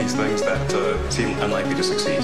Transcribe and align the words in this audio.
these 0.00 0.14
things 0.14 0.40
that 0.42 0.72
uh, 0.72 1.10
seem 1.10 1.38
unlikely 1.42 1.74
to 1.74 1.82
succeed. 1.82 2.20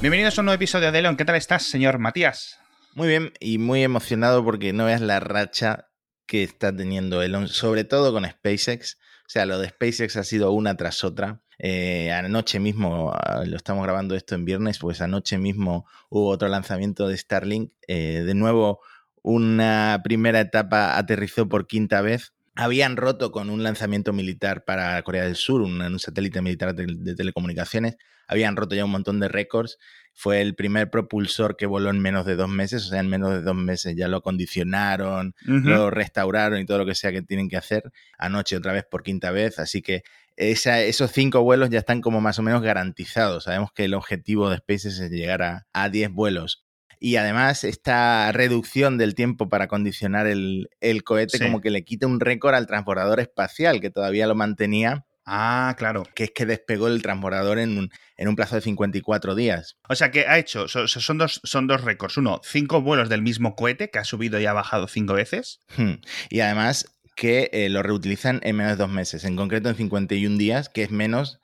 Bienvenidos 0.00 0.38
a 0.38 0.42
un 0.42 0.46
nuevo 0.46 0.54
episodio 0.54 0.92
de 0.92 0.98
Elon. 1.00 1.16
¿Qué 1.16 1.24
tal 1.24 1.34
estás, 1.34 1.64
señor 1.64 1.98
Matías? 1.98 2.60
Muy 2.94 3.08
bien 3.08 3.32
y 3.40 3.58
muy 3.58 3.82
emocionado 3.82 4.44
porque 4.44 4.72
no 4.72 4.84
veas 4.84 5.00
la 5.00 5.18
racha 5.18 5.88
que 6.26 6.44
está 6.44 6.74
teniendo 6.76 7.20
Elon, 7.20 7.48
sobre 7.48 7.82
todo 7.82 8.12
con 8.12 8.24
SpaceX. 8.30 8.98
O 9.26 9.30
sea, 9.30 9.44
lo 9.46 9.58
de 9.58 9.70
SpaceX 9.70 10.16
ha 10.16 10.22
sido 10.22 10.52
una 10.52 10.76
tras 10.76 11.02
otra. 11.02 11.40
Eh, 11.58 12.12
anoche 12.12 12.60
mismo, 12.60 13.12
ah, 13.12 13.44
lo 13.46 13.56
estamos 13.56 13.84
grabando 13.84 14.14
esto 14.14 14.34
en 14.34 14.44
viernes, 14.44 14.78
pues 14.78 15.00
anoche 15.00 15.38
mismo 15.38 15.86
hubo 16.08 16.28
otro 16.28 16.48
lanzamiento 16.48 17.08
de 17.08 17.16
Starlink. 17.16 17.72
Eh, 17.86 18.22
de 18.24 18.34
nuevo, 18.34 18.80
una 19.22 20.00
primera 20.04 20.40
etapa 20.40 20.98
aterrizó 20.98 21.48
por 21.48 21.66
quinta 21.66 22.00
vez. 22.00 22.32
Habían 22.56 22.96
roto 22.96 23.32
con 23.32 23.50
un 23.50 23.62
lanzamiento 23.62 24.12
militar 24.12 24.64
para 24.64 25.02
Corea 25.02 25.24
del 25.24 25.36
Sur, 25.36 25.62
un, 25.62 25.80
un 25.80 25.98
satélite 25.98 26.40
militar 26.40 26.74
de, 26.74 26.86
de 26.86 27.14
telecomunicaciones. 27.16 27.96
Habían 28.26 28.56
roto 28.56 28.74
ya 28.74 28.84
un 28.84 28.90
montón 28.90 29.20
de 29.20 29.28
récords. 29.28 29.78
Fue 30.16 30.40
el 30.40 30.54
primer 30.54 30.88
propulsor 30.90 31.56
que 31.56 31.66
voló 31.66 31.90
en 31.90 31.98
menos 31.98 32.24
de 32.24 32.36
dos 32.36 32.48
meses, 32.48 32.86
o 32.86 32.88
sea, 32.88 33.00
en 33.00 33.08
menos 33.08 33.32
de 33.32 33.42
dos 33.42 33.56
meses 33.56 33.96
ya 33.96 34.06
lo 34.06 34.18
acondicionaron, 34.18 35.34
lo 35.44 35.90
restauraron 35.90 36.60
y 36.60 36.64
todo 36.64 36.78
lo 36.78 36.86
que 36.86 36.94
sea 36.94 37.10
que 37.10 37.20
tienen 37.20 37.48
que 37.48 37.56
hacer. 37.56 37.90
Anoche 38.16 38.56
otra 38.56 38.72
vez 38.72 38.84
por 38.88 39.02
quinta 39.02 39.32
vez, 39.32 39.58
así 39.58 39.82
que 39.82 40.04
esa- 40.36 40.80
esos 40.82 41.10
cinco 41.12 41.42
vuelos 41.42 41.70
ya 41.70 41.78
están 41.78 42.00
como 42.00 42.20
más 42.20 42.38
o 42.38 42.42
menos 42.42 42.62
garantizados. 42.62 43.44
Sabemos 43.44 43.70
que 43.72 43.84
el 43.84 43.94
objetivo 43.94 44.50
de 44.50 44.58
SpaceX 44.58 44.98
es 45.00 45.10
llegar 45.10 45.42
a, 45.42 45.66
a 45.72 45.88
10 45.88 46.10
vuelos. 46.10 46.64
Y 47.00 47.16
además, 47.16 47.64
esta 47.64 48.32
reducción 48.32 48.96
del 48.98 49.14
tiempo 49.14 49.48
para 49.48 49.64
acondicionar 49.64 50.26
el, 50.26 50.70
el 50.80 51.04
cohete, 51.04 51.38
Sí. 51.38 51.44
como 51.44 51.60
que 51.60 51.70
le 51.70 51.84
quita 51.84 52.06
un 52.06 52.18
récord 52.20 52.54
al 52.54 52.66
transbordador 52.66 53.20
espacial, 53.20 53.80
que 53.80 53.90
todavía 53.90 54.26
lo 54.26 54.34
mantenía, 54.34 55.04
Ah, 55.26 55.74
claro. 55.78 56.04
que 56.14 56.24
es 56.24 56.30
que 56.34 56.46
despegó 56.46 56.86
el 56.88 57.02
transbordador 57.02 57.58
en 57.58 57.76
un, 57.78 57.90
en 58.16 58.28
un 58.28 58.36
plazo 58.36 58.56
de 58.56 58.62
54 58.62 59.34
días. 59.34 59.76
O 59.88 59.94
sea 59.94 60.10
que 60.10 60.26
ha 60.26 60.38
hecho, 60.38 60.66
so- 60.68 60.86
so- 60.88 61.00
son 61.00 61.18
dos, 61.18 61.40
son 61.44 61.66
dos 61.66 61.82
récords. 61.82 62.16
Uno, 62.16 62.40
cinco 62.42 62.80
vuelos 62.80 63.08
del 63.08 63.22
mismo 63.22 63.54
cohete 63.54 63.90
que 63.90 63.98
ha 63.98 64.04
subido 64.04 64.40
y 64.40 64.46
ha 64.46 64.52
bajado 64.52 64.86
cinco 64.88 65.14
veces. 65.14 65.60
Hmm. 65.76 65.94
Y 66.30 66.40
además 66.40 66.86
que 67.14 67.50
eh, 67.52 67.68
lo 67.68 67.82
reutilizan 67.82 68.40
en 68.42 68.56
menos 68.56 68.72
de 68.72 68.76
dos 68.84 68.90
meses, 68.90 69.24
en 69.24 69.36
concreto 69.36 69.68
en 69.68 69.76
51 69.76 70.36
días, 70.38 70.68
que 70.68 70.82
es 70.82 70.90
menos 70.90 71.40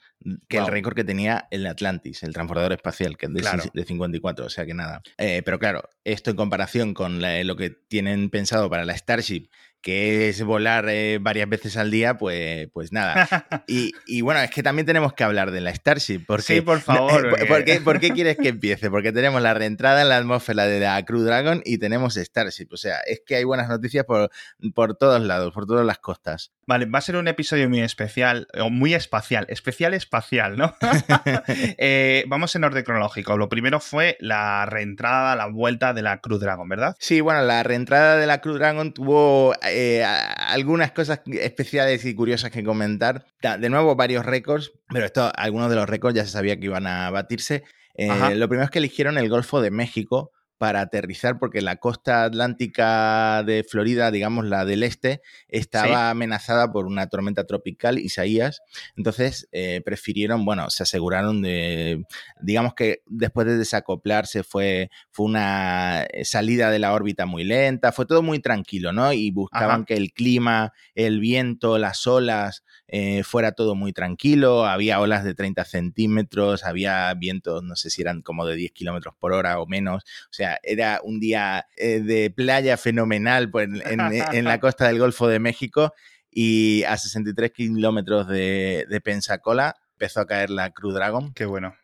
que 0.49 0.59
Wow. 0.59 0.67
el 0.67 0.73
récord 0.73 0.95
que 0.95 1.05
tenía 1.05 1.49
el 1.51 1.67
Atlantis, 1.67 2.23
el 2.23 2.35
transbordador 2.35 2.75
espacial, 2.75 3.17
que 3.17 3.25
es 3.27 3.33
de, 3.33 3.41
Claro. 3.41 3.63
de 3.73 3.85
54, 3.87 4.45
o 4.45 4.51
sea 4.51 4.67
que 4.67 4.75
nada. 4.75 5.01
Eh, 5.17 5.41
pero 5.45 5.59
claro, 5.59 5.89
esto 6.05 6.31
en 6.31 6.37
comparación 6.37 6.93
con 6.93 7.23
la- 7.23 7.43
lo 7.43 7.57
que 7.57 7.71
tienen 7.71 8.29
pensado 8.29 8.69
para 8.69 8.85
la 8.85 8.95
Starship, 8.97 9.49
que 9.83 10.29
es 10.29 10.43
volar 10.43 10.87
eh, 10.89 11.19
varias 11.21 11.49
veces 11.49 11.77
al 11.77 11.91
día, 11.91 12.19
pues, 12.19 12.69
pues 12.73 12.93
nada. 12.93 13.27
Y, 13.67 13.93
y 14.07 14.21
bueno, 14.21 14.41
es 14.41 14.51
que 14.51 14.63
también 14.63 14.85
tenemos 14.85 15.13
que 15.13 15.23
hablar 15.25 15.51
de 15.53 15.61
la 15.61 15.73
Starship, 15.75 16.25
porque... 16.27 16.43
Sí, 16.57 16.61
por 16.61 16.81
favor, 16.81 17.23
No, 17.23 17.29
eh, 17.29 17.31
porque- 17.31 17.47
¿por, 17.47 17.65
qué, 17.65 17.81
por 17.81 18.01
qué 18.01 18.11
quieres 18.11 18.37
que 18.37 18.49
empiece? 18.49 18.91
Porque 18.91 19.13
tenemos 19.13 19.41
la 19.43 19.55
reentrada 19.55 20.03
en 20.03 20.09
la 20.09 20.17
atmósfera 20.17 20.67
de 20.67 20.81
la 20.81 21.03
Crew 21.05 21.21
Dragon 21.23 21.63
y 21.65 21.79
tenemos 21.79 22.15
Starship. 22.17 22.69
O 22.73 22.77
sea, 22.77 22.99
es 23.07 23.23
que 23.25 23.37
hay 23.37 23.45
buenas 23.45 23.69
noticias 23.69 24.05
por, 24.05 24.31
por 24.75 24.97
todos 24.97 25.23
lados, 25.23 25.53
por 25.55 25.67
todas 25.67 25.87
las 25.87 25.99
costas. 25.99 26.51
Vale, 26.71 26.87
va 26.87 27.01
a 27.01 27.03
ser 27.03 27.17
un 27.17 27.27
episodio 27.27 27.69
muy 27.69 27.81
especial, 27.81 28.47
o 28.57 28.71
muy 28.71 28.95
espacial, 28.95 29.45
especial 29.49 29.93
espacial, 29.93 30.57
¿no? 30.57 30.73
Eh, 31.83 32.23
vamos 32.29 32.55
en 32.55 32.63
orden 32.63 32.85
cronológico. 32.85 33.37
Lo 33.37 33.49
primero 33.49 33.81
fue 33.81 34.17
la 34.21 34.67
reentrada, 34.67 35.35
la 35.35 35.47
vuelta 35.47 35.93
de 35.95 36.03
la 36.03 36.21
Cruz 36.21 36.39
Dragon, 36.39 36.69
¿verdad? 36.69 36.95
Sí, 37.01 37.21
bueno, 37.21 37.43
la 37.43 37.65
reentrada 37.65 38.19
de 38.19 38.27
la 38.29 38.41
Crew 38.41 38.55
Dragon 38.55 38.93
tuvo 38.95 39.53
eh, 39.67 40.05
algunas 40.05 40.93
cosas 40.93 41.23
especiales 41.27 42.05
y 42.05 42.15
curiosas 42.15 42.53
que 42.53 42.63
comentar. 42.63 43.25
De 43.41 43.69
nuevo, 43.69 43.97
varios 43.97 44.25
récords, 44.25 44.71
pero 44.91 45.07
esto, 45.07 45.33
algunos 45.35 45.71
de 45.71 45.77
los 45.77 45.89
récords 45.89 46.15
ya 46.15 46.25
se 46.25 46.31
sabía 46.31 46.57
que 46.57 46.67
iban 46.67 46.87
a 46.87 47.11
batirse. 47.11 47.65
Eh, 47.97 48.37
lo 48.37 48.49
primero 48.49 48.67
es 48.67 48.71
que 48.71 48.79
eligieron 48.79 49.19
el 49.19 49.29
Golfo 49.29 49.61
de 49.61 49.73
México 49.73 50.31
para 50.61 50.83
aterrizar 50.83 51.39
porque 51.39 51.63
la 51.63 51.77
costa 51.77 52.25
atlántica 52.25 53.43
de 53.45 53.65
Florida, 53.65 54.11
digamos 54.11 54.45
la 54.45 54.67
del 54.67 54.83
este, 54.83 55.23
estaba 55.49 56.11
amenazada 56.11 56.71
por 56.71 56.85
una 56.85 57.07
tormenta 57.07 57.47
tropical, 57.47 57.99
Isaías. 57.99 58.61
Entonces 58.95 59.49
eh, 59.53 59.81
prefirieron, 59.83 60.45
bueno, 60.45 60.69
se 60.69 60.83
aseguraron 60.83 61.41
de, 61.41 62.05
digamos 62.43 62.75
que 62.75 63.03
después 63.07 63.47
de 63.47 63.57
desacoplarse 63.57 64.43
fue, 64.43 64.91
fue 65.11 65.25
una 65.25 66.03
eh, 66.03 66.27
salida 66.27 66.71
de 66.71 66.79
la 66.79 66.93
órbita 66.93 67.25
muy 67.25 67.45
lenta, 67.45 67.91
fue 67.91 68.05
todo 68.05 68.23
muy 68.23 68.41
tranquilo, 68.41 68.93
¿no? 68.93 69.15
Y 69.15 69.31
buscaban 69.31 69.71
Ajá. 69.71 69.85
que 69.87 69.95
el 69.95 70.13
clima, 70.13 70.75
el 70.95 71.21
viento, 71.21 71.79
las 71.79 72.07
olas, 72.07 72.65
eh, 72.93 73.23
fuera 73.23 73.53
todo 73.53 73.75
muy 73.75 73.93
tranquilo, 73.93 74.67
había 74.67 75.01
olas 75.01 75.23
de 75.25 75.35
30 75.35 75.65
centímetros, 75.65 76.65
había 76.65 77.15
vientos, 77.15 77.63
no 77.63 77.77
sé 77.77 77.89
si 77.91 78.03
eran 78.03 78.21
como 78.23 78.45
de 78.47 78.57
10 78.57 78.73
kilómetros 78.73 79.15
por 79.19 79.33
hora 79.33 79.61
o 79.61 79.67
menos, 79.67 80.03
o 80.05 80.33
sea, 80.33 80.59
era 80.63 81.01
un 81.05 81.21
día 81.21 81.67
eh, 81.77 82.01
de 82.01 82.31
playa 82.31 82.77
fenomenal 82.77 83.51
pues, 83.51 83.69
en, 83.69 84.01
en- 84.01 84.35
en 84.35 84.45
la 84.45 84.59
costa 84.61 84.89
del 84.89 84.99
Golfo 84.99 85.29
de 85.29 85.39
México 85.39 85.93
y 86.31 86.83
a 86.85 86.97
63 86.97 87.53
kilómetros 87.53 88.27
de, 88.29 88.87
de 88.89 89.01
Pensacola 89.01 89.77
empezó 89.93 90.21
a 90.21 90.27
caer 90.27 90.51
la 90.51 90.71
Crew 90.71 90.93
Dragon. 90.93 91.33
Qué 91.35 91.45
bueno. 91.45 91.75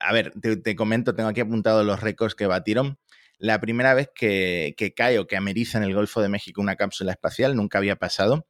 A 0.00 0.12
ver, 0.12 0.32
te, 0.40 0.56
te 0.56 0.74
comento, 0.76 1.14
tengo 1.14 1.28
aquí 1.28 1.40
apuntados 1.40 1.84
los 1.86 2.00
récords 2.00 2.34
que 2.34 2.46
batieron. 2.46 2.98
La 3.38 3.60
primera 3.60 3.94
vez 3.94 4.08
que, 4.14 4.74
que 4.76 4.94
cae 4.94 5.18
o 5.18 5.26
que 5.26 5.36
ameriza 5.36 5.76
en 5.78 5.84
el 5.84 5.94
Golfo 5.94 6.22
de 6.22 6.28
México 6.28 6.60
una 6.60 6.76
cápsula 6.76 7.12
espacial 7.12 7.54
nunca 7.54 7.78
había 7.78 7.96
pasado, 7.96 8.46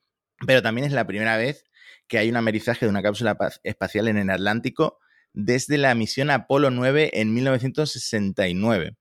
pero 0.46 0.62
también 0.62 0.86
es 0.86 0.92
la 0.92 1.06
primera 1.06 1.36
vez 1.36 1.64
que 2.08 2.18
hay 2.18 2.28
un 2.30 2.36
amerizaje 2.36 2.86
de 2.86 2.90
una 2.90 3.02
cápsula 3.02 3.36
pa- 3.36 3.52
espacial 3.64 4.08
en 4.08 4.16
el 4.18 4.30
Atlántico 4.30 4.98
desde 5.32 5.76
la 5.78 5.94
misión 5.94 6.30
Apolo 6.30 6.70
9 6.70 7.10
en 7.14 7.34
1969. 7.34 8.96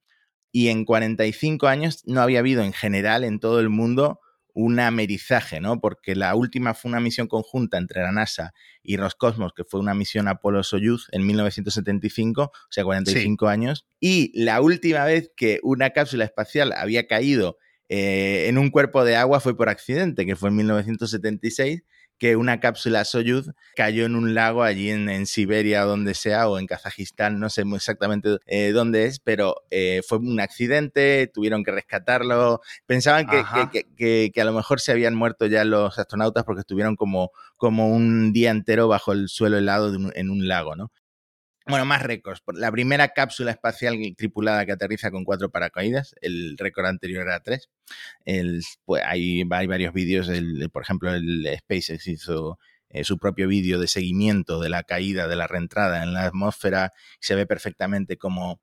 Y 0.51 0.69
en 0.69 0.85
45 0.85 1.67
años 1.67 2.01
no 2.05 2.21
había 2.21 2.39
habido 2.39 2.63
en 2.63 2.71
general 2.73 3.23
en 3.23 3.39
todo 3.39 3.59
el 3.59 3.69
mundo 3.69 4.19
un 4.53 4.79
amerizaje, 4.79 5.59
¿no? 5.59 5.81
Porque 5.81 6.15
la 6.15 6.33
última 6.33 6.73
fue 6.73 6.87
una 6.89 7.01
misión 7.01 7.27
conjunta 7.27 7.77
entre 7.77 8.01
la 8.01 8.13
NASA 8.13 8.53
y 8.81 8.95
Roscosmos, 8.95 9.51
que 9.53 9.65
fue 9.65 9.81
una 9.81 9.93
misión 9.93 10.29
Apolo-Soyuz 10.29 11.09
en 11.11 11.25
1975, 11.27 12.43
o 12.43 12.51
sea, 12.69 12.85
45 12.85 13.47
años. 13.49 13.85
Y 13.99 14.31
la 14.41 14.61
última 14.61 15.03
vez 15.03 15.29
que 15.35 15.59
una 15.61 15.89
cápsula 15.89 16.23
espacial 16.23 16.71
había 16.71 17.05
caído 17.05 17.57
eh, 17.89 18.45
en 18.47 18.57
un 18.57 18.71
cuerpo 18.71 19.03
de 19.03 19.17
agua 19.17 19.41
fue 19.41 19.57
por 19.57 19.67
accidente, 19.67 20.25
que 20.25 20.37
fue 20.37 20.47
en 20.49 20.55
1976, 20.55 21.83
que 22.17 22.35
una 22.35 22.59
cápsula 22.59 23.03
Soyuz 23.05 23.49
cayó 23.75 24.05
en 24.05 24.15
un 24.15 24.33
lago 24.33 24.63
allí 24.63 24.89
en, 24.89 25.09
en 25.09 25.25
Siberia 25.25 25.85
o 25.85 25.89
donde 25.89 26.13
sea, 26.13 26.47
o 26.47 26.57
en 26.59 26.67
Kazajistán, 26.67 27.39
no 27.39 27.49
sé 27.49 27.65
muy 27.65 27.77
exactamente 27.77 28.37
eh, 28.45 28.71
dónde 28.71 29.05
es, 29.05 29.19
pero 29.19 29.55
eh, 29.69 30.01
fue 30.07 30.19
un 30.19 30.39
accidente, 30.39 31.29
tuvieron 31.33 31.63
que 31.63 31.71
rescatarlo. 31.71 32.61
Pensaban 32.85 33.25
que- 33.97 34.31
que 34.31 34.41
a 34.41 34.45
lo 34.45 34.53
mejor 34.53 34.79
se 34.79 34.91
habían 34.91 35.15
muerto 35.15 35.45
ya 35.45 35.63
los 35.65 35.97
astronautas 35.99 36.43
porque 36.45 36.61
estuvieron 36.61 36.95
como, 36.95 37.31
como 37.57 37.89
un 37.89 38.31
día 38.33 38.51
entero 38.51 38.87
bajo 38.87 39.11
el 39.11 39.27
suelo 39.29 39.57
helado 39.57 39.91
de 39.91 39.97
un- 39.97 40.11
en 40.15 40.29
un 40.29 40.47
lago, 40.47 40.75
¿no? 40.75 40.91
Bueno, 41.67 41.85
más 41.85 42.03
récords. 42.03 42.43
La 42.53 42.71
primera 42.71 43.07
cápsula 43.09 43.49
espacial 43.49 43.97
tripulada 44.15 44.65
que 44.67 44.71
aterriza 44.73 45.09
con 45.09 45.23
cuatro 45.23 45.49
paracaídas, 45.49 46.13
el 46.21 46.57
récord 46.59 46.85
anterior 46.85 47.23
era 47.23 47.39
tres. 47.41 47.69
Pues, 48.85 49.03
hay, 49.03 49.43
hay 49.49 49.67
varios 49.67 49.93
vídeos, 49.93 50.29
por 50.71 50.83
ejemplo, 50.83 51.13
el 51.13 51.47
SpaceX 51.57 52.07
hizo 52.07 52.59
eh, 52.89 53.03
su 53.03 53.17
propio 53.17 53.47
vídeo 53.47 53.79
de 53.79 53.87
seguimiento 53.87 54.59
de 54.61 54.69
la 54.69 54.83
caída, 54.83 55.27
de 55.27 55.35
la 55.35 55.47
reentrada 55.47 56.03
en 56.03 56.13
la 56.13 56.25
atmósfera. 56.25 56.91
Se 57.19 57.33
ve 57.33 57.47
perfectamente 57.47 58.17
como 58.17 58.61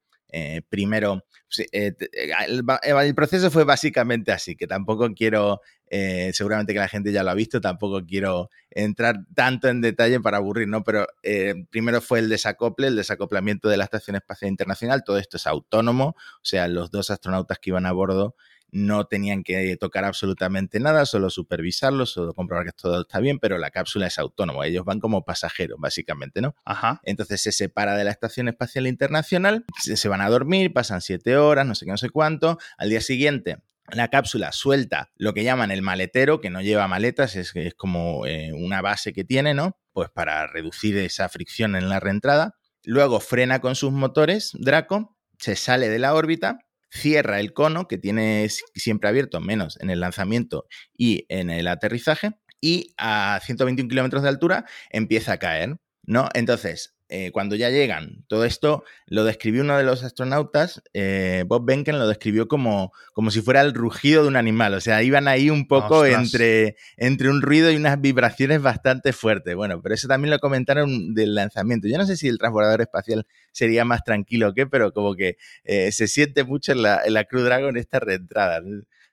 primero, 0.69 1.25
el 1.59 3.15
proceso 3.15 3.51
fue 3.51 3.65
básicamente 3.65 4.33
así, 4.33 4.57
que 4.57 4.67
tampoco 4.67 5.13
quiero, 5.15 5.61
eh, 5.91 6.31
seguramente 6.33 6.73
que 6.73 6.79
la 6.79 6.89
gente 6.89 7.13
ya 7.13 7.23
lo 7.23 7.31
ha 7.31 7.35
visto, 7.35 7.61
tampoco 7.61 8.05
quiero 8.07 8.51
entrar 8.71 9.17
tanto 9.35 9.69
en 9.69 9.81
detalle 9.81 10.21
para 10.21 10.39
aburrir, 10.39 10.69
¿no? 10.69 10.83
Pero 10.85 11.07
eh, 11.23 11.55
primero 11.71 12.01
fue 12.01 12.21
el 12.21 12.29
desacople, 12.29 12.87
el 12.87 12.97
desacoplamiento 12.97 13.69
de 13.69 13.77
la 13.77 13.85
Estación 13.85 14.17
Espacial 14.17 14.51
Internacional, 14.51 15.05
todo 15.05 15.19
esto 15.19 15.37
es 15.37 15.47
autónomo, 15.47 16.15
o 16.17 16.45
sea, 16.45 16.69
los 16.69 16.91
dos 16.91 17.11
astronautas 17.11 17.59
que 17.59 17.71
iban 17.71 17.87
a 17.87 17.93
bordo 17.93 18.35
no 18.73 19.05
tenían 19.05 19.45
que 19.45 19.77
tocar 19.77 20.05
absolutamente 20.05 20.81
nada, 20.81 21.05
solo 21.05 21.31
supervisarlo, 21.31 22.07
solo 22.07 22.33
comprobar 22.33 22.65
que 22.65 22.73
todo 22.73 23.03
está 23.03 23.21
bien, 23.21 23.39
pero 23.39 23.59
la 23.59 23.71
cápsula 23.71 24.07
es 24.07 24.19
autónoma, 24.19 24.67
ellos 24.67 24.85
van 24.85 24.99
como 24.99 25.25
pasajeros, 25.25 25.79
básicamente, 25.79 26.41
¿no? 26.41 26.57
Ajá. 26.65 27.01
Entonces 27.05 27.43
se 27.43 27.53
separa 27.53 27.97
de 27.97 28.05
la 28.05 28.11
Estación 28.11 28.49
Espacial 28.49 28.87
Internacional, 28.87 29.65
se, 29.79 30.09
van 30.09 30.23
a 30.23 30.31
dormir, 30.31 30.73
pasan 30.73 31.03
siete 31.03 31.37
horas, 31.37 31.67
no 31.67 31.75
sé 31.75 31.85
qué, 31.85 31.91
no 31.91 31.99
sé 31.99 32.09
cuánto. 32.09 32.59
Al 32.79 32.89
día 32.89 33.03
siguiente, 33.03 33.59
la 33.93 34.09
cápsula 34.09 34.53
suelta 34.53 35.13
lo 35.17 35.35
que 35.35 35.45
llaman 35.45 35.71
el 35.71 35.83
maletero, 35.83 36.41
que 36.41 36.49
no 36.49 36.63
lleva 36.63 36.89
maletas, 36.89 37.37
es, 37.37 37.55
es 37.55 37.75
como 37.75 38.27
eh, 38.27 38.53
una 38.55 38.81
base 38.81 39.13
que 39.13 39.25
tiene, 39.25 39.53
¿no? 39.53 39.77
Pues 39.93 40.09
para 40.09 40.47
reducir 40.47 40.97
esa 40.97 41.29
fricción 41.29 41.77
en 41.77 41.91
la 41.91 42.01
reentrada. 42.01 42.57
Luego 42.85 43.21
frena 43.21 43.61
con 43.61 43.77
sus 43.77 43.93
motores, 43.93 44.53
Draco, 44.55 45.17
se 45.39 45.57
sale 45.57 45.89
de 45.89 45.99
la 45.99 46.15
órbita, 46.15 46.59
cierra 46.93 47.41
el 47.41 47.53
cono 47.53 47.89
que 47.89 47.99
tiene 47.99 48.49
siempre 48.75 49.09
abierto, 49.09 49.41
menos 49.41 49.79
en 49.81 49.91
el 49.91 50.01
lanzamiento 50.01 50.67
y 50.97 51.25
en 51.29 51.51
el 51.51 51.67
aterrizaje, 51.67 52.33
y 52.61 52.95
a 52.97 53.41
121 53.43 53.89
kilómetros 53.89 54.23
de 54.23 54.29
altura 54.29 54.67
empieza 54.91 55.33
a 55.33 55.39
caer, 55.39 55.79
¿no? 56.05 56.29
Entonces, 56.35 56.95
eh, 57.15 57.31
cuando 57.31 57.57
ya 57.57 57.69
llegan, 57.69 58.25
todo 58.27 58.47
esto 58.47 58.85
lo 59.07 59.25
describió 59.25 59.61
uno 59.61 59.77
de 59.77 59.85
los 59.85 60.03
astronautas, 60.03 60.83
eh, 60.95 61.45
Bob 61.47 61.67
Benken 61.67 61.99
lo 61.99 62.09
describió 62.09 62.49
como, 62.49 62.91
como 63.13 63.31
si 63.31 63.43
fuera 63.43 63.61
el 63.61 63.75
rugido 63.75 64.23
de 64.23 64.29
un 64.29 64.37
animal, 64.37 64.73
o 64.73 64.81
sea, 64.81 65.03
iban 65.03 65.29
ahí 65.29 65.51
un 65.51 65.69
poco 65.69 66.07
entre, 66.07 66.77
entre 66.97 67.29
un 67.29 67.43
ruido 67.43 67.71
y 67.71 67.77
unas 67.77 68.01
vibraciones 68.01 68.63
bastante 68.63 69.13
fuertes. 69.13 69.55
Bueno, 69.55 69.83
pero 69.83 69.95
eso 69.95 70.09
también 70.09 70.31
lo 70.31 70.39
comentaron 70.39 71.13
del 71.13 71.35
lanzamiento. 71.35 71.87
Yo 71.87 71.99
no 71.99 72.07
sé 72.07 72.17
si 72.17 72.29
el 72.29 72.39
transbordador 72.39 72.81
espacial 72.81 73.27
sería 73.51 73.85
más 73.85 74.05
tranquilo 74.05 74.49
o 74.49 74.55
qué, 74.55 74.67
pero 74.67 74.95
como 74.95 75.15
que 75.15 75.37
eh, 75.65 75.93
se 75.93 76.09
siente 76.09 76.45
mucho 76.45 76.73
en 76.73 76.81
la, 76.81 77.03
en 77.05 77.13
la 77.13 77.25
Crew 77.25 77.43
Dragon 77.43 77.77
esta 77.77 78.01
reentrada. 78.01 78.63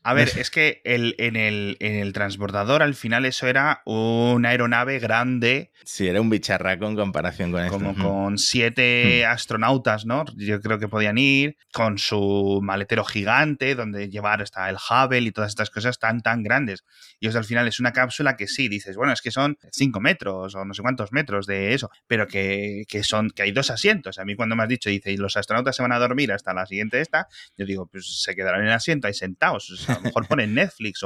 A 0.01 0.13
ver, 0.13 0.31
es 0.37 0.49
que 0.49 0.81
el, 0.85 1.15
en, 1.17 1.35
el, 1.35 1.75
en, 1.81 1.95
el, 1.95 2.13
transbordador 2.13 2.81
al 2.81 2.95
final 2.95 3.25
eso 3.25 3.47
era 3.47 3.81
una 3.85 4.49
aeronave 4.49 4.97
grande. 4.99 5.71
Sí, 5.83 6.07
era 6.07 6.21
un 6.21 6.29
bicharraco 6.29 6.87
en 6.87 6.95
comparación 6.95 7.51
con 7.51 7.67
Como 7.67 7.95
con 7.95 8.37
siete 8.37 9.25
astronautas, 9.25 10.05
¿no? 10.05 10.23
Yo 10.37 10.61
creo 10.61 10.79
que 10.79 10.87
podían 10.87 11.17
ir 11.17 11.57
con 11.73 11.97
su 11.97 12.61
maletero 12.63 13.03
gigante 13.03 13.75
donde 13.75 14.09
llevar 14.09 14.41
hasta 14.41 14.69
el 14.69 14.77
Hubble 14.77 15.19
y 15.19 15.31
todas 15.31 15.49
estas 15.49 15.69
cosas 15.69 15.99
tan, 15.99 16.21
tan 16.21 16.43
grandes. 16.43 16.85
Y 17.19 17.27
eso 17.27 17.37
al 17.37 17.45
final 17.45 17.67
es 17.67 17.81
una 17.81 17.91
cápsula 17.91 18.37
que 18.37 18.47
sí, 18.47 18.69
dices, 18.69 18.95
bueno, 18.95 19.11
es 19.11 19.21
que 19.21 19.31
son 19.31 19.57
cinco 19.71 19.99
metros 19.99 20.55
o 20.55 20.63
no 20.63 20.73
sé 20.73 20.81
cuántos 20.81 21.11
metros 21.11 21.45
de 21.45 21.73
eso, 21.73 21.89
pero 22.07 22.25
que, 22.25 22.83
que 22.87 23.03
son, 23.03 23.31
que 23.31 23.43
hay 23.43 23.51
dos 23.51 23.69
asientos. 23.69 24.17
A 24.17 24.23
mí 24.23 24.35
cuando 24.35 24.55
me 24.55 24.63
has 24.63 24.69
dicho, 24.69 24.89
dice, 24.89 25.11
y 25.11 25.17
los 25.17 25.35
astronautas 25.35 25.75
se 25.75 25.81
van 25.81 25.91
a 25.91 25.99
dormir 25.99 26.31
hasta 26.31 26.53
la 26.53 26.65
siguiente 26.65 27.01
esta, 27.01 27.27
yo 27.57 27.65
digo, 27.65 27.85
pues 27.87 28.21
se 28.23 28.33
quedarán 28.33 28.61
en 28.61 28.67
el 28.67 28.73
asiento 28.73 29.07
ahí 29.07 29.13
sentados 29.13 29.88
a 29.89 29.95
lo 29.95 30.01
mejor 30.01 30.27
ponen 30.27 30.53
Netflix 30.53 31.03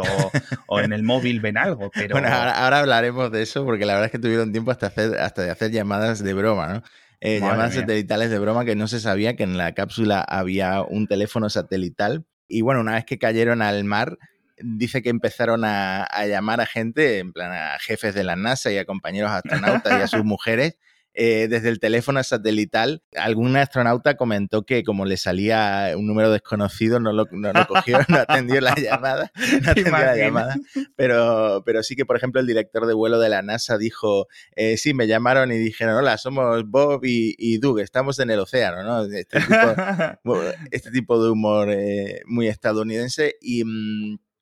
o, 0.68 0.80
en 0.80 0.94
el 0.94 1.04
móvil 1.04 1.40
ven 1.40 1.58
algo, 1.58 1.90
pero... 1.94 2.14
Bueno, 2.14 2.28
ahora, 2.30 2.80
hablaremos 2.80 3.32
de 3.32 3.42
eso 3.42 3.66
porque 3.66 3.86
la 3.86 3.94
verdad 3.94 4.08
es 4.08 4.12
que 4.12 4.20
tuvieron 4.20 4.52
tiempo 4.52 4.72
hasta, 4.72 4.88
hacer, 4.88 5.18
hasta 5.20 5.44
de 5.44 5.52
hacer 5.52 5.72
llamadas 5.72 6.24
de 6.24 6.34
broma, 6.34 6.68
¿no? 6.68 6.84
Eh, 7.22 7.40
llamadas 7.40 7.76
satelitales 7.76 8.30
de 8.30 8.40
broma 8.40 8.66
que 8.66 8.76
no 8.76 8.88
se 8.88 9.00
sabía 9.00 9.36
que 9.36 9.44
en 9.44 9.58
la 9.58 9.74
cápsula 9.74 10.22
había 10.22 10.82
un 10.82 11.08
teléfono 11.08 11.50
satelital. 11.50 12.26
Y 12.50 12.62
bueno, 12.62 12.82
una 12.82 12.96
vez 12.96 13.06
que 13.06 13.18
cayeron 13.18 13.62
al 13.62 13.86
mar, 13.86 14.18
dice 14.58 15.02
que 15.02 15.10
empezaron 15.10 15.64
a, 15.64 16.04
a, 16.04 16.26
llamar 16.28 16.60
a 16.60 16.66
gente, 16.66 17.20
en 17.20 17.32
plan 17.32 17.54
a 17.54 17.80
jefes 17.80 18.14
de 18.14 18.26
la 18.26 18.36
NASA 18.36 18.72
y 18.72 18.78
a 18.78 18.86
compañeros 18.86 19.32
astronautas 19.32 20.00
y 20.00 20.02
a 20.02 20.08
sus 20.08 20.24
mujeres, 20.26 20.78
eh, 21.14 21.48
desde 21.50 21.70
el 21.70 21.80
teléfono 21.80 22.24
satelital. 22.24 23.04
Algún 23.16 23.56
astronauta 23.56 24.16
comentó 24.16 24.66
que 24.66 24.84
como 24.84 25.06
le 25.06 25.18
salía 25.18 25.92
un 25.96 26.08
número 26.08 26.32
desconocido, 26.32 27.00
no 27.00 27.14
lo, 27.14 27.26
no 27.32 27.54
lo 27.54 27.68
cogió, 27.68 28.00
no 28.08 28.18
atendió 28.18 28.62
la 28.62 28.76
llamada. 28.76 29.32
No 29.62 29.72
atendió 29.72 29.92
la 29.92 30.18
llamada. 30.18 30.56
Pero, 30.96 31.64
pero 31.66 31.84
sí 31.84 31.96
que, 31.96 32.06
por 32.06 32.18
ejemplo, 32.18 32.42
el 32.42 32.48
director 32.48 32.88
de 32.88 32.94
vuelo 32.94 33.20
de 33.20 33.30
la 33.30 33.42
NASA 33.42 33.78
dijo, 33.78 34.28
eh, 34.56 34.78
sí, 34.78 34.94
me 34.94 35.08
llamaron 35.08 35.52
y 35.52 35.58
dijeron, 35.58 35.96
hola, 35.96 36.18
somos 36.18 36.64
Bob 36.68 37.02
y, 37.04 37.58
Doug, 37.58 37.80
estamos 37.80 38.20
en 38.20 38.32
el 38.32 38.40
océano, 38.40 38.84
¿no? 38.84 39.04
Este 39.06 39.40
tipo, 39.40 40.42
este 40.72 40.92
tipo 40.92 41.24
de 41.24 41.30
humor 41.30 41.70
eh, 41.72 42.22
muy 42.26 42.48
estadounidense. 42.48 43.36
Y... 43.42 43.64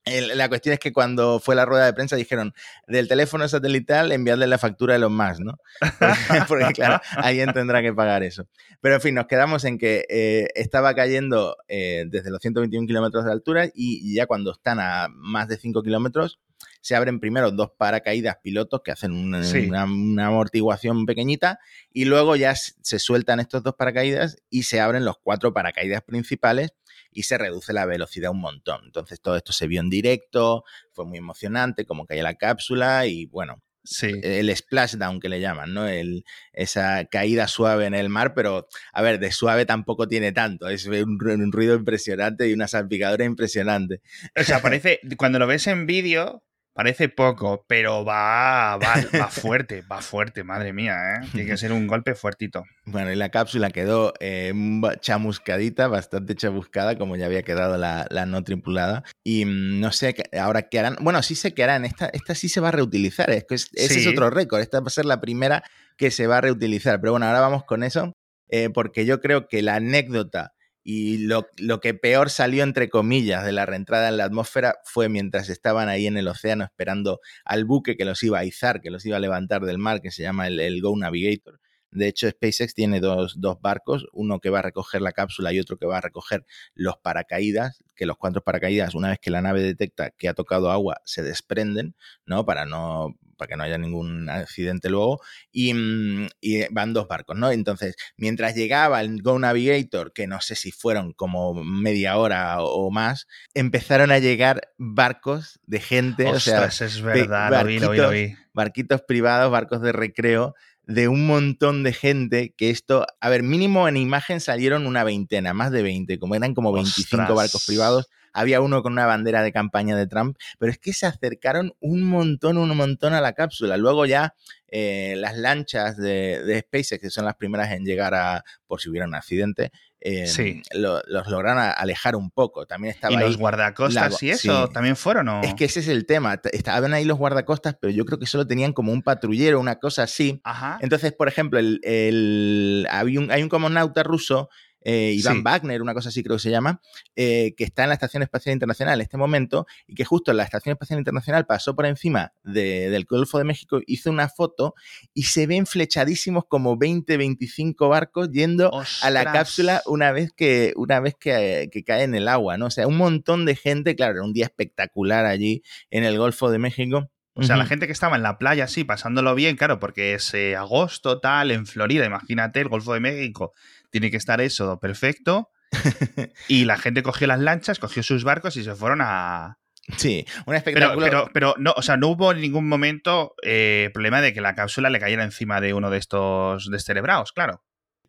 La 0.06 0.50
cuestión 0.50 0.74
es 0.74 0.80
que 0.80 0.92
cuando 0.92 1.40
fue 1.40 1.56
la 1.56 1.66
rueda 1.66 1.86
de 1.86 1.94
prensa 1.94 2.16
dijeron 2.16 2.54
del 2.88 3.08
teléfono 3.08 3.48
satelital 3.48 4.12
enviarle 4.12 4.48
la 4.48 4.58
factura 4.58 4.94
de 4.94 5.00
los 5.00 5.12
más, 5.12 5.40
¿no? 5.40 5.60
Porque, 6.48 6.74
claro, 6.74 7.00
alguien 7.18 7.54
tendrá 7.54 7.84
que 7.84 7.94
pagar 7.94 8.24
eso. 8.24 8.48
Pero 8.82 8.96
en 8.96 9.02
fin, 9.02 9.14
nos 9.14 9.28
quedamos 9.28 9.64
en 9.64 9.78
que 9.78 10.06
eh, 10.10 10.48
estaba 10.56 10.96
cayendo 10.96 11.56
eh, 11.68 12.06
desde 12.08 12.32
los 12.32 12.40
121 12.42 12.88
kilómetros 12.88 13.26
de 13.26 13.32
altura 13.32 13.70
y 13.74 14.16
ya 14.16 14.26
cuando 14.26 14.54
están 14.54 14.80
a 14.80 15.08
más 15.10 15.48
de 15.48 15.58
5 15.58 15.84
kilómetros 15.84 16.40
se 16.82 16.96
abren 16.96 17.20
primero 17.20 17.52
dos 17.52 17.72
paracaídas 17.78 18.38
pilotos 18.42 18.82
que 18.84 18.92
hacen 18.92 19.12
una, 19.12 19.42
una, 19.86 20.28
amortiguación 20.28 21.06
pequeñita 21.06 21.60
y 21.94 22.06
luego 22.06 22.36
ya 22.36 22.56
se 22.56 23.00
sueltan 23.00 23.40
estos 23.40 23.64
dos 23.64 23.76
paracaídas 23.76 24.38
y 24.50 24.64
se 24.64 24.80
abren 24.80 25.06
los 25.06 25.18
cuatro 25.20 25.54
paracaídas 25.54 26.02
principales 26.02 26.74
y 27.12 27.24
se 27.24 27.38
reduce 27.38 27.74
la 27.74 27.86
velocidad 27.86 28.32
un 28.32 28.42
montón. 28.42 28.82
Entonces 28.86 29.22
todo 29.22 29.36
esto 29.36 29.54
se 29.54 29.68
vio 29.68 29.82
en 29.82 29.90
directo, 29.90 30.64
fue 30.92 31.06
muy 31.06 31.18
emocionante, 31.18 31.86
como 31.86 32.06
caía 32.06 32.24
la 32.24 32.36
cápsula 32.36 33.06
y 33.08 33.26
bueno, 33.26 33.62
Sí. 33.84 34.12
El 34.22 34.56
splashdown 34.56 35.20
que 35.20 35.30
le 35.30 35.40
llaman, 35.40 35.74
¿no? 35.74 35.88
El, 35.88 36.24
esa 36.54 37.06
caída 37.06 37.48
suave 37.48 37.88
en 37.88 37.96
el 37.96 38.10
mar, 38.10 38.34
pero 38.36 38.68
a 38.94 39.02
ver, 39.02 39.20
de 39.20 39.32
suave 39.32 39.66
tampoco 39.66 40.08
tiene 40.08 40.32
tanto. 40.32 40.70
Es 40.70 40.86
un, 40.86 41.18
un 41.20 41.52
ruido 41.52 41.76
impresionante 41.76 42.48
y 42.48 42.54
una 42.54 42.68
salpicadora 42.68 43.26
impresionante. 43.26 44.02
O 44.40 44.44
sea, 44.44 44.62
parece, 44.62 45.00
cuando 45.18 45.40
lo 45.40 45.48
ves 45.48 45.66
en 45.68 45.88
vídeo, 45.88 46.44
Parece 46.74 47.10
poco, 47.10 47.66
pero 47.68 48.06
va, 48.06 48.78
va, 48.78 48.96
va 49.20 49.28
fuerte, 49.28 49.82
va 49.92 50.02
fuerte, 50.02 50.46
madre 50.46 50.72
mía, 50.72 50.96
¿eh? 51.16 51.28
Tiene 51.34 51.50
que 51.50 51.58
ser 51.58 51.74
un 51.74 51.86
golpe 51.86 52.16
fuertito. 52.16 52.64
Bueno, 52.86 53.12
y 53.12 53.16
la 53.16 53.28
cápsula 53.28 53.72
quedó 53.72 54.14
eh, 54.22 54.54
chamuscadita, 55.02 55.90
bastante 55.90 56.34
chamuscada, 56.34 56.98
como 56.98 57.18
ya 57.18 57.26
había 57.26 57.44
quedado 57.44 57.78
la, 57.78 58.08
no 58.26 58.44
tripulada. 58.46 59.04
Y 59.22 59.44
mm, 59.44 59.82
no 59.82 59.92
sé 59.92 60.16
ahora 60.40 60.70
qué 60.70 60.80
harán. 60.80 60.96
Bueno, 61.02 61.22
sí 61.24 61.36
sé 61.36 61.54
qué 61.54 61.66
harán. 61.66 61.84
Esta, 61.84 62.06
esta 62.08 62.36
sí 62.36 62.48
se 62.48 62.62
va 62.62 62.70
a 62.70 62.72
reutilizar. 62.72 63.30
Es 63.32 63.44
que 63.44 63.56
ese 63.56 63.70
es 63.76 64.08
otro 64.08 64.30
récord. 64.30 64.62
Esta 64.62 64.80
va 64.80 64.88
a 64.88 64.92
ser 64.92 65.04
la 65.04 65.20
primera 65.20 65.64
que 65.98 66.10
se 66.10 66.26
va 66.26 66.38
a 66.38 66.42
reutilizar. 66.42 67.02
Pero 67.02 67.12
bueno, 67.12 67.26
ahora 67.26 67.42
vamos 67.42 67.66
con 67.66 67.84
eso, 67.84 68.14
eh, 68.48 68.70
porque 68.70 69.06
yo 69.06 69.20
creo 69.20 69.50
que 69.50 69.62
la 69.62 69.76
anécdota 69.76 70.54
y 70.84 71.20
lo, 71.20 71.46
que 71.80 71.94
peor 71.94 72.30
salió, 72.30 72.64
entre 72.64 72.90
comillas, 72.90 73.46
de 73.46 73.52
la 73.52 73.66
reentrada 73.66 74.10
en 74.10 74.18
la 74.18 74.26
atmósfera 74.26 74.80
fue 74.84 75.10
mientras 75.10 75.50
estaban 75.50 75.90
ahí 75.90 76.08
en 76.08 76.18
el 76.18 76.28
océano 76.28 76.64
esperando 76.64 77.20
al 77.46 77.66
buque 77.66 77.96
que 77.96 78.06
los 78.06 78.24
iba 78.24 78.40
a 78.40 78.46
izar, 78.46 78.82
que 78.82 78.90
los 78.90 79.06
iba 79.06 79.18
a 79.18 79.20
levantar 79.20 79.62
del 79.62 79.78
mar, 79.78 80.02
que 80.02 80.12
se 80.12 80.24
llama 80.24 80.48
el, 80.48 80.82
Go 80.82 80.98
Navigator. 80.98 81.60
De 81.92 82.08
hecho, 82.08 82.30
SpaceX 82.30 82.74
tiene 82.74 83.02
dos, 83.02 83.36
dos, 83.40 83.60
barcos, 83.62 84.08
uno 84.14 84.40
que 84.40 84.50
va 84.50 84.60
a 84.60 84.62
recoger 84.62 85.02
la 85.02 85.12
cápsula 85.12 85.52
y 85.54 85.60
otro 85.60 85.78
que 85.78 85.86
va 85.86 85.98
a 85.98 86.02
recoger 86.02 86.46
los 86.74 86.98
paracaídas, 86.98 87.84
que 87.96 88.06
los 88.06 88.18
cuatro 88.18 88.42
paracaídas, 88.42 88.96
una 88.96 89.10
vez 89.10 89.20
que 89.20 89.30
la 89.30 89.42
nave 89.42 89.62
detecta 89.62 90.12
que 90.12 90.30
ha 90.30 90.34
tocado 90.34 90.72
agua, 90.72 91.02
se 91.04 91.22
desprenden, 91.22 91.96
¿no? 92.26 92.46
Para 92.46 92.66
no 92.66 93.18
para 93.42 93.50
que 93.50 93.58
no 93.58 93.64
haya 93.64 93.80
ningún 93.80 94.30
accidente 94.30 94.88
luego, 94.88 95.20
mm, 95.52 96.26
y, 96.42 96.72
van 96.72 96.94
dos 96.94 97.08
barcos, 97.08 97.36
¿no? 97.36 97.50
Entonces, 97.50 97.96
mientras 98.16 98.54
llegaba 98.54 99.02
el 99.02 99.24
Go 99.24 99.40
Navigator, 99.40 100.14
que 100.14 100.28
no 100.28 100.40
sé 100.42 100.54
si 100.54 100.72
fueron 100.72 101.14
como 101.14 101.56
media 101.56 102.18
hora 102.18 102.62
o 102.62 102.92
más, 102.92 103.26
empezaron 103.56 104.12
a 104.12 104.20
llegar 104.20 104.70
barcos 104.78 105.60
de 105.66 105.80
gente, 105.80 106.28
o 106.28 106.40
sea, 106.40 106.66
es 106.66 107.02
verdad, 107.02 107.50
barquitos, 107.50 108.14
barquitos 108.54 109.02
privados, 109.02 109.52
barcos 109.52 109.82
de 109.82 109.92
recreo, 109.92 110.54
de 110.86 111.08
un 111.08 111.28
montón 111.28 111.84
de 111.84 111.94
gente 111.94 112.54
que 112.58 112.70
esto, 112.70 113.06
a 113.20 113.30
ver, 113.30 113.44
mínimo 113.44 113.88
en 113.88 113.98
imagen 113.98 114.40
salieron 114.40 114.88
una 114.88 115.04
veintena, 115.04 115.54
más 115.54 115.72
de 115.72 115.84
20, 115.84 116.20
como 116.20 116.36
eran 116.36 116.54
como 116.54 116.74
25 116.74 117.34
barcos 117.36 117.66
privados 117.66 118.10
había 118.34 118.62
uno 118.62 118.82
con 118.82 118.94
una 118.94 119.06
bandera 119.06 119.44
de 119.44 119.52
campaña 119.52 119.96
de 119.96 120.08
Trump, 120.08 120.38
pero 120.60 120.72
es 120.72 120.78
que 120.78 120.94
se 120.94 121.06
acercaron 121.06 121.74
un 121.80 122.04
montón, 122.04 122.58
un 122.58 122.76
montón 122.76 123.14
a 123.14 123.22
la 123.22 123.34
cápsula. 123.34 123.78
Luego 123.78 124.06
ya 124.06 124.36
eh, 124.74 125.16
las 125.18 125.38
lanchas 125.38 125.98
de, 125.98 126.44
de, 126.44 126.62
SpaceX, 126.62 127.02
que 127.02 127.10
son 127.10 127.26
las 127.26 127.36
primeras 127.36 127.72
en 127.72 127.84
llegar 127.84 128.16
a, 128.16 128.44
por 128.66 128.80
si 128.80 128.90
hubiera 128.90 129.06
un 129.06 129.14
accidente, 129.14 129.72
eh, 130.00 130.62
los 130.74 131.04
lograron 131.28 131.60
alejar 131.60 132.16
un 132.16 132.32
poco. 132.32 132.66
También 132.66 132.94
estaba 132.94 133.14
¿Y 133.14 133.18
los 133.18 133.38
guardacostas 133.38 134.24
y 134.24 134.32
eso 134.32 134.70
también 134.70 134.96
fueron 134.96 135.28
o? 135.28 135.42
Es 135.42 135.54
que 135.54 135.66
ese 135.66 135.82
es 135.82 135.90
el 135.90 136.06
tema. 136.06 136.40
Estaban 136.52 136.94
ahí 136.94 137.06
los 137.06 137.18
guardacostas, 137.18 137.76
pero 137.80 137.92
yo 137.92 138.06
creo 138.06 138.18
que 138.18 138.26
solo 138.26 138.48
tenían 138.48 138.74
como 138.74 138.92
un 138.92 139.04
patrullero, 139.04 139.60
una 139.60 139.76
cosa 139.76 140.04
así. 140.04 140.42
Entonces, 140.80 141.14
por 141.14 141.28
ejemplo, 141.28 141.60
el, 141.60 141.80
el, 141.84 142.88
hay, 142.90 143.18
un, 143.18 143.30
hay 143.30 143.44
un 143.44 143.50
comonauta 143.50 144.04
ruso 144.04 144.50
eh, 144.84 145.14
Iván 145.16 145.44
Wagner, 145.44 145.82
una 145.82 145.94
cosa 145.94 146.10
así 146.10 146.24
creo 146.24 146.38
que 146.38 146.44
se 146.44 146.50
llama, 146.50 146.82
eh, 147.16 147.54
que 147.56 147.64
está 147.64 147.84
en 147.84 147.90
la 147.90 147.96
Estación 147.96 148.24
Espacial 148.24 148.54
Internacional 148.54 148.96
en 148.96 149.02
este 149.02 149.18
momento 149.18 149.68
y 149.88 149.96
que 149.96 150.06
justo 150.06 150.32
en 150.32 150.38
la 150.38 150.44
Estación 150.44 150.74
Espacial 150.74 151.00
Internacional 151.00 151.46
pasó 151.46 151.76
por 151.76 151.86
encima 151.86 152.34
del 152.44 153.06
Golfo 153.06 153.38
de 153.38 153.44
México, 153.44 153.80
hizo 153.86 154.10
una 154.10 154.30
foto 154.30 154.74
y 155.14 155.24
se 155.24 155.48
ven 155.48 155.66
flechadísimos 155.66 156.46
como 156.48 156.78
20, 156.78 157.18
25 157.18 157.90
barcos 157.90 158.30
yendo 158.32 158.72
a 159.02 159.10
la 159.10 159.32
cápsula 159.32 159.82
una 159.86 160.12
vez 160.12 160.32
que, 160.36 160.74
una 160.76 161.00
vez 161.00 161.16
que, 161.16 161.70
cae 161.86 162.04
en 162.04 162.16
el 162.16 162.28
agua, 162.28 162.58
¿no? 162.58 162.68
O 162.68 162.72
sea, 162.72 162.88
un 162.88 162.98
montón 162.98 163.46
de 163.46 163.56
gente, 163.56 163.96
claro, 163.96 164.14
era 164.14 164.24
un 164.24 164.34
día 164.34 164.46
espectacular 164.46 165.26
allí 165.26 165.64
en 165.90 166.04
el 166.04 166.18
Golfo 166.18 166.52
de 166.52 166.60
México. 166.60 167.10
O 167.34 167.44
sea, 167.44 167.56
la 167.56 167.66
gente 167.66 167.88
que 167.88 167.94
estaba 167.94 168.18
en 168.18 168.24
la 168.24 168.38
playa 168.38 168.66
así, 168.66 168.84
pasándolo 168.84 169.34
bien, 169.36 169.56
claro, 169.56 169.80
porque 169.80 170.14
es 170.14 170.34
eh, 170.34 170.56
agosto 170.58 171.20
tal, 171.22 171.52
en 171.52 171.66
Florida, 171.66 172.06
imagínate, 172.06 172.60
el 172.60 172.68
Golfo 172.68 172.94
de 172.94 173.00
México, 173.00 173.54
tiene 173.92 174.10
que 174.10 174.18
estar 174.18 174.42
eso 174.42 174.80
perfecto. 174.80 175.50
y 176.48 176.66
la 176.66 176.78
gente 176.78 177.04
cogió 177.04 177.28
las 177.28 177.40
lanchas, 177.40 177.80
cogió 177.80 178.04
sus 178.04 178.24
barcos 178.24 178.58
y 178.58 178.64
se 178.64 178.76
fueron 178.76 179.00
a. 179.02 179.58
Sí, 179.98 180.26
un 180.46 180.56
espectáculo. 180.56 181.06
Pero, 181.06 181.30
pero, 181.34 181.56
no, 181.58 181.74
o 181.76 181.82
sea, 181.82 181.98
no 181.98 182.08
hubo 182.10 182.32
en 182.32 182.42
ningún 182.42 182.68
momento 182.68 183.34
eh, 183.44 183.90
problema 183.94 184.22
de 184.22 184.34
que 184.34 184.42
la 184.42 184.56
cápsula 184.56 184.90
le 184.90 185.00
cayera 185.00 185.24
encima 185.24 185.60
de 185.60 185.74
uno 185.74 185.90
de 185.90 185.98
estos 185.98 186.70
descerebrados, 186.70 187.32
claro. 187.34 187.64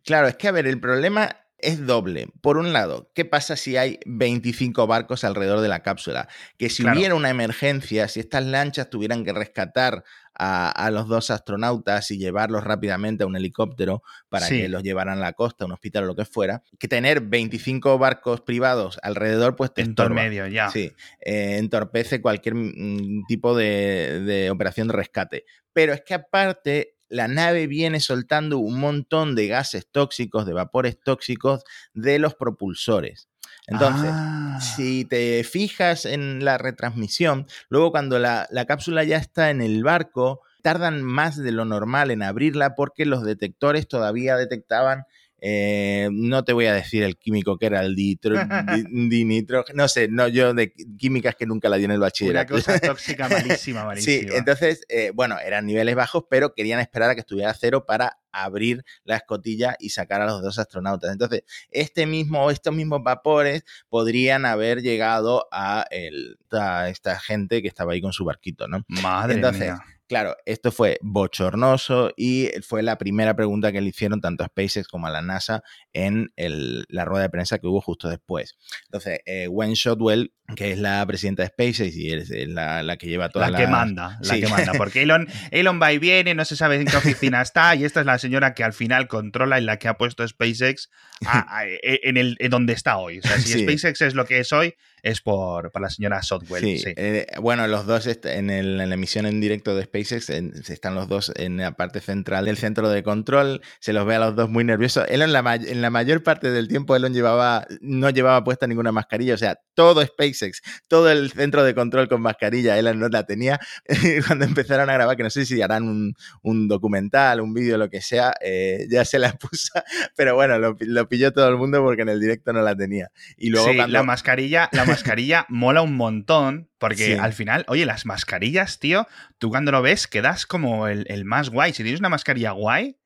Claro, 0.05 0.27
es 0.27 0.35
que 0.35 0.47
a 0.47 0.51
ver, 0.51 0.67
el 0.67 0.79
problema 0.79 1.37
es 1.57 1.85
doble. 1.85 2.27
Por 2.41 2.57
un 2.57 2.73
lado, 2.73 3.09
¿qué 3.15 3.25
pasa 3.25 3.55
si 3.55 3.77
hay 3.77 3.99
25 4.05 4.85
barcos 4.85 5.23
alrededor 5.23 5.61
de 5.61 5.69
la 5.69 5.81
cápsula? 5.81 6.27
Que 6.57 6.69
si 6.69 6.83
Claro. 6.83 6.97
hubiera 6.99 7.15
una 7.15 7.29
emergencia, 7.29 8.07
si 8.07 8.19
estas 8.19 8.43
lanchas 8.43 8.89
tuvieran 8.89 9.23
que 9.23 9.33
rescatar 9.33 10.03
a, 10.35 10.69
a 10.71 10.91
los 10.91 11.07
dos 11.07 11.29
astronautas 11.31 12.09
y 12.11 12.17
llevarlos 12.17 12.63
rápidamente 12.63 13.23
a 13.23 13.27
un 13.27 13.35
helicóptero 13.35 14.01
para 14.29 14.47
Sí. 14.47 14.61
que 14.61 14.69
los 14.69 14.83
llevaran 14.83 15.17
a 15.17 15.21
la 15.21 15.33
costa, 15.33 15.63
a 15.63 15.67
un 15.67 15.73
hospital 15.73 16.03
o 16.03 16.07
lo 16.07 16.15
que 16.15 16.25
fuera, 16.25 16.63
que 16.79 16.87
tener 16.87 17.21
25 17.21 17.97
barcos 17.97 18.41
privados 18.41 18.99
alrededor, 19.03 19.55
pues 19.55 19.73
te 19.73 19.81
En 19.81 19.95
todo 19.95 20.07
estorba. 20.07 20.23
medio, 20.23 20.47
ya. 20.47 20.69
Sí, 20.69 20.91
eh, 21.21 21.57
entorpece 21.59 22.21
cualquier 22.21 22.55
mm, 22.55 23.25
tipo 23.27 23.55
de, 23.55 24.21
de 24.25 24.49
operación 24.51 24.87
de 24.87 24.93
rescate. 24.93 25.45
Pero 25.73 25.93
es 25.93 26.01
que 26.01 26.13
aparte, 26.13 26.95
la 27.13 27.27
nave 27.27 27.67
viene 27.67 27.99
soltando 27.99 28.57
un 28.57 28.79
montón 28.79 29.35
de 29.35 29.47
gases 29.47 29.87
tóxicos, 29.91 30.45
de 30.45 30.53
vapores 30.53 30.97
tóxicos 31.03 31.63
de 31.93 32.19
los 32.19 32.35
propulsores. 32.35 33.29
Entonces, 33.67 34.09
Ah. 34.11 34.59
si 34.61 35.05
te 35.05 35.43
fijas 35.45 36.05
en 36.05 36.43
la 36.43 36.57
retransmisión, 36.57 37.47
luego 37.69 37.91
cuando 37.91 38.19
la, 38.19 38.47
la 38.51 38.65
cápsula 38.65 39.03
ya 39.03 39.17
está 39.17 39.49
en 39.51 39.61
el 39.61 39.83
barco, 39.83 40.41
tardan 40.61 41.01
más 41.03 41.37
de 41.37 41.51
lo 41.51 41.65
normal 41.65 42.11
en 42.11 42.23
abrirla 42.23 42.75
porque 42.75 43.05
los 43.05 43.23
detectores 43.23 43.87
todavía 43.87 44.35
detectaban, 44.35 45.03
eh, 45.45 46.07
no 46.11 46.45
te 46.45 46.53
voy 46.53 46.67
a 46.67 46.73
decir 46.73 47.03
el 47.03 47.17
químico 47.17 47.57
que 47.57 47.65
era 47.65 47.81
el 47.81 47.95
ditro, 47.95 48.35
di- 48.73 49.09
dinitrógeno, 49.09 49.75
no 49.83 49.87
sé, 49.89 50.07
no, 50.07 50.29
yo 50.29 50.53
de 50.53 50.71
químicas 50.97 51.35
que 51.35 51.45
nunca 51.45 51.67
la 51.67 51.75
di 51.75 51.83
en 51.83 51.91
el 51.91 51.97
Una 51.97 52.05
bachillerato. 52.05 52.53
cosa 52.53 52.79
tóxica 52.79 53.27
malísima, 53.27 53.83
malísima. 53.83 54.31
Sí, 54.31 54.37
entonces, 54.37 54.85
eh, 54.87 55.11
bueno, 55.13 55.37
eran 55.45 55.65
niveles 55.65 55.95
bajos, 55.95 56.23
pero 56.29 56.53
querían 56.53 56.79
esperar 56.79 57.09
a 57.09 57.15
que 57.15 57.19
estuviera 57.21 57.51
a 57.51 57.53
cero 57.53 57.85
para 57.85 58.19
abrir 58.31 58.83
la 59.03 59.17
escotilla 59.17 59.75
y 59.79 59.89
sacar 59.89 60.21
a 60.21 60.25
los 60.25 60.41
dos 60.41 60.57
astronautas. 60.57 61.11
Entonces, 61.11 61.43
este 61.69 62.05
mismo, 62.07 62.49
estos 62.49 62.73
mismos 62.73 63.01
vapores 63.03 63.63
podrían 63.89 64.45
haber 64.45 64.81
llegado 64.81 65.47
a, 65.51 65.85
el- 65.91 66.37
a 66.51 66.87
esta 66.89 67.19
gente 67.19 67.61
que 67.61 67.67
estaba 67.67 67.91
ahí 67.93 68.01
con 68.01 68.13
su 68.13 68.23
barquito, 68.25 68.67
¿no? 68.69 68.85
Madre 68.87 69.35
Entonces, 69.35 69.71
mía. 69.73 69.83
Claro, 70.07 70.35
esto 70.45 70.71
fue 70.71 70.97
bochornoso 71.01 72.11
y 72.17 72.49
fue 72.67 72.83
la 72.83 72.97
primera 72.97 73.35
pregunta 73.35 73.71
que 73.71 73.81
le 73.81 73.89
hicieron 73.89 74.21
tanto 74.21 74.43
a 74.43 74.47
SpaceX 74.47 74.87
como 74.87 75.07
a 75.07 75.09
la 75.09 75.21
NASA 75.21 75.63
en 75.93 76.31
el- 76.35 76.85
la 76.89 77.05
rueda 77.05 77.23
de 77.23 77.29
prensa 77.29 77.57
que 77.59 77.67
hubo 77.67 77.81
justo 77.81 78.09
después. 78.09 78.57
Entonces, 78.85 79.19
eh, 79.25 79.47
Gwen 79.47 79.73
Shotwell, 79.73 80.33
que 80.55 80.71
es 80.73 80.77
la 80.77 81.05
presidenta 81.05 81.43
de 81.43 81.49
SpaceX 81.49 81.95
y 81.95 82.11
es 82.11 82.29
es 82.29 82.49
la, 82.49 82.83
la 82.83 82.97
que 82.97 83.07
lleva 83.07 83.29
toda 83.29 83.45
La 83.49 83.51
la... 83.51 83.57
que 83.65 83.67
manda, 83.67 84.19
la 84.21 84.33
Sí. 84.35 84.41
que 84.41 84.47
manda. 84.47 84.73
Porque 84.77 85.01
Elon, 85.03 85.27
Elon 85.51 85.79
va 85.81 85.93
y 85.93 85.99
viene, 85.99 86.35
no 86.35 86.45
se 86.45 86.55
sabe 86.55 86.75
en 86.75 86.85
qué 86.85 86.97
oficina 86.97 87.41
está, 87.41 87.73
y 87.75 87.85
esta 87.85 88.01
es 88.01 88.05
la 88.05 88.17
señora 88.19 88.53
que 88.53 88.63
al 88.63 88.73
final 88.73 89.07
controla 89.07 89.59
y 89.59 89.63
la 89.63 89.77
que 89.79 89.87
ha 89.87 89.97
puesto 89.97 90.27
SpaceX 90.27 90.89
a- 91.25 91.59
a- 91.59 91.65
en, 91.65 92.17
el, 92.17 92.35
en 92.39 92.49
donde 92.51 92.73
está 92.73 92.97
hoy. 92.97 93.19
O 93.19 93.21
sea, 93.21 93.37
si 93.39 93.53
Sí. 93.53 93.63
SpaceX 93.63 94.01
es 94.01 94.13
lo 94.15 94.25
que 94.25 94.39
es 94.39 94.51
hoy, 94.51 94.75
es 95.03 95.21
por, 95.21 95.71
por 95.71 95.81
la 95.81 95.89
señora 95.91 96.19
Shotwell. 96.23 96.63
Sí, 96.63 96.79
Sí. 96.79 96.93
eh, 96.95 97.27
bueno, 97.41 97.67
los 97.67 97.85
dos 97.85 98.07
en, 98.07 98.49
el- 98.49 98.79
en 98.81 98.89
la 98.89 98.95
emisión 98.95 99.25
en 99.27 99.39
directo 99.41 99.75
de 99.75 99.83
SpaceX 99.83 100.29
en- 100.31 100.53
están 100.67 100.95
los 100.95 101.07
dos 101.07 101.31
en 101.35 101.57
la 101.57 101.73
parte 101.73 101.99
central 101.99 102.45
del 102.45 102.57
centro 102.57 102.89
de 102.89 103.03
control. 103.03 103.61
Se 103.79 103.93
los 103.93 104.05
ve 104.05 104.15
a 104.15 104.19
los 104.19 104.35
dos 104.35 104.49
muy 104.49 104.63
nerviosos. 104.63 105.05
Elon, 105.09 105.31
la, 105.33 105.55
en 105.55 105.81
la 105.81 105.89
mayor 105.91 106.23
parte 106.23 106.49
del 106.51 106.67
tiempo, 106.67 106.95
Elon 106.95 107.13
llevaba, 107.13 107.67
no 107.81 108.09
llevaba 108.09 108.43
puesta 108.43 108.65
ninguna 108.65 108.91
mascarilla. 108.91 109.33
O 109.35 109.37
sea, 109.37 109.59
todo 109.75 110.01
SpaceX, 110.05 110.61
todo 110.87 111.09
el 111.11 111.31
centro 111.31 111.63
de 111.63 111.75
control 111.75 112.07
con 112.07 112.21
mascarilla, 112.21 112.77
Elon 112.79 112.99
no 112.99 113.09
la 113.09 113.25
tenía. 113.25 113.59
Cuando 114.27 114.45
empezaron 114.45 114.89
a 114.89 114.93
grabar, 114.93 115.17
que 115.17 115.23
no 115.23 115.29
sé 115.29 115.45
si 115.45 115.61
harán 115.61 115.83
un, 115.83 116.13
un 116.41 116.67
documental, 116.67 117.41
un 117.41 117.53
vídeo, 117.53 117.77
lo 117.77 117.89
que 117.89 118.01
sea, 118.01 118.33
eh, 118.41 118.87
ya 118.89 119.03
se 119.03 119.19
la 119.19 119.33
puso. 119.37 119.73
Pero 120.15 120.35
bueno, 120.35 120.57
lo, 120.59 120.77
lo 120.79 121.09
pilló 121.09 121.33
todo 121.33 121.49
el 121.49 121.57
mundo 121.57 121.81
porque 121.83 122.03
en 122.03 122.09
el 122.09 122.21
directo 122.21 122.53
no 122.53 122.61
la 122.61 122.75
tenía. 122.75 123.09
Y 123.37 123.49
luego 123.49 123.67
Sí, 123.69 123.75
cuando- 123.75 123.91
la 123.93 124.03
mascarilla, 124.03 124.69
la 124.71 124.85
mascarilla 124.93 125.45
mola 125.49 125.81
un 125.81 125.95
montón. 125.95 126.69
Porque 126.77 127.05
Sí. 127.05 127.13
al 127.13 127.33
final, 127.33 127.65
oye, 127.67 127.85
las 127.85 128.05
mascarillas, 128.05 128.79
tío, 128.79 129.07
tú 129.37 129.49
cuando 129.49 129.71
lo 129.71 129.81
ves 129.81 130.07
quedas 130.07 130.45
como 130.45 130.87
el, 130.87 131.05
el 131.09 131.25
más 131.25 131.49
guay. 131.49 131.73
Si 131.73 131.83
tienes 131.83 131.99
una 131.99 132.09
mascarilla 132.09 132.51
guay, 132.51 132.97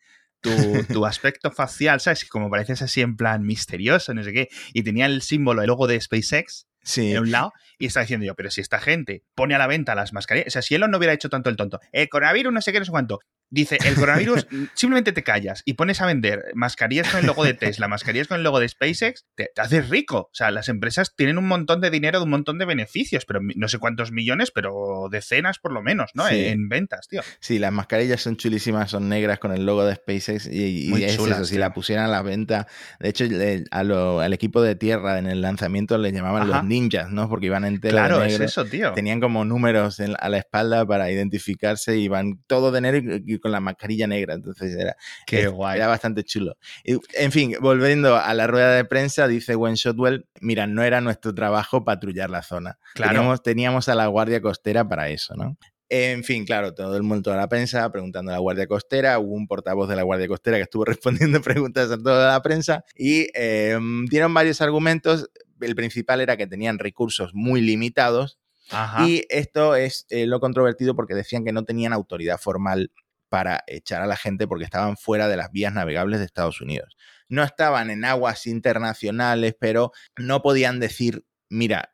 tu, 0.42 0.50
tu 1.02 1.06
aspecto 1.06 1.52
facial, 1.52 2.00
¿sabes? 2.00 2.26
Como 2.26 2.50
pareces 2.50 2.82
así 2.82 3.02
en 3.02 3.16
plan 3.16 3.44
misterioso, 3.44 4.14
no 4.14 4.24
sé 4.24 4.34
qué. 4.34 4.48
Y 4.74 4.84
tenía 4.84 5.06
el 5.08 5.22
símbolo, 5.22 5.62
el 5.62 5.68
logo 5.68 5.88
de 5.88 6.00
SpaceX 6.00 6.68
Sí. 6.84 7.12
en 7.12 7.20
un 7.20 7.32
lado 7.32 7.54
y 7.80 7.86
está 7.88 8.02
diciendo 8.02 8.26
yo, 8.26 8.36
pero 8.36 8.50
si 8.52 8.62
esta 8.62 8.80
gente 8.80 9.24
pone 9.36 9.56
a 9.56 9.58
la 9.58 9.68
venta 9.68 9.96
las 9.96 10.14
mascarillas, 10.14 10.48
o 10.48 10.52
sea, 10.52 10.62
si 10.62 10.76
Elon 10.76 10.92
no 10.92 10.98
hubiera 10.98 11.14
hecho 11.14 11.30
tanto 11.30 11.50
el 11.50 11.56
tonto, 11.56 11.80
el 11.92 12.10
coronavirus 12.10 12.54
no 12.54 12.62
sé 12.62 12.72
qué, 12.72 12.80
no 12.80 12.86
sé 12.86 12.92
cuánto, 12.92 13.20
dice, 13.50 13.78
el 13.86 13.96
coronavirus 13.96 14.48
simplemente 14.74 15.12
te 15.14 15.24
callas 15.24 15.62
y 15.66 15.74
pones 15.74 16.02
a 16.02 16.06
vender 16.06 16.44
mascarillas 16.54 17.08
con 17.10 17.22
el 17.22 17.28
logo 17.28 17.44
de 17.46 17.54
Tesla, 17.54 17.88
mascarillas 17.88 18.28
con 18.28 18.38
el 18.38 18.44
logo 18.44 18.60
de 18.60 18.68
SpaceX, 18.68 19.26
te, 19.36 19.50
te 19.56 19.62
haces 19.62 19.90
rico. 19.90 20.18
O 20.18 20.30
sea, 20.34 20.52
las 20.52 20.68
empresas 20.70 21.14
tienen 21.16 21.38
un 21.38 21.48
montón 21.48 21.80
de 21.80 21.90
dinero, 21.90 22.22
un 22.24 22.30
montón 22.30 22.58
de 22.58 22.66
beneficios, 22.66 23.26
pero 23.26 23.40
no 23.42 23.68
sé 23.70 23.78
cuántos 23.80 24.12
millones, 24.12 24.52
pero 24.52 25.08
decenas 25.12 25.60
por 25.60 25.72
lo 25.72 25.82
menos, 25.82 26.12
¿no? 26.14 26.28
Sí. 26.28 26.46
En 26.48 26.68
ventas, 26.68 27.08
tío. 27.08 27.22
Sí, 27.40 27.58
las 27.60 27.72
mascarillas 27.72 28.22
son 28.22 28.36
chulísimas, 28.38 28.92
son 28.92 29.08
negras 29.08 29.40
con 29.40 29.52
el 29.54 29.66
logo 29.66 29.86
de 29.86 29.96
SpaceX 29.96 30.48
y, 30.48 30.88
y 30.88 30.90
Muy 30.90 31.04
es 31.04 31.16
chulas, 31.16 31.38
eso, 31.38 31.46
si 31.46 31.58
la 31.58 31.74
pusieran 31.74 32.06
a 32.06 32.10
la 32.10 32.22
venta, 32.22 32.68
de 33.00 33.10
hecho 33.10 33.24
le- 33.26 33.64
a 33.72 33.84
lo- 33.84 34.20
al 34.20 34.34
equipo 34.34 34.62
de 34.62 34.76
tierra 34.76 35.20
en 35.20 35.28
el 35.28 35.42
lanzamiento 35.42 35.98
le 35.98 36.12
llamaban 36.12 36.44
Ajá. 36.44 36.58
los 36.58 36.64
ninjas, 36.66 37.12
¿no? 37.12 37.30
Porque 37.30 37.46
iban 37.46 37.64
de 37.76 37.90
Claro, 37.90 38.24
es 38.24 38.40
eso, 38.40 38.66
tío. 38.66 38.94
Tenían 38.94 39.20
como 39.20 39.46
números 39.46 40.00
en- 40.00 40.16
a 40.20 40.30
la 40.30 40.38
espalda 40.38 40.86
para 40.86 41.12
identificarse 41.12 41.98
y 41.98 42.04
iban 42.04 42.42
todo 42.48 42.72
de 42.72 42.82
negro 42.82 43.16
y, 43.18 43.24
y 43.36 43.40
con 43.40 43.52
la 43.52 43.60
mascarilla 43.60 44.08
negra, 44.08 44.34
entonces 44.34 44.76
era, 44.76 44.96
Qué 45.26 45.42
es- 45.44 45.50
guay. 45.52 45.78
Era 45.78 45.88
bastante 45.88 46.24
chulo. 46.24 46.58
Y, 46.84 46.98
en 47.14 47.32
fin, 47.32 47.56
volviendo 47.60 48.16
a 48.18 48.34
la 48.34 48.48
rueda 48.48 48.74
de 48.74 48.86
prensa, 48.86 49.28
dice 49.28 49.56
Gwen 49.56 49.76
Shotwell, 49.76 50.28
mira, 50.42 50.68
no 50.68 50.84
era 50.84 51.02
nuestro 51.02 51.34
trabajo 51.36 51.84
patrullar 51.84 52.30
la 52.30 52.42
zona. 52.44 52.78
Claro. 52.94 53.12
Teníamos, 53.14 53.44
teníamos 53.44 53.90
a 53.90 53.96
la 53.96 54.08
Guardia 54.08 54.42
Costera 54.42 54.88
para 54.88 55.10
eso, 55.10 55.36
¿no? 55.36 55.58
En 55.90 56.26
fin, 56.26 56.44
claro, 56.46 56.74
todo 56.74 56.98
el 56.98 57.04
mundo, 57.04 57.22
toda 57.24 57.38
la 57.38 57.48
prensa 57.48 57.90
preguntando 57.94 58.30
a 58.32 58.34
la 58.34 58.40
Guardia 58.40 58.68
Costera. 58.68 59.20
Hubo 59.20 59.34
un 59.34 59.48
portavoz 59.48 59.88
de 59.88 59.96
la 59.96 60.04
Guardia 60.04 60.28
Costera 60.28 60.58
que 60.58 60.64
estuvo 60.64 60.84
respondiendo 61.32 61.42
preguntas 61.42 61.90
a 61.90 61.98
toda 61.98 62.34
la 62.34 62.42
prensa 62.42 62.84
y 62.94 63.28
eh, 63.34 63.80
dieron 64.10 64.34
varios 64.34 64.60
argumentos. 64.60 65.30
El 65.62 65.76
principal 65.76 66.22
era 66.22 66.38
que 66.38 66.48
tenían 66.48 66.80
recursos 66.80 67.32
muy 67.34 67.62
limitados 67.62 68.40
Ajá. 68.70 69.08
y 69.08 69.24
esto 69.30 69.76
es 69.76 70.06
eh, 70.10 70.26
lo 70.26 70.40
controvertido 70.40 70.96
porque 70.96 71.16
decían 71.16 71.46
que 71.46 71.54
no 71.54 71.64
tenían 71.64 71.94
autoridad 71.94 72.38
formal 72.38 72.92
para 73.30 73.64
echar 73.68 74.02
a 74.02 74.08
la 74.08 74.16
gente 74.16 74.48
porque 74.48 74.64
estaban 74.64 74.98
fuera 74.98 75.28
de 75.28 75.38
las 75.38 75.52
vías 75.52 75.74
navegables 75.74 76.20
de 76.20 76.26
Estados 76.26 76.62
Unidos. 76.62 76.96
No 77.30 77.44
estaban 77.44 77.90
en 77.90 78.06
aguas 78.06 78.48
internacionales, 78.48 79.56
pero 79.60 79.92
no 80.18 80.42
podían 80.42 80.80
decir, 80.80 81.26
mira, 81.50 81.94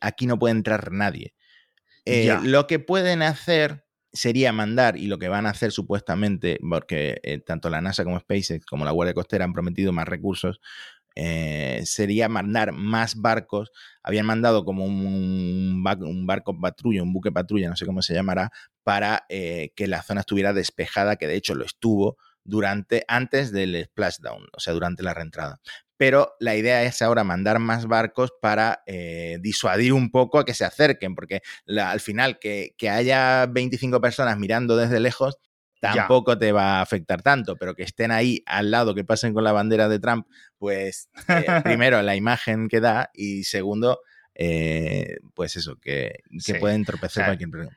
aquí 0.00 0.26
no 0.26 0.38
puede 0.38 0.52
entrar 0.52 0.92
nadie. 0.92 1.34
Eh. 2.04 2.36
Lo 2.42 2.66
que 2.66 2.78
pueden 2.78 3.22
hacer 3.22 3.84
sería 4.12 4.52
mandar, 4.52 4.96
y 4.96 5.06
lo 5.06 5.18
que 5.18 5.28
van 5.28 5.46
a 5.46 5.50
hacer 5.50 5.72
supuestamente, 5.72 6.58
porque 6.68 7.20
eh, 7.22 7.40
tanto 7.40 7.68
la 7.68 7.80
NASA 7.80 8.04
como 8.04 8.18
SpaceX 8.18 8.64
como 8.64 8.84
la 8.84 8.92
Guardia 8.92 9.14
Costera 9.14 9.44
han 9.44 9.52
prometido 9.52 9.92
más 9.92 10.08
recursos, 10.08 10.60
eh, 11.18 11.82
sería 11.84 12.28
mandar 12.28 12.72
más 12.72 13.16
barcos. 13.16 13.70
Habían 14.02 14.26
mandado 14.26 14.64
como 14.64 14.84
un, 14.84 15.82
ba- 15.84 15.98
un 16.00 16.26
barco 16.26 16.58
patrulla, 16.60 17.02
un 17.02 17.12
buque 17.12 17.32
patrulla, 17.32 17.68
no 17.68 17.76
sé 17.76 17.86
cómo 17.86 18.02
se 18.02 18.14
llamará, 18.14 18.50
para 18.84 19.24
eh, 19.28 19.72
que 19.76 19.86
la 19.88 20.02
zona 20.02 20.20
estuviera 20.20 20.52
despejada, 20.52 21.16
que 21.16 21.26
de 21.26 21.36
hecho 21.36 21.54
lo 21.54 21.64
estuvo 21.64 22.16
durante, 22.44 23.04
antes 23.08 23.52
del 23.52 23.84
splashdown, 23.84 24.46
o 24.56 24.60
sea, 24.60 24.72
durante 24.72 25.02
la 25.02 25.14
reentrada. 25.14 25.60
Pero 25.96 26.34
la 26.38 26.54
idea 26.54 26.84
es 26.84 27.02
ahora 27.02 27.24
mandar 27.24 27.58
más 27.58 27.86
barcos 27.86 28.32
para 28.40 28.82
eh, 28.86 29.38
disuadir 29.40 29.92
un 29.92 30.10
poco 30.12 30.38
a 30.38 30.44
que 30.44 30.54
se 30.54 30.64
acerquen, 30.64 31.16
porque 31.16 31.42
al 31.76 31.98
final 32.00 32.38
que 32.38 32.72
haya 32.88 33.46
25 33.46 34.00
personas 34.00 34.38
mirando 34.38 34.76
desde 34.76 35.00
lejos 35.00 35.38
Ya. 35.80 35.92
tampoco 35.94 36.36
te 36.38 36.50
va 36.52 36.78
a 36.78 36.80
afectar 36.82 37.22
tanto, 37.22 37.56
pero 37.56 37.74
que 37.74 37.84
estén 37.84 38.10
ahí 38.10 38.42
al 38.46 38.70
lado, 38.70 38.94
que 38.94 39.04
pasen 39.04 39.32
con 39.34 39.44
la 39.44 39.52
bandera 39.52 39.88
de 39.88 39.98
Trump, 40.00 40.26
pues 40.58 41.08
eh, 41.28 41.44
primero 41.64 42.02
la 42.02 42.16
imagen 42.16 42.68
que 42.68 42.80
da 42.80 43.10
y 43.14 43.44
segundo, 43.44 44.00
eh, 44.34 45.18
pues 45.34 45.56
eso, 45.56 45.76
que, 45.76 46.20
que 46.30 46.40
Sí. 46.40 46.54
puede 46.54 46.74
entorpecer 46.74 47.22
O 47.22 47.26
sea, 47.26 47.36
cualquier. 47.36 47.68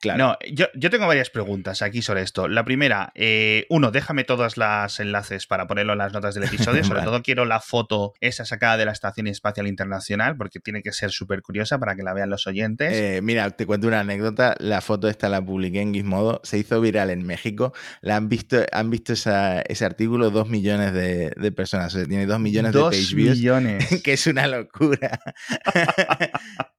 Claro. 0.00 0.18
No, 0.18 0.38
yo, 0.52 0.66
yo 0.76 0.90
tengo 0.90 1.06
varias 1.08 1.28
preguntas 1.30 1.82
aquí 1.82 2.02
sobre 2.02 2.22
esto. 2.22 2.46
La 2.46 2.64
primera, 2.64 3.10
eh, 3.16 3.66
uno, 3.68 3.90
déjame 3.90 4.22
todos 4.24 4.56
los 4.56 5.00
enlaces 5.00 5.46
para 5.48 5.66
ponerlo 5.66 5.92
en 5.94 5.98
las 5.98 6.12
notas 6.12 6.34
del 6.34 6.44
episodio. 6.44 6.84
Sobre 6.84 7.00
Vale. 7.00 7.10
todo 7.10 7.22
quiero 7.22 7.44
la 7.44 7.58
foto 7.60 8.12
esa 8.20 8.44
sacada 8.44 8.76
de 8.76 8.84
la 8.84 8.92
Estación 8.92 9.26
Espacial 9.26 9.66
Internacional, 9.66 10.36
porque 10.36 10.60
tiene 10.60 10.82
que 10.82 10.92
ser 10.92 11.10
súper 11.10 11.42
curiosa 11.42 11.78
para 11.78 11.96
que 11.96 12.02
la 12.04 12.12
vean 12.14 12.30
los 12.30 12.46
oyentes. 12.46 12.92
Eh, 12.94 13.20
mira, 13.22 13.50
te 13.50 13.66
cuento 13.66 13.88
una 13.88 14.00
anécdota. 14.00 14.54
La 14.60 14.80
foto 14.80 15.08
esta 15.08 15.28
la 15.28 15.44
publiqué 15.44 15.80
en 15.80 15.92
Gizmodo. 15.92 16.40
Se 16.44 16.58
hizo 16.58 16.80
viral 16.80 17.10
en 17.10 17.26
México. 17.26 17.72
La 18.00 18.16
han 18.16 18.28
visto, 18.28 18.58
han 18.70 18.90
visto 18.90 19.12
esa- 19.14 19.62
ese 19.62 19.84
artículo 19.84 20.30
dos 20.30 20.48
millones 20.48 20.92
de, 20.92 21.32
de 21.36 21.52
personas. 21.52 21.92
O 21.94 21.98
sea, 21.98 22.06
tiene 22.06 22.26
dos 22.26 22.38
millones 22.38 22.72
Dos 22.72 22.92
de 22.92 22.98
page 22.98 23.14
views. 23.16 23.36
millones. 23.38 24.00
que 24.04 24.12
es 24.12 24.26
una 24.28 24.46
locura. 24.46 25.18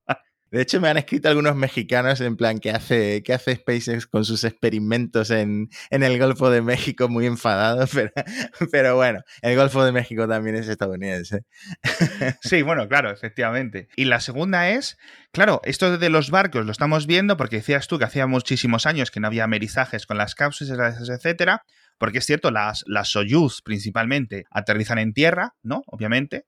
De 0.52 0.62
hecho, 0.62 0.82
me 0.82 0.90
han 0.90 0.98
escrito 0.98 1.30
algunos 1.30 1.56
mexicanos 1.56 2.22
en 2.22 2.36
plan 2.36 2.60
que 2.60 2.72
hace, 2.72 3.22
que 3.24 3.34
hace 3.34 3.56
SpaceX 3.56 4.08
con 4.08 4.26
sus 4.26 4.44
experimentos 4.44 5.30
en, 5.32 5.70
el 5.90 6.20
Golfo 6.20 6.50
de 6.50 6.62
México 6.62 7.08
muy 7.08 7.26
enfadados, 7.26 7.92
pero, 7.94 8.12
pero, 8.72 8.96
bueno, 8.96 9.22
el 9.42 9.56
Golfo 9.56 9.84
de 9.84 9.92
México 9.92 10.28
también 10.28 10.56
es 10.56 10.68
estadounidense. 10.68 11.46
Sí, 12.42 12.62
bueno, 12.62 12.88
claro, 12.88 13.12
efectivamente. 13.12 13.90
Y 13.96 14.06
la 14.06 14.20
segunda 14.20 14.70
es, 14.70 14.98
claro, 15.32 15.62
esto 15.64 15.98
de 15.98 16.10
los 16.10 16.32
barcos 16.32 16.66
lo 16.66 16.72
estamos 16.72 17.08
viendo 17.08 17.38
porque 17.38 17.58
decías 17.58 17.88
tú 17.88 18.00
que 18.00 18.06
hacía 18.06 18.28
muchísimos 18.28 18.86
años 18.86 19.12
que 19.12 19.20
no 19.20 19.28
había 19.28 19.44
amerizajes 19.44 20.06
con 20.06 20.18
las 20.18 20.36
cápsulas, 20.36 21.10
etcétera. 21.10 21.64
Porque 22.00 22.20
es 22.20 22.26
cierto, 22.26 22.50
las, 22.50 22.86
las 22.88 23.10
Soyuz 23.10 23.62
principalmente 23.62 24.46
aterrizan 24.52 25.00
en 25.00 25.14
tierra, 25.14 25.56
¿no? 25.62 25.84
Obviamente. 25.86 26.46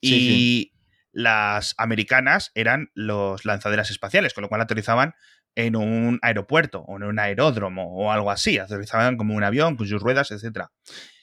y, 0.00 0.72
las 1.16 1.74
americanas 1.78 2.52
eran 2.54 2.90
los 2.92 3.46
lanzaderas 3.46 3.90
espaciales, 3.90 4.34
con 4.34 4.42
lo 4.42 4.50
cual 4.50 4.60
aterrizaban 4.60 5.14
en 5.54 5.74
un 5.74 6.18
aeropuerto 6.20 6.80
o 6.80 6.96
en 6.98 7.04
un 7.04 7.18
aeródromo 7.18 7.96
o 7.96 8.12
algo 8.12 8.30
así. 8.30 8.58
Aterrizaban 8.58 9.16
como 9.16 9.34
un 9.34 9.42
avión 9.42 9.76
con 9.76 9.86
sus 9.88 10.02
ruedas, 10.02 10.30
etc. 10.30 10.66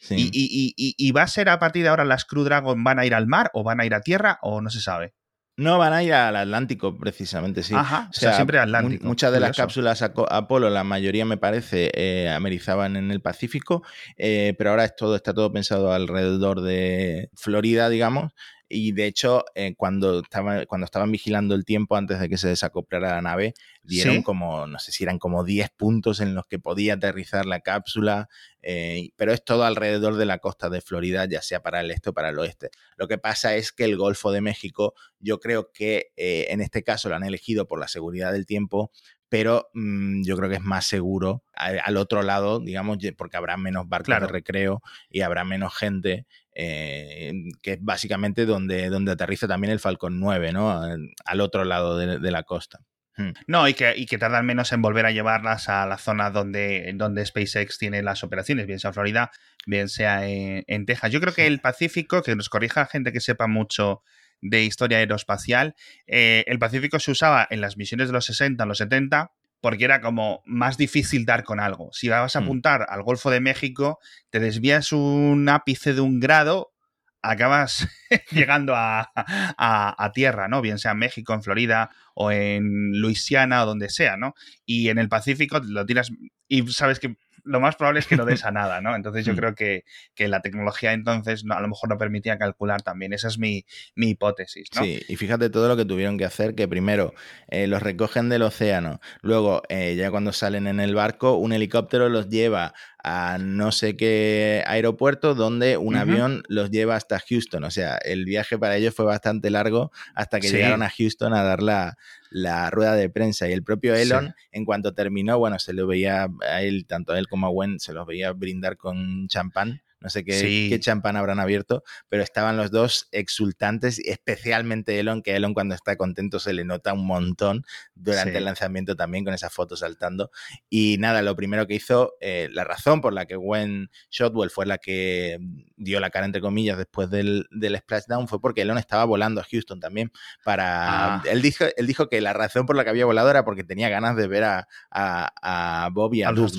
Y, 0.09 1.12
va 1.12 1.21
a 1.21 1.27
ser 1.27 1.47
a 1.47 1.59
partir 1.59 1.83
de 1.83 1.89
ahora 1.89 2.05
las 2.05 2.25
Crew 2.25 2.43
Dragon 2.43 2.83
van 2.83 2.97
a 2.97 3.05
ir 3.05 3.13
al 3.13 3.27
mar 3.27 3.51
o 3.53 3.63
van 3.63 3.81
a 3.81 3.85
ir 3.85 3.93
a 3.93 4.01
tierra 4.01 4.39
o 4.41 4.62
no 4.62 4.71
se 4.71 4.81
sabe? 4.81 5.13
No, 5.57 5.77
van 5.77 5.93
a 5.93 6.01
ir 6.01 6.12
al 6.12 6.35
Atlántico, 6.35 6.97
precisamente, 6.97 7.62
sí. 7.62 7.75
Ajá, 7.75 8.07
o 8.09 8.13
sea, 8.13 8.33
siempre 8.33 8.57
Atlántico. 8.57 9.05
Muchas 9.05 9.31
de 9.31 9.39
las 9.39 9.55
cápsulas 9.55 10.01
Apolo, 10.01 10.71
la 10.71 10.83
mayoría 10.83 11.25
me 11.25 11.38
parece, 11.38 11.91
eh, 11.93 12.31
amerizaban 12.31 12.95
en 12.95 13.12
el 13.12 13.21
Pacífico, 13.21 13.83
eh, 14.17 14.55
pero 14.57 14.71
ahora 14.71 14.85
es 14.85 14.95
todo, 14.95 15.15
está 15.15 15.35
todo 15.35 15.53
pensado 15.53 15.93
alrededor 15.93 16.62
de 16.62 17.29
Florida, 17.35 17.89
digamos, 17.89 18.33
y 18.74 18.92
de 18.92 19.06
hecho, 19.06 19.46
eh, 19.56 19.75
cuando, 19.77 20.22
estaba, 20.22 20.65
cuando 20.65 20.86
estaban 20.86 21.12
vigilando 21.12 21.53
el 21.53 21.63
tiempo 21.63 21.96
antes 21.96 22.20
de 22.20 22.27
que 22.27 22.38
se 22.38 22.48
desacoplara 22.48 23.15
la 23.15 23.22
nave, 23.22 23.53
dieron 23.84 24.24
como, 24.24 24.65
no 24.65 24.80
sé 24.80 24.92
si 24.92 25.03
eran 25.03 25.20
como 25.20 25.44
10 25.44 25.70
puntos 25.77 26.20
en 26.20 26.34
los 26.34 26.48
que 26.48 26.58
podía 26.58 26.96
aterrizar 26.96 27.46
la 27.46 27.60
cápsula, 27.60 28.30
eh, 28.62 29.10
pero 29.15 29.32
es 29.32 29.44
todo 29.44 29.63
alrededor 29.63 30.15
de 30.15 30.25
la 30.25 30.39
costa 30.39 30.70
de 30.70 30.82
Florida, 30.82 31.25
ya 31.25 31.42
sea 31.42 31.62
para 31.62 31.82
el 31.82 31.92
este 31.92 32.10
o 32.10 32.13
para 32.13 32.30
el 32.30 32.39
oeste. 32.39 32.70
Lo 32.98 33.08
que 33.08 33.18
pasa 33.18 33.56
es 33.56 33.72
que 33.72 33.84
el 33.84 33.98
Golfo 33.98 34.32
de 34.32 34.42
México, 34.42 34.96
yo 35.20 35.39
creo 35.39 35.72
que 35.72 36.12
eh, 36.15 36.48
en 36.50 36.62
este 36.62 36.84
caso 36.84 37.10
lo 37.10 37.15
han 37.15 37.24
elegido 37.24 37.68
por 37.68 37.80
la 37.80 37.88
seguridad 37.88 38.32
del 38.32 38.46
tiempo, 38.46 38.92
pero 39.34 39.72
mm, 39.74 40.22
yo 40.22 40.38
creo 40.38 40.48
que 40.48 40.58
es 40.58 40.62
más 40.62 40.86
seguro 40.86 41.44
al, 41.56 41.98
otro 41.98 42.22
lado, 42.22 42.60
digamos, 42.60 43.00
porque 43.18 43.36
habrá 43.36 43.58
menos 43.58 43.90
barcos 43.90 44.20
de 44.20 44.28
recreo 44.28 44.84
y 45.10 45.22
habrá 45.22 45.44
menos 45.44 45.75
gente 45.75 46.28
eh, 46.54 47.34
que 47.63 47.72
es 47.72 47.78
básicamente 47.82 48.46
donde, 48.46 48.90
donde 48.90 49.12
aterriza 49.12 49.48
también 49.48 49.74
el 49.74 49.80
Falcon 49.80 50.20
9, 50.20 50.54
¿no? 50.54 50.80
Al, 51.25 51.42
otro 51.42 51.66
lado 51.66 51.98
de, 51.98 52.30
la 52.30 52.44
costa. 52.44 52.82
Hmm. 53.18 53.32
No, 53.48 53.68
y 53.68 53.74
que, 53.74 53.96
y 53.98 54.06
que, 54.06 54.20
tardan 54.20 54.46
menos 54.46 54.72
en 54.72 54.84
volver 54.84 55.08
a 55.08 55.12
llevarlas 55.12 55.68
a 55.68 55.88
la 55.88 55.98
zona 55.98 56.30
donde, 56.30 56.94
donde 56.94 57.25
SpaceX 57.25 57.80
tiene 57.80 58.04
las 58.04 58.24
operaciones, 58.24 58.68
bien 58.68 58.78
sea 58.78 58.90
en 58.90 58.94
Florida, 58.94 59.32
bien 59.66 59.90
sea 59.90 60.28
en, 60.28 60.86
Texas. 60.86 61.12
Yo 61.12 61.20
creo 61.20 61.34
que 61.34 61.48
el 61.48 61.60
Pacífico, 61.60 62.22
que 62.22 62.36
nos 62.36 62.50
corrija 62.50 62.86
gente 62.86 63.12
que 63.12 63.20
sepa 63.20 63.48
mucho 63.48 64.04
de 64.43 64.63
historia 64.63 64.97
aeroespacial, 65.00 65.75
eh, 66.05 66.43
el 66.47 66.59
Pacífico 66.59 67.00
se 67.00 67.12
usaba 67.12 67.47
en 67.50 67.62
las 67.62 67.77
misiones 67.77 68.07
de 68.07 68.13
los 68.13 68.25
60, 68.25 68.63
en 68.63 68.69
los 68.69 68.77
70, 68.77 69.31
porque 69.62 69.85
era 69.85 70.01
como 70.01 70.43
más 70.45 70.77
difícil 70.77 71.25
dar 71.25 71.43
con 71.43 71.62
algo. 71.62 71.89
Si 71.93 72.09
vas 72.09 72.35
a 72.35 72.41
hmm. 72.41 72.43
apuntar 72.43 72.85
al 72.89 73.03
Golfo 73.03 73.31
de 73.31 73.39
México, 73.39 74.00
te 74.29 74.39
desvías 74.39 74.91
un 74.91 75.47
ápice 75.47 75.93
de 75.93 76.01
un 76.01 76.19
grado, 76.19 76.73
acabas 77.21 77.88
llegando 78.31 78.75
a, 78.75 79.12
a, 79.15 80.12
tierra, 80.13 80.50
¿no? 80.50 80.62
Bien 80.62 80.77
sea 80.77 80.91
en 80.91 81.00
México, 81.00 81.33
en 81.33 81.41
Florida 81.41 81.89
o 82.13 82.31
en 82.31 83.00
Luisiana 83.00 83.63
o 83.63 83.65
donde 83.65 83.89
sea, 83.89 84.17
¿no? 84.17 84.35
Y 84.65 84.89
en 84.89 84.97
el 84.97 85.07
Pacífico 85.07 85.59
lo 85.63 85.85
tiras 85.85 86.12
y 86.50 86.67
sabes 86.67 87.00
que 87.00 87.15
lo 87.43 87.59
más 87.59 87.75
probable 87.75 88.00
es 88.00 88.07
que 88.07 88.15
no 88.15 88.25
des 88.25 88.45
a 88.45 88.51
nada, 88.51 88.81
¿no? 88.81 88.95
Entonces 88.95 89.25
yo 89.25 89.33
mm. 89.33 89.35
creo 89.35 89.55
que, 89.55 89.83
la 90.17 90.41
tecnología 90.41 90.93
entonces 90.93 91.43
a 91.50 91.59
lo 91.59 91.67
mejor 91.67 91.89
no 91.89 91.97
permitía 91.97 92.38
calcular 92.38 92.81
también. 92.81 93.13
Esa 93.13 93.27
es 93.27 93.38
mi, 93.38 93.65
hipótesis, 93.95 94.69
¿no? 94.75 94.83
Sí, 94.83 95.01
y 95.07 95.15
fíjate 95.15 95.50
todo 95.50 95.67
lo 95.67 95.75
que 95.75 95.85
tuvieron 95.85 96.17
que 96.17 96.25
hacer, 96.25 96.55
que 96.55 96.67
primero 96.67 97.13
eh, 97.50 97.67
los 97.67 97.83
recogen 97.83 98.29
del 98.29 98.43
océano, 98.43 98.99
luego 99.21 99.63
eh, 99.69 99.95
ya 99.95 100.12
cuando 100.12 100.32
salen 100.32 100.67
en 100.67 100.79
el 100.79 100.95
barco, 100.95 101.36
un 101.36 101.53
helicóptero 101.53 102.10
los 102.10 102.29
lleva 102.29 102.73
a 103.04 103.38
no 103.38 103.74
sé 103.74 103.98
qué 103.98 104.63
aeropuerto 104.66 105.36
donde 105.36 105.76
un 105.76 105.98
avión 105.98 106.44
los 106.48 106.72
lleva 106.72 106.96
hasta 106.96 107.20
Houston. 107.20 107.66
O 107.66 107.72
sea, 107.72 107.98
el 107.98 108.24
viaje 108.24 108.58
para 108.58 108.78
ellos 108.78 108.96
fue 108.96 109.04
bastante 109.04 109.50
largo 109.50 109.92
hasta 110.16 110.39
que 110.39 110.50
llegaron 110.50 110.84
a 110.84 110.89
Houston 110.89 111.34
a 111.34 111.44
dar 111.44 111.62
la, 111.62 111.98
la 112.32 112.70
rueda 112.72 112.96
de 112.96 113.10
prensa. 113.10 113.50
Y 113.50 113.52
el 113.52 113.62
propio 113.62 113.94
Elon, 113.94 114.34
en 114.52 114.63
cuanto 114.63 114.94
terminó, 114.94 115.38
bueno, 115.38 115.60
se 115.60 115.74
lo 115.74 115.86
veía 115.86 116.30
a 116.50 116.62
él, 116.62 116.86
tanto 116.88 117.12
a 117.12 117.20
él 117.20 117.28
como 117.28 117.48
a 117.48 117.50
Gwen, 117.50 117.80
se 117.80 117.94
los 117.94 118.08
veía 118.08 118.32
brindar 118.32 118.78
con 118.78 119.28
champán 119.28 119.83
no 120.04 120.10
sé 120.10 120.26
qué, 120.26 120.78
champán 120.82 121.16
habrán 121.16 121.39
abierto, 121.39 121.82
pero 122.10 122.24
estaban 122.24 122.58
los 122.58 122.72
dos 122.72 123.08
exultantes, 123.13 124.00
especialmente 124.00 125.00
Elon, 125.00 125.22
que 125.22 125.34
Elon 125.34 125.54
cuando 125.54 125.76
está 125.76 125.96
contento 125.96 126.39
se 126.39 126.52
le 126.52 126.66
nota 126.66 126.92
un 126.92 127.08
montón 127.08 127.66
durante 127.96 128.38
el 128.38 128.44
lanzamiento 128.44 128.98
también 128.98 129.24
con 129.24 129.34
esa 129.34 129.50
foto 129.50 129.78
saltando. 129.78 130.30
Y 130.70 130.98
nada, 131.00 131.22
lo 131.22 131.38
primero 131.38 131.68
que 131.68 131.76
hizo, 131.76 132.16
eh, 132.20 132.50
la 132.52 132.66
razón 132.66 133.00
por 133.00 133.13
la 133.13 133.26
que 133.26 133.38
Gwen 133.38 133.89
Shotwell 134.12 134.50
fue 134.50 134.66
la 134.66 134.78
que 134.78 135.39
dio 135.78 136.02
la 136.02 136.10
cara, 136.10 136.26
entre 136.26 136.42
comillas, 136.42 136.78
después 136.78 137.10
del, 137.10 137.48
del 137.50 137.78
splashdown 137.78 138.28
fue 138.28 138.42
porque 138.42 138.63
Elon 138.63 138.78
estaba 138.78 139.06
volando 139.06 139.39
a 139.39 139.46
Houston 139.50 139.80
también 139.80 140.12
para... 140.44 141.16
Ah. 141.16 141.24
Él, 141.32 141.42
dijo, 141.42 141.63
él 141.78 141.88
dijo 141.88 142.10
que 142.10 142.20
la 142.20 142.34
razón 142.34 142.66
por 142.66 142.76
la 142.76 142.84
que 142.84 142.89
había 142.89 143.06
volado 143.06 143.30
era 143.30 143.46
porque 143.46 143.63
tenía 143.63 143.88
ganas 143.88 144.18
de 144.18 144.28
ver 144.28 144.44
a, 144.44 144.68
a, 144.92 145.88
Bob 145.94 146.13
y 146.13 146.24
a, 146.24 146.32
los 146.32 146.52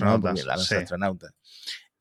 astronautas 0.73 1.35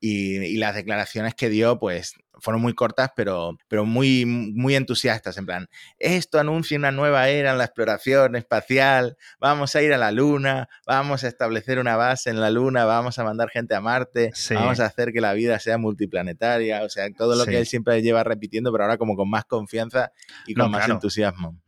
y, 0.04 0.56
las 0.56 0.74
declaraciones 0.74 1.34
que 1.34 1.48
dio, 1.48 1.78
pues 1.78 2.14
fueron 2.38 2.62
muy 2.62 2.74
cortas, 2.74 3.10
pero, 3.16 3.56
pero 3.68 3.84
muy, 3.84 4.24
muy 4.26 4.74
entusiastas, 4.74 5.36
en 5.38 5.46
plan, 5.46 5.68
esto 5.98 6.38
anuncia 6.38 6.78
una 6.78 6.90
nueva 6.90 7.28
era 7.28 7.52
en 7.52 7.58
la 7.58 7.64
exploración 7.64 8.36
espacial, 8.36 9.16
vamos 9.38 9.74
a 9.76 9.82
ir 9.82 9.92
a 9.92 9.98
la 9.98 10.12
Luna, 10.12 10.68
vamos 10.86 11.24
a 11.24 11.28
establecer 11.28 11.78
una 11.78 11.96
base 11.96 12.30
en 12.30 12.40
la 12.40 12.50
Luna, 12.50 12.84
vamos 12.84 13.18
a 13.18 13.24
mandar 13.24 13.50
gente 13.50 13.74
a 13.74 13.80
Marte, 13.80 14.32
vamos 14.50 14.80
a 14.80 14.86
hacer 14.86 15.12
que 15.12 15.20
la 15.20 15.32
vida 15.32 15.58
sea 15.58 15.78
multiplanetaria, 15.78 16.82
o 16.82 16.88
sea, 16.88 17.10
todo 17.12 17.36
lo 17.36 17.44
que 17.46 17.58
él 17.58 17.66
siempre 17.66 18.02
lleva 18.02 18.24
repitiendo, 18.24 18.72
pero 18.72 18.84
ahora 18.84 18.98
como 18.98 19.16
con 19.16 19.28
más 19.30 19.44
confianza 19.44 20.12
y 20.46 20.54
con 20.54 20.70
más 20.70 20.88
entusiasmo. 20.88 21.60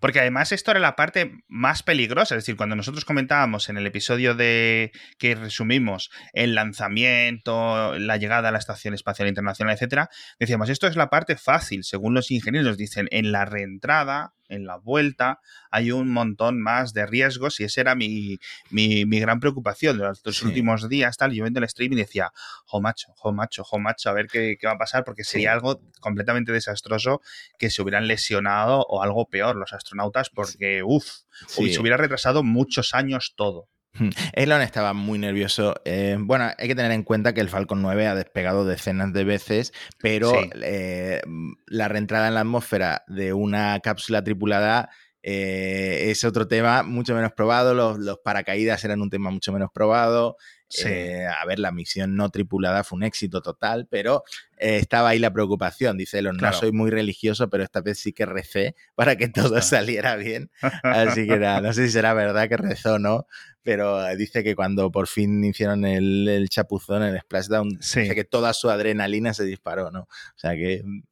Porque 0.00 0.20
además 0.20 0.52
esto 0.52 0.70
era 0.70 0.80
la 0.80 0.96
parte 0.96 1.32
más 1.48 1.82
peligrosa, 1.82 2.34
es 2.34 2.42
decir, 2.42 2.56
cuando 2.56 2.76
nosotros 2.76 3.04
comentábamos 3.04 3.68
en 3.68 3.76
el 3.76 3.86
episodio 3.86 4.34
de 4.34 4.92
que 5.18 5.34
resumimos 5.34 6.10
el 6.32 6.54
lanzamiento, 6.54 7.98
la 7.98 8.16
llegada 8.16 8.48
a 8.48 8.52
la 8.52 8.58
Estación 8.58 8.94
Espacial 8.94 9.28
Internacional, 9.28 9.74
etcétera, 9.74 10.10
decíamos, 10.38 10.68
esto 10.68 10.86
es 10.86 10.96
la 10.96 11.10
parte 11.10 11.36
fácil, 11.36 11.84
según 11.84 12.14
los 12.14 12.30
ingenieros 12.30 12.76
dicen, 12.76 13.08
en 13.10 13.32
la 13.32 13.44
reentrada, 13.44 14.34
en 14.48 14.66
la 14.66 14.76
vuelta, 14.76 15.40
hay 15.70 15.92
un 15.92 16.10
montón 16.10 16.60
más 16.60 16.92
de 16.92 17.06
riesgos 17.06 17.58
y 17.60 17.64
esa 17.64 17.80
era 17.80 17.94
mi, 17.94 18.38
mi, 18.70 19.04
gran 19.20 19.40
preocupación 19.40 19.98
de 19.98 20.04
los 20.04 20.42
últimos 20.42 20.88
días, 20.88 21.16
tal, 21.16 21.32
yo 21.32 21.44
viendo 21.44 21.60
el 21.60 21.68
stream 21.68 21.92
y 21.94 21.96
decía, 21.96 22.32
jo 22.66 22.80
macho, 22.80 23.12
jo 23.16 23.32
macho, 23.32 23.64
jo 23.64 23.78
macho, 23.78 24.10
a 24.10 24.12
ver 24.12 24.26
qué, 24.26 24.58
va 24.64 24.72
a 24.72 24.78
pasar, 24.78 25.04
porque 25.04 25.24
sería 25.24 25.52
algo 25.52 25.80
completamente 26.00 26.52
desastroso 26.52 27.20
que 27.58 27.70
se 27.70 27.82
hubieran 27.82 28.06
lesionado 28.06 28.84
o 28.88 29.02
algo 29.02 29.26
peor 29.28 29.56
los 29.56 29.72
astronautas, 29.72 30.30
porque, 30.30 30.82
uff, 30.82 31.06
se 31.48 31.80
hubiera 31.80 31.96
retrasado 31.96 32.42
muchos 32.42 32.94
años 32.94 33.32
todo. 33.36 33.68
Elon 34.32 34.62
estaba 34.62 34.92
muy 34.92 35.18
nervioso. 35.18 35.74
Eh, 35.84 36.16
bueno, 36.18 36.50
hay 36.56 36.68
que 36.68 36.74
tener 36.74 36.92
en 36.92 37.02
cuenta 37.02 37.34
que 37.34 37.40
el 37.40 37.48
Falcon 37.48 37.82
9 37.82 38.06
ha 38.06 38.14
despegado 38.14 38.64
decenas 38.64 39.12
de 39.12 39.24
veces, 39.24 39.72
pero 39.98 40.32
eh, 40.62 41.20
la 41.66 41.88
reentrada 41.88 42.28
en 42.28 42.34
la 42.34 42.40
atmósfera 42.40 43.04
de 43.06 43.32
una 43.32 43.80
cápsula 43.80 44.24
tripulada 44.24 44.90
eh, 45.22 46.10
es 46.10 46.24
otro 46.24 46.48
tema 46.48 46.82
mucho 46.82 47.14
menos 47.14 47.32
probado. 47.32 47.74
Los, 47.74 48.18
paracaídas 48.18 48.84
eran 48.84 49.02
un 49.02 49.10
tema 49.10 49.30
mucho 49.30 49.52
menos 49.52 49.70
probado. 49.72 50.36
A 50.84 51.44
ver, 51.46 51.58
la 51.58 51.72
misión 51.72 52.16
no 52.16 52.28
tripulada 52.30 52.84
fue 52.84 52.96
un 52.96 53.02
éxito 53.02 53.42
total, 53.42 53.86
pero 53.90 54.24
estaba 54.56 55.10
ahí 55.10 55.18
la 55.18 55.32
preocupación. 55.32 55.98
Dice 55.98 56.18
Elon, 56.18 56.36
no 56.36 56.52
soy 56.52 56.72
muy 56.72 56.90
religioso, 56.90 57.50
pero 57.50 57.64
esta 57.64 57.80
vez 57.80 57.98
sí 57.98 58.12
que 58.12 58.26
recé 58.26 58.74
para 58.94 59.16
que 59.16 59.28
todo 59.28 59.60
saliera 59.62 60.16
bien. 60.16 60.50
Así 60.82 61.26
que 61.26 61.38
nada, 61.38 61.60
no 61.60 61.72
sé 61.72 61.86
si 61.86 61.92
será 61.92 62.14
verdad 62.14 62.48
que 62.48 62.56
rezó 62.56 62.94
o 62.94 62.98
no, 62.98 63.26
pero 63.62 64.04
dice 64.16 64.42
que 64.42 64.54
cuando 64.56 64.90
por 64.90 65.06
fin 65.06 65.44
hicieron 65.44 65.84
el, 65.84 66.46
chapuzón, 66.48 67.02
el 67.02 67.20
splashdown, 67.20 67.68
dice 67.78 68.14
que 68.14 68.24
toda 68.24 68.52
su 68.52 68.70
adrenalina 68.70 69.34
se 69.34 69.44
disparó, 69.44 69.90
¿no? 69.90 70.02
O 70.02 70.38
sea 70.38 70.54
que 70.54 70.82
mm, 70.84 71.02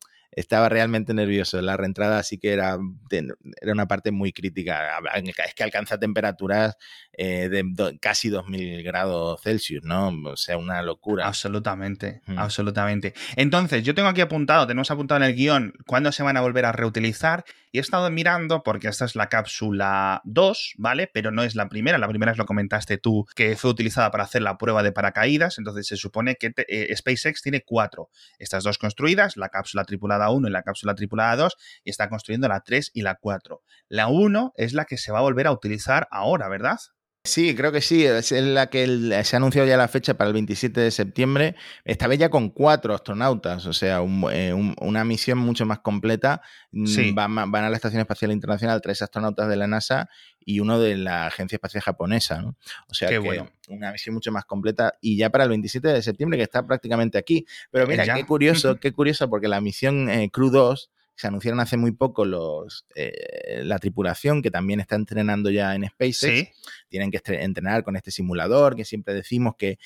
estaba 0.40 0.68
realmente 0.68 1.14
nervioso. 1.14 1.61
La 1.61 1.76
reentrada 1.76 2.22
sí 2.22 2.38
que 2.38 2.53
era, 2.53 2.79
era 3.11 3.72
una 3.72 3.87
parte 3.87 4.11
muy 4.11 4.33
crítica. 4.33 4.98
Es 5.14 5.55
que 5.55 5.62
alcanza 5.62 5.98
temperaturas 5.98 6.76
eh, 7.12 7.48
de 7.48 7.98
casi 8.00 8.29
2000 8.29 8.83
grados 8.83 9.40
Celsius, 9.42 9.85
¿no? 9.85 10.09
O 10.24 10.37
sea, 10.37 10.57
una 10.57 10.83
locura. 10.83 11.26
Absolutamente, 11.26 12.22
mm. 12.26 12.38
absolutamente. 12.38 13.14
Entonces, 13.37 13.85
yo 13.85 13.94
tengo 13.94 14.09
aquí 14.09 14.20
apuntado, 14.20 14.66
tenemos 14.66 14.90
apuntado 14.90 15.22
en 15.22 15.31
el 15.31 15.37
guion 15.37 15.74
cuándo 15.87 16.12
se 16.12 16.22
van 16.22 16.37
a 16.37 16.40
volver 16.40 16.64
a 16.64 16.72
reutilizar 16.72 17.44
Y 17.72 17.79
he 17.79 17.81
estado 17.81 18.11
mirando 18.11 18.62
porque 18.62 18.88
esta 18.88 19.05
es 19.05 19.14
la 19.14 19.29
cápsula 19.29 20.22
2, 20.24 20.74
¿vale? 20.79 21.11
Pero 21.12 21.31
no 21.31 21.42
es 21.42 21.55
la 21.55 21.68
primera, 21.68 21.98
la 21.98 22.09
primera 22.09 22.33
es 22.33 22.38
lo 22.38 22.46
comentaste 22.46 22.98
tú, 22.98 23.26
que 23.37 23.57
fue 23.57 23.70
utilizada 23.70 24.11
para 24.11 24.24
hacer 24.24 24.42
la 24.42 24.59
prueba 24.59 24.83
de 24.83 24.92
paracaídas, 24.92 25.59
entonces 25.59 25.87
se 25.87 25.96
supone 25.96 26.37
que 26.37 26.53
eh, 26.68 26.94
SpaceX 26.96 27.42
tiene 27.42 27.62
cuatro, 27.62 28.11
estas 28.38 28.64
dos 28.64 28.79
construidas, 28.79 29.37
la 29.37 29.50
cápsula 29.50 29.85
tripulada 29.85 30.30
1 30.31 30.49
y 30.49 30.51
la 30.51 30.62
cápsula 30.62 30.95
tripulada 30.95 31.37
2, 31.37 31.57
y 31.85 31.90
está 31.90 32.09
construyendo 32.09 32.49
la 32.49 32.61
3 32.61 32.90
y 32.95 33.03
la 33.03 33.16
4. 33.21 33.62
La 33.88 34.09
1 34.09 34.53
es 34.57 34.73
la 34.73 34.85
que 34.85 34.97
se 34.97 35.12
va 35.12 35.19
a 35.19 35.23
volver 35.23 35.47
a 35.47 35.53
utilizar 35.53 36.09
ahora, 36.11 36.49
¿verdad? 36.49 36.79
Sí, 37.23 37.55
creo 37.55 37.71
que 37.71 37.83
sí. 37.83 38.05
Es 38.05 38.33
la 38.33 38.69
que 38.69 38.87
se 39.25 39.37
ha 39.37 39.39
anunciado 39.39 39.69
ya 39.69 39.77
la 39.77 39.89
fecha 39.89 40.15
para 40.15 40.29
el 40.29 40.35
27 40.35 40.81
de 40.81 40.91
septiembre. 40.91 41.55
Esta 41.85 42.07
vez 42.07 42.19
ya 42.19 42.31
con 42.31 42.49
cuatro 42.49 42.95
astronautas, 42.95 43.67
o 43.67 43.75
sea, 43.75 44.01
eh, 44.33 44.55
una 44.81 45.05
misión 45.05 45.37
mucho 45.37 45.67
más 45.67 45.81
completa. 45.81 46.41
Mm, 46.73 47.15
van, 47.15 47.55
a 47.55 47.69
la 47.69 47.77
Estación 47.77 48.01
Espacial 48.01 48.33
Internacional 48.33 48.81
tres 48.81 49.03
astronautas 49.03 49.51
de 49.51 49.57
la 49.57 49.67
NASA 49.67 50.09
y 50.43 50.61
uno 50.61 50.81
de 50.81 50.97
la 50.97 51.27
Agencia 51.27 51.57
Espacial 51.57 51.83
Japonesa, 51.83 52.41
¿no? 52.41 52.57
O 52.89 52.95
sea, 52.95 53.11
que 53.11 53.19
bueno. 53.19 53.51
una 53.69 53.93
misión 53.93 54.15
mucho 54.15 54.33
más 54.33 54.47
completa 54.47 54.95
y 55.03 55.19
ya 55.19 55.29
para 55.29 55.45
el 55.45 55.51
27 55.51 55.89
de 55.89 56.01
septiembre 56.01 56.39
que 56.39 56.45
está 56.45 56.67
prácticamente 56.67 57.19
aquí. 57.19 57.45
Pero 57.71 57.87
mira, 57.87 58.15
qué 58.15 58.25
curioso, 58.25 58.77
qué 58.81 58.93
curioso 58.93 59.29
porque 59.29 59.47
la 59.47 59.61
misión 59.61 60.09
eh, 60.09 60.31
Crew 60.33 60.49
2 60.49 60.91
se 61.21 61.27
anunciaron 61.27 61.61
hace 61.61 61.77
muy 61.77 61.93
poco 61.93 62.25
los, 62.25 62.87
eh, 62.95 63.61
la 63.63 63.79
tripulación 63.79 64.41
que 64.41 64.51
también 64.51 64.81
está 64.81 64.97
entrenando 64.97 65.51
ya 65.51 65.75
en 65.75 65.87
SpaceX. 65.87 66.51
Tienen 66.89 67.11
que 67.11 67.21
entrenar 67.27 67.85
con 67.85 67.97
este 67.97 68.11
simulador 68.11 68.75
que 68.75 68.87
siempre 68.87 69.13
decimos 69.13 69.55
que, 69.59 69.79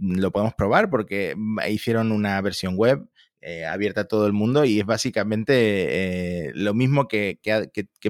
lo 0.00 0.32
podemos 0.32 0.54
probar 0.54 0.90
porque 0.90 1.36
hicieron 1.68 2.10
una 2.10 2.40
versión 2.40 2.76
web 2.76 3.06
eh, 3.40 3.64
abierta 3.66 4.02
a 4.02 4.04
todo 4.04 4.26
el 4.26 4.32
mundo 4.32 4.64
y 4.64 4.80
es 4.80 4.86
básicamente 4.86 6.46
eh, 6.46 6.52
lo 6.54 6.74
mismo 6.74 7.06
que, 7.06 7.38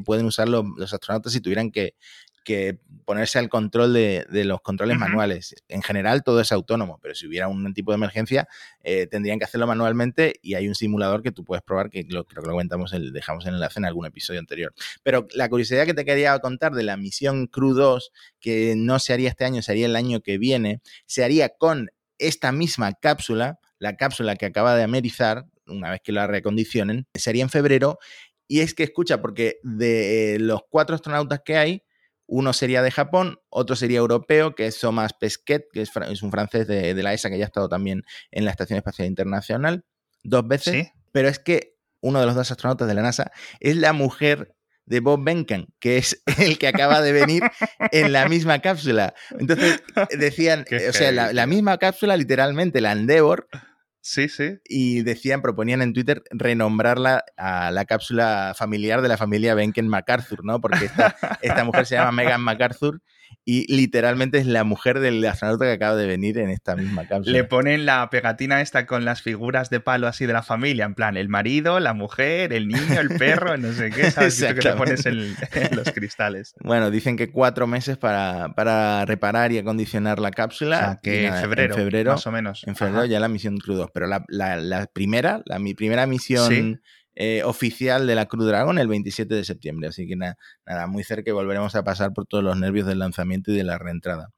pueden 0.05 0.27
usar 0.27 0.49
los, 0.49 0.65
astronautas 0.93 1.33
si 1.33 1.41
tuvieran 1.41 1.71
que, 1.71 1.95
que 2.45 2.79
ponerse 3.05 3.39
al 3.39 3.49
control 3.49 3.93
de, 3.93 4.27
los 4.45 4.61
controles 4.61 4.99
manuales. 4.99 5.55
En 5.69 5.83
general 5.83 6.23
todo 6.23 6.41
es 6.41 6.53
autónomo, 6.53 6.99
pero 7.03 7.15
si 7.15 7.27
hubiera 7.27 7.49
un 7.49 7.73
tipo 7.75 7.93
de 7.93 7.97
emergencia 7.97 8.49
eh, 8.83 9.07
tendrían 9.07 9.39
que 9.39 9.45
hacerlo 9.45 9.67
manualmente 9.67 10.35
y 10.43 10.55
hay 10.55 10.69
un 10.69 10.75
simulador 10.75 11.23
que 11.23 11.33
tú 11.33 11.45
puedes 11.45 11.63
probar, 11.63 11.91
que 11.91 12.05
lo, 12.09 12.25
creo 12.25 12.43
que 12.43 12.49
lo 12.49 12.55
comentamos, 12.55 12.93
el, 12.93 13.13
dejamos 13.13 13.47
el 13.47 13.55
enlace 13.55 13.81
en 13.81 13.85
algún 13.85 14.07
episodio 14.07 14.41
anterior. 14.41 14.75
Pero 15.03 15.27
la 15.35 15.49
curiosidad 15.49 15.87
que 15.87 15.95
te 15.95 16.05
quería 16.05 16.39
contar 16.39 16.73
de 16.73 16.83
la 16.83 16.97
misión 16.97 17.47
Crew 17.47 17.75
2, 17.75 18.13
que 18.41 18.75
no 18.77 18.99
se 18.99 19.13
haría 19.13 19.29
este 19.29 19.45
año, 19.45 19.63
se 19.63 19.73
haría 19.73 19.87
el 19.87 19.97
año 19.97 20.21
que 20.21 20.39
viene, 20.39 20.81
se 21.07 21.25
haría 21.25 21.51
con 21.51 21.91
esta 22.19 22.53
misma 22.53 22.93
cápsula, 22.95 23.59
la 23.79 23.97
cápsula 23.97 24.37
que 24.37 24.47
acaba 24.47 24.77
de 24.77 24.85
amerizar, 24.85 25.47
una 25.67 25.91
vez 25.91 26.01
que 26.03 26.13
la 26.13 26.27
recondicionen, 26.27 27.07
sería 27.15 27.43
en 27.43 27.51
febrero. 27.51 27.99
Y 28.47 28.61
es 28.61 28.75
que 28.75 28.83
escucha, 28.83 29.21
porque 29.21 29.59
de 29.63 30.37
los 30.41 30.61
cuatro 30.69 30.95
astronautas 30.95 31.41
que 31.45 31.57
hay, 31.57 31.83
uno 32.27 32.53
sería 32.53 32.83
de 32.83 32.91
Japón, 32.91 33.39
otro 33.51 33.77
sería 33.77 33.99
europeo, 33.99 34.55
que 34.55 34.67
es 34.67 34.79
Thomas 34.79 35.13
Pesquet, 35.13 35.67
que 35.73 35.83
es, 35.83 35.91
un 36.23 36.31
francés 36.31 36.67
de, 36.67 36.95
la 36.95 37.13
ESA 37.13 37.31
que 37.31 37.39
ya 37.39 37.45
ha 37.45 37.47
estado 37.47 37.69
también 37.69 38.03
en 38.31 38.45
la 38.45 38.51
Estación 38.51 38.79
Espacial 38.79 39.09
Internacional 39.09 39.85
dos 40.23 40.47
veces. 40.47 40.89
Pero 41.13 41.29
es 41.29 41.39
que 41.39 41.77
uno 42.01 42.21
de 42.21 42.27
los 42.27 42.35
dos 42.35 42.51
astronautas 42.51 42.89
de 42.89 42.95
la 42.95 43.03
NASA 43.03 43.33
es 43.61 43.77
la 43.77 43.93
mujer 43.93 44.55
de 44.87 45.01
Bob 45.01 45.23
Behnken, 45.25 45.69
que 45.79 45.99
es 45.99 46.23
el 46.39 46.59
que 46.59 46.69
acaba 46.69 47.01
de 47.01 47.13
venir 47.13 47.43
en 47.93 48.13
la 48.13 48.29
misma 48.29 48.61
cápsula. 48.61 49.15
Entonces 49.39 49.83
decían, 50.19 50.65
o 50.89 50.93
sea, 50.93 51.13
la, 51.13 51.47
misma 51.47 51.79
cápsula, 51.79 52.17
literalmente, 52.17 52.81
la 52.81 52.93
Endeavour, 52.93 53.49
Sí, 54.05 54.29
sí. 54.29 54.59
Y 54.65 55.03
decían, 55.03 55.43
proponían 55.43 55.81
en 55.81 55.93
Twitter 55.93 56.25
renombrarla 56.31 57.25
a 57.37 57.71
la 57.71 57.85
cápsula 57.85 58.53
familiar 58.57 59.01
de 59.01 59.09
la 59.09 59.17
familia 59.17 59.55
Benken 59.55 59.87
MacArthur, 59.87 60.45
¿no? 60.45 60.61
Porque 60.61 60.87
esta, 60.87 61.17
esta 61.41 61.63
mujer 61.65 61.87
se 61.87 61.95
llama 61.95 62.11
Megan 62.11 62.43
MacArthur 62.43 63.01
y 63.45 63.73
literalmente 63.75 64.39
es 64.39 64.47
la 64.47 64.65
mujer 64.65 65.01
del 65.01 65.25
astronauta 65.25 65.65
que 65.65 65.73
acaba 65.73 65.97
de 65.97 66.07
venir 66.07 66.39
en 66.39 66.51
esta 66.51 66.77
misma 66.77 67.07
cápsula. 67.07 67.37
Le 67.37 67.45
ponen 67.45 67.87
la 67.87 68.09
pegatina 68.11 68.61
esta 68.61 68.87
con 68.87 69.05
las 69.05 69.23
figuras 69.23 69.71
de 69.71 69.81
palo 69.81 70.07
así 70.07 70.27
de 70.27 70.33
la 70.33 70.43
familia, 70.43 70.85
en 70.85 70.95
plan, 70.95 71.17
el 71.17 71.29
marido, 71.29 71.81
la 71.81 71.95
mujer, 71.95 72.53
el 72.53 72.69
niño, 72.69 73.01
el 73.01 73.09
perro, 73.19 73.57
no 73.57 73.73
sé 73.73 73.91
qué, 73.91 74.11
¿sabes? 74.11 74.43
que 74.43 74.55
te 74.55 74.73
pones 74.73 75.07
en, 75.07 75.35
los 75.73 75.91
cristales. 75.93 76.55
Bueno, 76.61 76.91
dicen 76.91 77.17
que 77.17 77.31
cuatro 77.31 77.67
meses 77.67 77.97
para, 77.97 78.55
para 78.55 79.05
reparar 79.05 79.53
y 79.53 79.59
acondicionar 79.59 80.19
la 80.19 80.31
cápsula. 80.31 80.77
O 80.77 80.81
sea, 80.81 81.01
que 81.03 81.27
en, 81.27 81.35
febrero, 81.35 81.75
en 81.75 81.81
febrero, 81.81 82.13
más 82.13 82.27
o 82.27 82.33
menos. 82.33 82.63
En 82.67 82.77
febrero 82.77 83.05
ya 83.05 83.21
la 83.21 83.29
misión 83.29 83.59
crudo. 83.59 83.91
Pero 83.93 84.07
la, 84.07 84.25
la, 84.29 84.87
primera, 84.87 85.43
la, 85.47 85.59
mi 85.59 85.75
primera 85.75 86.07
misión... 86.07 86.81
Eh, 87.15 87.43
oficial 87.45 88.07
de 88.07 88.15
la 88.15 88.25
Cruz 88.27 88.47
Dragon 88.47 88.79
el 88.79 88.89
27 88.89 89.35
de 89.35 89.45
septiembre. 89.45 89.89
Así 89.89 90.07
que 90.07 90.17
nada, 90.17 90.37
muy 90.87 91.05
cerca 91.05 91.31
y 91.31 91.33
volveremos 91.33 91.75
a 91.75 91.85
pasar 91.85 92.13
por 92.13 92.27
todos 92.27 92.43
los 92.43 92.59
nervios 92.59 92.87
del 92.87 93.01
lanzamiento 93.01 93.53
y 93.53 93.57
de 93.57 93.65
la 93.65 93.79
reentrada. 93.79 94.31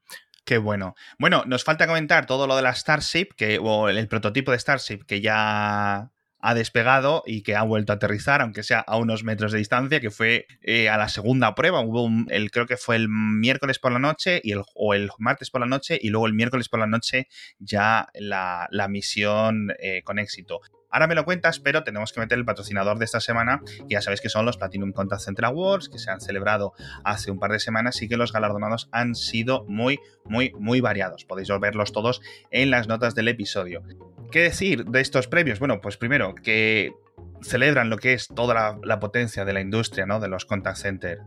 Qué 0.43 0.57
bueno. 0.57 0.93
Bueno, 1.17 1.43
nos 1.47 1.63
falta 1.63 1.87
comentar 1.87 2.25
todo 2.27 2.47
lo 2.47 2.55
de 2.55 2.61
la 2.61 2.75
Starship, 2.75 3.29
que, 3.35 3.57
o 3.59 3.89
el, 3.89 4.07
prototipo 4.07 4.51
de 4.51 4.59
Starship 4.59 5.05
que 5.07 5.19
ya 5.21 6.11
ha 6.39 6.53
despegado 6.53 7.23
y 7.25 7.41
que 7.41 7.55
ha 7.55 7.63
vuelto 7.63 7.91
a 7.91 7.95
aterrizar, 7.95 8.41
aunque 8.41 8.63
sea 8.63 8.79
a 8.79 8.97
unos 8.97 9.23
metros 9.23 9.51
de 9.51 9.57
distancia, 9.57 9.99
que 9.99 10.11
fue 10.11 10.45
eh, 10.61 10.89
a 10.89 10.97
la 10.97 11.09
segunda 11.09 11.55
prueba. 11.55 11.81
Hubo 11.81 12.09
el, 12.29 12.51
creo 12.51 12.67
que 12.67 12.77
fue 12.77 12.95
el 12.95 13.09
miércoles 13.09 13.79
por 13.79 13.91
la 13.91 13.99
noche 13.99 14.41
y 14.43 14.51
el, 14.51 14.61
o 14.75 14.93
el 14.93 15.09
martes 15.17 15.49
por 15.49 15.61
la 15.61 15.67
noche 15.67 15.97
y 16.01 16.09
luego 16.09 16.27
el 16.27 16.33
miércoles 16.33 16.69
por 16.69 16.79
la 16.79 16.87
noche 16.87 17.27
ya 17.59 18.09
la, 18.13 18.67
misión 18.87 19.73
eh, 19.79 20.03
con 20.03 20.19
éxito. 20.19 20.61
Ahora 20.95 21.07
me 21.07 21.15
lo 21.15 21.25
cuentas, 21.25 21.59
pero 21.59 21.83
tenemos 21.83 22.13
que 22.13 22.21
meter 22.21 22.37
el 22.37 22.45
patrocinador 22.45 22.99
de 22.99 23.03
esta 23.05 23.19
semana, 23.19 23.61
que 23.65 23.95
ya 23.95 24.01
sabéis 24.01 24.21
que 24.21 24.29
son 24.29 24.45
los 24.45 24.55
Platinum 24.55 24.93
Contact 24.93 25.23
Center 25.23 25.43
Awards, 25.43 25.89
que 25.89 25.99
se 25.99 26.09
han 26.09 26.21
celebrado 26.21 26.71
hace 27.03 27.31
un 27.31 27.39
par 27.39 27.51
de 27.51 27.59
semanas 27.59 28.01
y 28.01 28.07
que 28.07 28.15
los 28.15 28.31
galardonados 28.31 28.87
han 28.93 29.13
sido 29.13 29.65
muy, 29.67 29.99
muy, 30.23 30.53
muy 30.57 30.79
variados. 30.79 31.25
Podéis 31.25 31.49
verlos 31.59 31.91
todos 31.91 32.21
en 32.49 32.69
las 32.69 32.87
notas 32.87 33.13
del 33.13 33.27
episodio. 33.27 33.83
¿Qué 34.35 34.41
decir 34.41 34.83
de 34.83 34.99
estos 34.99 35.29
premios? 35.29 35.59
Bueno, 35.59 35.79
pues 35.79 35.95
primero 35.95 36.35
que 36.35 36.91
celebran 37.41 37.89
lo 37.89 37.97
que 37.97 38.11
es 38.11 38.27
toda 38.27 38.77
la, 38.83 38.99
potencia 38.99 39.45
de 39.45 39.53
la 39.53 39.61
industria, 39.61 40.05
¿no? 40.05 40.19
De 40.19 40.27
los 40.27 40.43
contact 40.43 40.75
center 40.75 41.19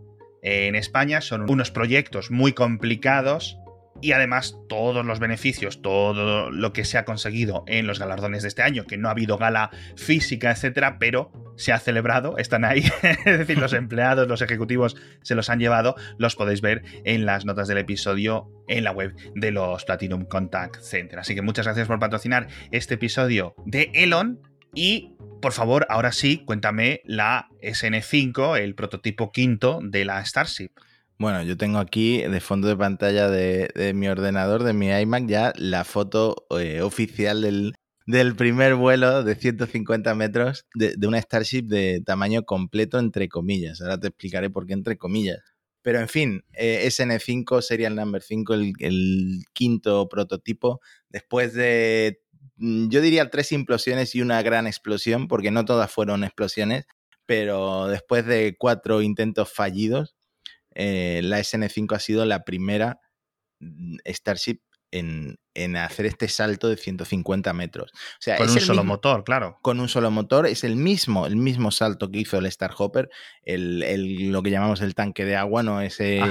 en 0.43 0.75
España. 0.75 1.23
Son 1.23 1.51
unos 1.51 1.71
proyectos 1.71 2.31
muy 2.31 2.53
complicados 2.53 3.57
y 4.03 4.13
además 4.13 4.59
todos 4.69 5.07
los 5.07 5.21
beneficios, 5.21 5.81
todo 5.81 6.51
lo 6.51 6.73
que 6.75 6.85
se 6.85 6.99
ha 6.99 7.07
conseguido 7.07 7.65
en 7.67 7.87
los 7.87 7.99
galardones 7.99 8.43
de 8.43 8.49
este 8.49 8.61
año, 8.61 8.85
que 8.85 8.99
no 8.99 9.09
ha 9.09 9.13
habido 9.13 9.39
gala 9.39 9.71
física, 9.97 10.51
etcétera, 10.51 10.99
pero 10.99 11.33
se 11.59 11.73
ha 11.73 11.79
celebrado, 11.79 12.39
están 12.39 12.65
ahí, 12.65 12.85
es 13.03 13.39
decir, 13.39 13.59
los 13.59 13.73
empleados, 13.75 14.27
los 14.29 14.41
ejecutivos 14.41 14.97
se 15.23 15.35
los 15.35 15.51
han 15.51 15.59
llevado, 15.59 15.97
los 16.17 16.37
podéis 16.37 16.63
ver 16.63 16.83
en 17.05 17.27
las 17.27 17.45
notas 17.45 17.69
del 17.69 17.79
episodio 17.79 18.49
en 18.69 18.85
la 18.85 18.93
web 18.93 19.15
de 19.35 19.51
los 19.51 19.85
Platinum 19.85 20.25
Contact 20.25 20.81
Center. 20.81 21.19
Así 21.19 21.35
que 21.35 21.43
muchas 21.43 21.67
gracias 21.67 21.89
por 21.89 21.99
patrocinar 21.99 22.49
este 22.71 22.95
episodio 22.95 23.55
de 23.67 23.91
Elon 23.93 24.41
y 24.75 25.17
por 25.41 25.53
favor, 25.53 25.87
ahora 25.89 26.13
sí, 26.13 26.43
cuéntame 26.45 27.01
la 27.05 27.49
SN5, 27.63 28.59
el 28.59 28.75
prototipo 28.75 29.31
quinto 29.31 29.81
de 29.83 30.05
la 30.05 30.25
Starship. 30.25 30.71
Bueno, 31.19 31.43
yo 31.43 31.57
tengo 31.57 31.79
aquí 31.79 32.23
de 32.23 32.41
fondo 32.41 32.69
de 32.69 32.77
pantalla 32.77 33.29
de, 33.29 33.93
mi 33.95 34.09
ordenador, 34.09 34.63
de 34.63 34.73
mi 34.73 34.89
iMac, 34.89 35.27
ya 35.27 35.53
la 35.57 35.85
foto 35.85 36.47
eh, 36.59 36.81
oficial 36.81 37.43
del, 37.43 37.75
primer 38.37 38.75
vuelo 38.75 39.23
de 39.23 39.35
150 39.35 40.15
metros 40.15 40.67
de, 40.75 40.95
una 41.07 41.21
Starship 41.21 41.65
de 41.65 42.03
tamaño 42.05 42.45
completo, 42.45 42.99
entre 42.99 43.29
comillas. 43.29 43.81
Ahora 43.81 44.01
te 44.01 44.09
explicaré 44.09 44.51
por 44.51 44.67
qué 44.67 44.73
entre 44.73 44.97
comillas. 44.97 45.41
Pero 45.83 46.01
en 46.01 46.09
fin, 46.09 46.45
eh, 46.55 46.87
SN5, 46.87 47.63
Serial 47.63 47.95
Number 47.95 48.23
5, 48.23 48.55
el, 48.55 48.73
el 48.81 49.45
quinto 49.53 50.09
prototipo, 50.09 50.81
después 51.09 51.55
de, 51.55 52.21
mm, 52.57 52.89
yo 52.89 53.01
diría, 53.01 53.31
tres 53.31 53.53
implosiones 53.53 54.15
y 54.15 54.23
una 54.23 54.43
gran 54.43 54.67
explosión, 54.67 55.29
porque 55.29 55.51
no 55.51 55.65
todas 55.65 55.91
fueron 55.91 56.25
explosiones, 56.25 56.87
pero 57.27 57.89
después 57.89 58.25
de 58.27 58.57
cuatro 58.59 59.03
intentos 59.03 59.53
fallidos, 59.53 60.17
eh, 60.75 61.21
la 61.25 61.41
SN5 61.41 61.95
ha 61.95 61.99
sido 62.01 62.25
la 62.25 62.45
primera 62.45 63.01
mm, 63.61 63.97
Starship 64.07 64.61
en, 64.91 65.39
hacer 65.77 66.07
este 66.07 66.29
salto 66.29 66.69
de 66.69 66.77
150 66.77 67.53
metros. 67.53 67.91
O 67.93 68.21
sea, 68.21 68.37
con 68.37 68.49
un 68.49 68.61
solo 68.61 68.85
motor, 68.85 69.25
claro. 69.25 69.59
Con 69.63 69.81
un 69.81 69.89
solo 69.89 70.11
motor, 70.11 70.47
es 70.47 70.65
el 70.65 70.77
mismo, 70.77 71.27
el 71.27 71.37
mismo 71.37 71.71
salto 71.71 72.11
que 72.11 72.21
hizo 72.21 72.39
el 72.39 72.51
Starhopper, 72.51 73.11
el, 73.43 74.31
lo 74.31 74.43
que 74.43 74.51
llamamos 74.51 74.81
el 74.81 74.95
tanque 74.95 75.25
de 75.25 75.37
agua, 75.37 75.63
¿no? 75.63 75.81
Ese, 75.81 76.23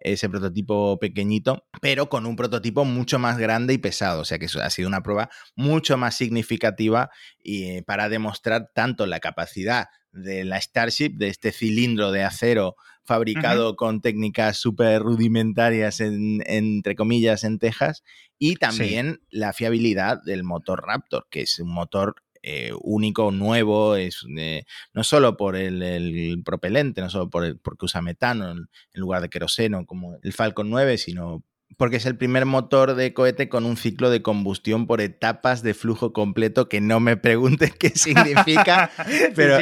ese 0.00 0.28
prototipo 0.28 0.98
pequeñito, 0.98 1.66
pero 1.80 2.08
con 2.08 2.26
un 2.26 2.36
prototipo 2.36 2.84
mucho 2.84 3.18
más 3.18 3.38
grande 3.38 3.74
y 3.74 3.78
pesado. 3.78 4.20
O 4.20 4.24
sea 4.24 4.38
que 4.38 4.46
ha 4.46 4.70
sido 4.70 4.88
una 4.88 5.02
prueba 5.02 5.30
mucho 5.54 5.96
más 5.96 6.16
significativa 6.16 7.10
y 7.38 7.64
eh, 7.64 7.82
para 7.82 8.08
demostrar 8.08 8.70
tanto 8.74 9.06
la 9.06 9.20
capacidad 9.20 9.86
de 10.10 10.44
la 10.44 10.60
Starship, 10.60 11.14
de 11.16 11.28
este 11.28 11.52
cilindro 11.52 12.12
de 12.12 12.24
acero 12.24 12.76
fabricado 13.04 13.76
con 13.76 14.00
técnicas 14.00 14.58
súper 14.58 15.02
rudimentarias, 15.02 16.00
entre 16.00 16.94
comillas, 16.94 17.44
en 17.44 17.58
Texas, 17.58 18.02
y 18.38 18.56
también 18.56 19.20
la 19.30 19.52
fiabilidad 19.52 20.22
del 20.22 20.44
motor 20.44 20.84
Raptor, 20.86 21.26
que 21.30 21.42
es 21.42 21.58
un 21.58 21.72
motor 21.72 22.16
eh, 22.44 22.72
único, 22.80 23.30
nuevo, 23.30 23.94
es 23.94 24.26
eh, 24.36 24.64
no 24.92 25.04
solo 25.04 25.36
por 25.36 25.54
el, 25.54 26.42
propelente, 26.44 27.00
no 27.00 27.08
solo 27.08 27.30
por 27.30 27.44
el, 27.44 27.58
porque 27.58 27.84
usa 27.84 28.02
metano 28.02 28.50
en, 28.50 28.68
lugar 28.94 29.22
de 29.22 29.30
queroseno 29.30 29.86
como 29.86 30.18
el 30.22 30.32
Falcon 30.32 30.68
9, 30.68 30.98
sino 30.98 31.44
porque 31.76 31.96
es 31.96 32.06
el 32.06 32.16
primer 32.16 32.44
motor 32.46 32.94
de 32.94 33.12
cohete 33.12 33.48
con 33.48 33.64
un 33.64 33.76
ciclo 33.76 34.10
de 34.10 34.22
combustión 34.22 34.86
por 34.86 35.00
etapas 35.00 35.62
de 35.62 35.74
flujo 35.74 36.12
completo 36.12 36.68
que 36.68 36.80
no 36.80 37.00
me 37.00 37.16
preguntes 37.16 37.74
qué 37.74 37.90
significa. 37.94 38.90
pero, 39.34 39.58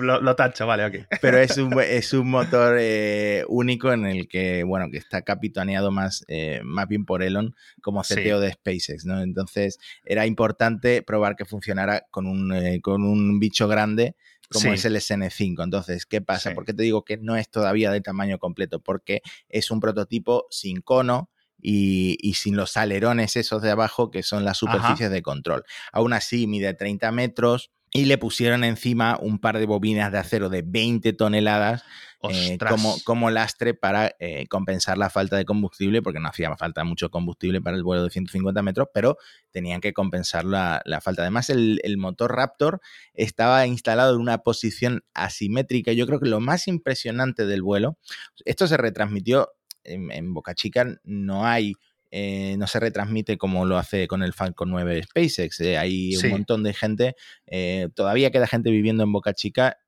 lo, 0.00 0.36
tacho, 0.36 0.66
vale, 0.66 0.84
ok. 0.84 1.06
Pero 1.20 1.38
es 1.38 1.56
un, 1.56 1.78
es 1.80 2.12
un 2.12 2.30
motor 2.30 2.76
eh, 2.78 3.44
único 3.48 3.92
en 3.92 4.06
el 4.06 4.28
que, 4.28 4.64
bueno, 4.64 4.90
que 4.90 4.98
está 4.98 5.22
capitaneado 5.22 5.90
más, 5.90 6.24
eh, 6.28 6.60
más 6.64 6.88
bien 6.88 7.04
por 7.04 7.22
Elon 7.22 7.54
como 7.82 8.02
CTO 8.02 8.40
de 8.40 8.52
SpaceX, 8.52 9.04
¿no? 9.04 9.22
Entonces 9.22 9.78
era 10.04 10.26
importante 10.26 11.02
probar 11.02 11.36
que 11.36 11.44
funcionara 11.44 12.06
con 12.10 12.26
un, 12.26 12.52
eh, 12.52 12.80
con 12.82 13.04
un 13.04 13.38
bicho 13.38 13.68
grande 13.68 14.16
como 14.50 14.72
es 14.72 14.84
el 14.84 14.96
SN5. 14.96 15.64
Entonces, 15.64 16.06
¿qué 16.06 16.20
pasa? 16.20 16.52
¿Por 16.54 16.64
qué 16.64 16.74
te 16.74 16.82
digo 16.82 17.04
que 17.04 17.16
no 17.16 17.36
es 17.36 17.48
todavía 17.50 17.90
de 17.90 18.00
tamaño 18.00 18.38
completo? 18.38 18.80
Porque 18.80 19.22
es 19.48 19.70
un 19.70 19.80
prototipo 19.80 20.46
sin 20.50 20.80
cono, 20.80 21.30
y, 21.64 22.34
sin 22.34 22.56
los 22.56 22.76
alerones 22.76 23.36
esos 23.36 23.62
de 23.62 23.70
abajo 23.70 24.10
que 24.10 24.22
son 24.22 24.44
las 24.44 24.58
superficies 24.58 25.10
de 25.10 25.22
control. 25.22 25.64
Aún 25.92 26.12
así, 26.12 26.46
mide 26.46 26.74
30 26.74 27.10
metros 27.10 27.70
y 27.90 28.04
le 28.04 28.18
pusieron 28.18 28.64
encima 28.64 29.16
un 29.20 29.38
par 29.38 29.58
de 29.58 29.66
bobinas 29.66 30.12
de 30.12 30.18
acero 30.18 30.50
de 30.50 30.62
20 30.62 31.12
toneladas 31.14 31.84
eh, 32.30 32.58
como, 32.58 32.96
como, 33.04 33.30
lastre 33.30 33.74
para 33.74 34.14
eh, 34.18 34.46
compensar 34.48 34.96
la 34.96 35.10
falta 35.10 35.36
de 35.36 35.44
combustible, 35.44 36.00
porque 36.02 36.20
no 36.20 36.28
hacía 36.28 36.54
falta 36.56 36.82
mucho 36.82 37.10
combustible 37.10 37.60
para 37.60 37.76
el 37.76 37.82
vuelo 37.82 38.02
de 38.02 38.10
150 38.10 38.62
metros, 38.62 38.88
pero 38.94 39.18
tenían 39.50 39.80
que 39.80 39.92
compensar 39.92 40.44
la, 40.44 40.82
falta. 41.02 41.22
Además, 41.22 41.50
el, 41.50 41.80
el, 41.82 41.98
motor 41.98 42.34
Raptor 42.34 42.80
estaba 43.12 43.66
instalado 43.66 44.14
en 44.14 44.22
una 44.22 44.38
posición 44.38 45.04
asimétrica. 45.12 45.92
Yo 45.92 46.06
creo 46.06 46.18
que 46.18 46.28
lo 46.28 46.40
más 46.40 46.66
impresionante 46.66 47.46
del 47.46 47.62
vuelo, 47.62 47.98
esto 48.44 48.66
se 48.66 48.76
retransmitió 48.78 49.50
en, 49.84 50.34
Boca 50.34 50.54
Chica 50.54 50.86
no 51.04 51.46
hay 51.46 51.74
eh, 52.16 52.54
no 52.58 52.68
se 52.68 52.78
retransmite 52.78 53.36
como 53.36 53.64
lo 53.64 53.76
hace 53.76 54.06
con 54.06 54.22
el 54.22 54.32
Falcon 54.32 54.70
9 54.70 55.02
SpaceX. 55.02 55.60
Eh, 55.62 55.78
hay 55.78 56.14
un 56.14 56.30
montón 56.30 56.62
de 56.62 56.72
gente, 56.72 57.16
eh, 57.44 57.88
todavía 57.92 58.30
queda 58.30 58.46
gente 58.46 58.70
viviendo 58.70 59.02
en 59.02 59.10
Boca 59.10 59.34
Chica, 59.34 59.78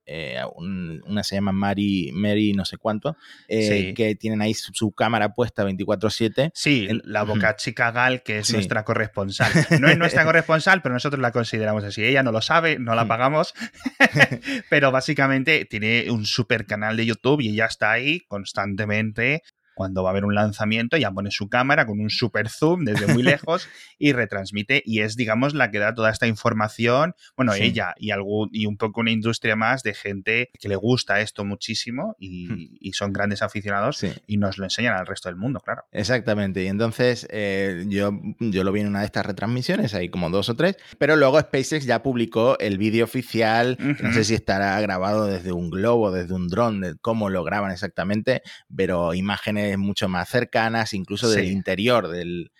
una 0.56 1.22
se 1.22 1.36
llama 1.36 1.52
Mary, 1.52 2.10
Mary 2.12 2.52
no 2.52 2.64
sé 2.64 2.78
cuánto, 2.78 3.16
que 3.48 4.16
tienen 4.18 4.42
ahí 4.42 4.54
su, 4.54 4.90
cámara 4.90 5.34
puesta 5.34 5.64
24/7. 5.64 6.50
Sí, 6.52 6.88
la 7.04 7.22
Boca 7.22 7.54
Chica 7.54 7.92
Gal, 7.92 8.24
que 8.24 8.38
es 8.38 8.52
nuestra 8.52 8.82
corresponsal. 8.82 9.52
No 9.80 9.88
es 9.88 9.96
nuestra 9.96 10.24
corresponsal, 10.24 10.82
pero 10.82 10.94
nosotros 10.94 11.22
la 11.22 11.30
consideramos 11.30 11.84
así. 11.84 12.04
Ella 12.04 12.24
no 12.24 12.32
lo 12.32 12.40
sabe, 12.40 12.80
no 12.80 12.96
la 12.96 13.04
mm. 13.04 13.08
pagamos, 13.08 13.54
pero 14.70 14.90
básicamente 14.90 15.64
tiene 15.64 16.10
un 16.10 16.26
super 16.26 16.66
canal 16.66 16.96
de 16.96 17.06
YouTube 17.06 17.40
y 17.40 17.50
ella 17.50 17.66
está 17.66 17.92
ahí 17.92 18.22
constantemente 18.26 19.42
cuando 19.76 20.02
va 20.02 20.08
a 20.08 20.12
haber 20.12 20.24
un 20.24 20.34
lanzamiento, 20.34 20.96
ya 20.96 21.10
pone 21.10 21.30
su 21.30 21.50
cámara 21.50 21.84
con 21.84 22.00
un 22.00 22.08
super 22.08 22.48
zoom 22.48 22.84
desde 22.84 23.12
muy 23.12 23.22
lejos 23.22 23.68
y 23.98 24.12
retransmite 24.12 24.82
y 24.84 25.02
es, 25.02 25.16
digamos, 25.16 25.52
la 25.52 25.70
que 25.70 25.78
da 25.78 25.94
toda 25.94 26.10
esta 26.10 26.26
información, 26.26 27.14
bueno, 27.36 27.52
ella 27.52 27.94
y, 27.98 28.10
algún, 28.10 28.48
y 28.52 28.64
un 28.64 28.78
poco 28.78 29.02
una 29.02 29.10
industria 29.10 29.54
más 29.54 29.82
de 29.82 29.92
gente 29.92 30.48
que 30.58 30.68
le 30.68 30.76
gusta 30.76 31.20
esto 31.20 31.44
muchísimo 31.44 32.16
y, 32.18 32.48
hmm. 32.48 32.92
son 32.92 33.12
grandes 33.12 33.42
aficionados 33.42 34.02
y 34.26 34.38
nos 34.38 34.56
lo 34.56 34.64
enseñan 34.64 34.94
al 34.94 35.06
resto 35.06 35.28
del 35.28 35.36
mundo, 35.36 35.60
claro. 35.60 35.82
Exactamente, 35.92 36.64
y 36.64 36.68
entonces 36.68 37.26
eh, 37.30 37.84
yo, 37.88 38.18
yo 38.40 38.64
lo 38.64 38.72
vi 38.72 38.80
en 38.80 38.88
una 38.88 39.00
de 39.00 39.06
estas 39.06 39.26
retransmisiones, 39.26 39.92
hay 39.92 40.08
como 40.08 40.30
dos 40.30 40.48
o 40.48 40.56
tres, 40.56 40.78
pero 40.98 41.16
luego 41.16 41.38
SpaceX 41.38 41.84
ya 41.84 42.02
publicó 42.02 42.58
el 42.60 42.78
vídeo 42.78 43.04
oficial, 43.04 43.76
no 43.78 44.12
sé 44.14 44.24
si 44.24 44.32
estará 44.34 44.80
grabado 44.80 45.26
desde 45.26 45.52
un 45.52 45.68
globo, 45.68 46.12
desde 46.12 46.32
un 46.32 46.48
dron, 46.48 46.80
de 46.80 46.96
cómo 46.96 47.28
lo 47.28 47.44
graban 47.44 47.72
exactamente, 47.72 48.40
pero 48.74 49.12
imágenes 49.12 49.65
mucho 49.76 50.08
más 50.08 50.28
cercanas, 50.28 50.94
incluso 50.94 51.28
del 51.30 51.46
interior 51.46 52.08
del, 52.08 52.50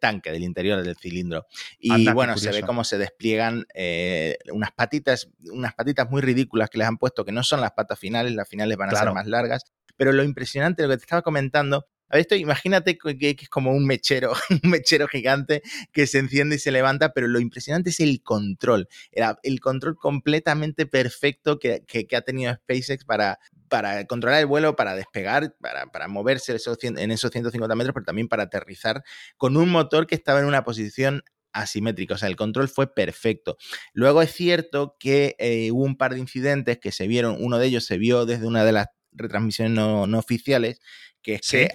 tanque, 0.00 0.30
del 0.32 0.42
interior 0.42 0.82
del 0.82 0.96
cilindro. 0.96 1.46
Y 1.78 2.10
bueno, 2.12 2.36
se 2.36 2.50
ve 2.50 2.62
cómo 2.62 2.84
se 2.84 2.98
despliegan 2.98 3.66
eh, 3.74 4.36
unas 4.52 4.72
patitas, 4.72 5.30
unas 5.50 5.74
patitas 5.74 6.10
muy 6.10 6.20
ridículas 6.20 6.68
que 6.70 6.78
les 6.78 6.86
han 6.86 6.98
puesto, 6.98 7.24
que 7.24 7.32
no 7.32 7.42
son 7.42 7.60
las 7.60 7.72
patas 7.72 7.98
finales, 7.98 8.34
las 8.34 8.48
finales 8.48 8.76
van 8.76 8.90
a 8.94 8.98
ser 8.98 9.12
más 9.12 9.26
largas. 9.26 9.64
Pero 9.96 10.12
lo 10.12 10.24
impresionante, 10.24 10.82
lo 10.82 10.88
que 10.88 10.96
te 10.96 11.02
estaba 11.02 11.22
comentando, 11.22 11.86
a 12.10 12.18
esto 12.18 12.34
imagínate 12.34 12.98
que, 12.98 13.36
es 13.40 13.48
como 13.48 13.70
un 13.70 13.86
mechero, 13.86 14.32
un 14.64 14.70
mechero 14.70 15.06
gigante 15.06 15.62
que 15.92 16.06
se 16.06 16.18
enciende 16.18 16.56
y 16.56 16.58
se 16.58 16.72
levanta, 16.72 17.12
pero 17.12 17.28
lo 17.28 17.38
impresionante 17.38 17.90
es 17.90 18.00
el 18.00 18.22
control, 18.22 18.88
el, 19.12 19.60
control 19.60 19.96
completamente 19.96 20.86
perfecto 20.86 21.58
que, 21.58 21.84
ha 22.16 22.20
tenido 22.22 22.52
SpaceX 22.54 23.04
para, 23.04 23.38
para 23.70 24.04
controlar 24.04 24.40
el 24.40 24.46
vuelo, 24.46 24.76
para 24.76 24.94
despegar, 24.94 25.54
para, 25.60 26.08
moverse 26.08 26.52
en 26.52 27.10
esos 27.10 27.30
150 27.30 27.74
metros, 27.76 27.94
pero 27.94 28.04
también 28.04 28.28
para 28.28 28.42
aterrizar 28.42 29.02
con 29.38 29.56
un 29.56 29.70
motor 29.70 30.06
que 30.06 30.14
estaba 30.14 30.40
en 30.40 30.46
una 30.46 30.64
posición 30.64 31.22
asimétrica, 31.52 32.14
o 32.14 32.18
sea, 32.18 32.28
el 32.28 32.36
control 32.36 32.68
fue 32.68 32.92
perfecto. 32.92 33.56
Luego 33.92 34.22
es 34.22 34.32
cierto 34.32 34.96
que 34.98 35.36
eh, 35.38 35.70
hubo 35.72 35.84
un 35.84 35.96
par 35.96 36.14
de 36.14 36.20
incidentes 36.20 36.78
que 36.78 36.92
se 36.92 37.06
vieron, 37.06 37.36
uno 37.40 37.58
de 37.58 37.66
ellos 37.66 37.86
se 37.86 37.96
vio 37.96 38.26
desde 38.26 38.46
una 38.46 38.64
de 38.64 38.72
las 38.72 38.88
retransmisiones 39.12 39.72
no, 39.72 40.06
no 40.06 40.18
oficiales, 40.18 40.80
que 41.22 41.34
es 41.34 41.48
que 41.48 41.68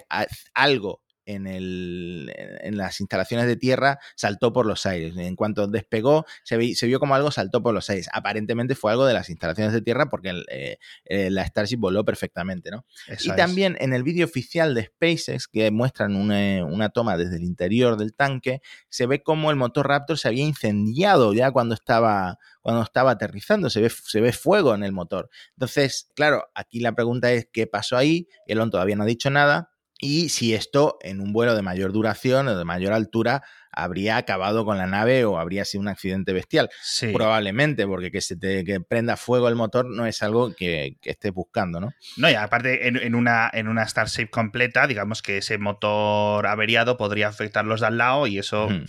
algo 0.54 1.02
en, 1.26 1.46
el, 1.46 2.32
en, 2.36 2.76
las 2.76 3.00
instalaciones 3.00 3.46
de 3.46 3.56
tierra 3.56 3.98
saltó 4.14 4.52
por 4.52 4.64
los 4.64 4.86
aires. 4.86 5.16
En 5.16 5.36
cuanto 5.36 5.66
despegó, 5.66 6.24
se, 6.44 6.74
se, 6.74 6.86
vio 6.86 7.00
como 7.00 7.14
algo 7.14 7.30
saltó 7.30 7.62
por 7.62 7.74
los 7.74 7.90
aires. 7.90 8.08
Aparentemente 8.12 8.74
fue 8.74 8.92
algo 8.92 9.04
de 9.04 9.12
las 9.12 9.28
instalaciones 9.28 9.72
de 9.72 9.82
tierra 9.82 10.08
porque 10.08 10.42
eh, 10.50 10.78
eh, 11.04 11.30
la 11.30 11.44
Starship 11.44 11.78
voló 11.78 12.04
perfectamente, 12.04 12.70
¿no? 12.70 12.86
y 13.20 13.30
también 13.32 13.76
en 13.80 13.92
el 13.92 14.02
vídeo 14.02 14.24
oficial 14.24 14.74
de 14.74 14.84
SpaceX, 14.84 15.48
que 15.48 15.70
muestran 15.70 16.14
una, 16.14 16.64
una, 16.64 16.88
toma 16.90 17.16
desde 17.16 17.36
el 17.36 17.42
interior 17.42 17.96
del 17.96 18.14
tanque, 18.14 18.62
se 18.88 19.06
ve 19.06 19.22
como 19.22 19.50
el 19.50 19.56
motor 19.56 19.88
Raptor 19.88 20.18
se 20.18 20.28
había 20.28 20.44
incendiado 20.44 21.34
ya 21.34 21.50
cuando 21.50 21.74
estaba, 21.74 22.38
cuando 22.62 22.82
estaba 22.82 23.12
aterrizando, 23.12 23.68
se 23.68 23.80
ve, 23.80 23.90
se 23.90 24.20
ve 24.20 24.32
fuego 24.32 24.74
en 24.74 24.84
el 24.84 24.92
motor. 24.92 25.28
Entonces, 25.54 26.10
claro, 26.14 26.46
aquí 26.54 26.80
la 26.80 26.94
pregunta 26.94 27.32
es 27.32 27.48
qué 27.52 27.66
pasó 27.66 27.96
ahí. 27.96 28.28
Elon 28.46 28.70
todavía 28.70 28.96
no 28.96 29.02
ha 29.02 29.06
dicho 29.06 29.30
nada 29.30 29.70
y 29.98 30.28
si 30.28 30.54
esto 30.54 30.98
en 31.00 31.20
un 31.20 31.32
vuelo 31.32 31.54
de 31.54 31.62
mayor 31.62 31.92
duración 31.92 32.48
o 32.48 32.56
de 32.56 32.64
mayor 32.64 32.92
altura 32.92 33.42
habría 33.76 34.16
acabado 34.16 34.64
con 34.64 34.78
la 34.78 34.86
nave 34.86 35.24
o 35.24 35.38
habría 35.38 35.64
sido 35.64 35.82
un 35.82 35.88
accidente 35.88 36.32
bestial. 36.32 36.70
Probablemente, 37.12 37.86
porque 37.86 38.10
que 38.10 38.22
se 38.22 38.36
te 38.36 38.80
prenda 38.80 39.16
fuego 39.16 39.48
el 39.48 39.54
motor 39.54 39.84
no 39.86 40.06
es 40.06 40.22
algo 40.22 40.54
que, 40.54 40.96
estés 41.02 41.32
buscando, 41.32 41.78
¿no? 41.78 41.92
No, 42.16 42.30
y 42.30 42.34
aparte 42.34 42.88
en, 42.88 43.14
una, 43.14 43.50
en 43.52 43.68
una 43.68 43.86
Starship 43.86 44.28
completa, 44.30 44.86
digamos 44.86 45.20
que 45.20 45.38
ese 45.38 45.58
motor 45.58 46.46
averiado 46.46 46.96
podría 46.96 47.28
afectar 47.28 47.64
los 47.66 47.80
de 47.80 47.86
al 47.86 47.98
lado 47.98 48.26
y 48.26 48.38
eso... 48.38 48.68
Mm. 48.68 48.86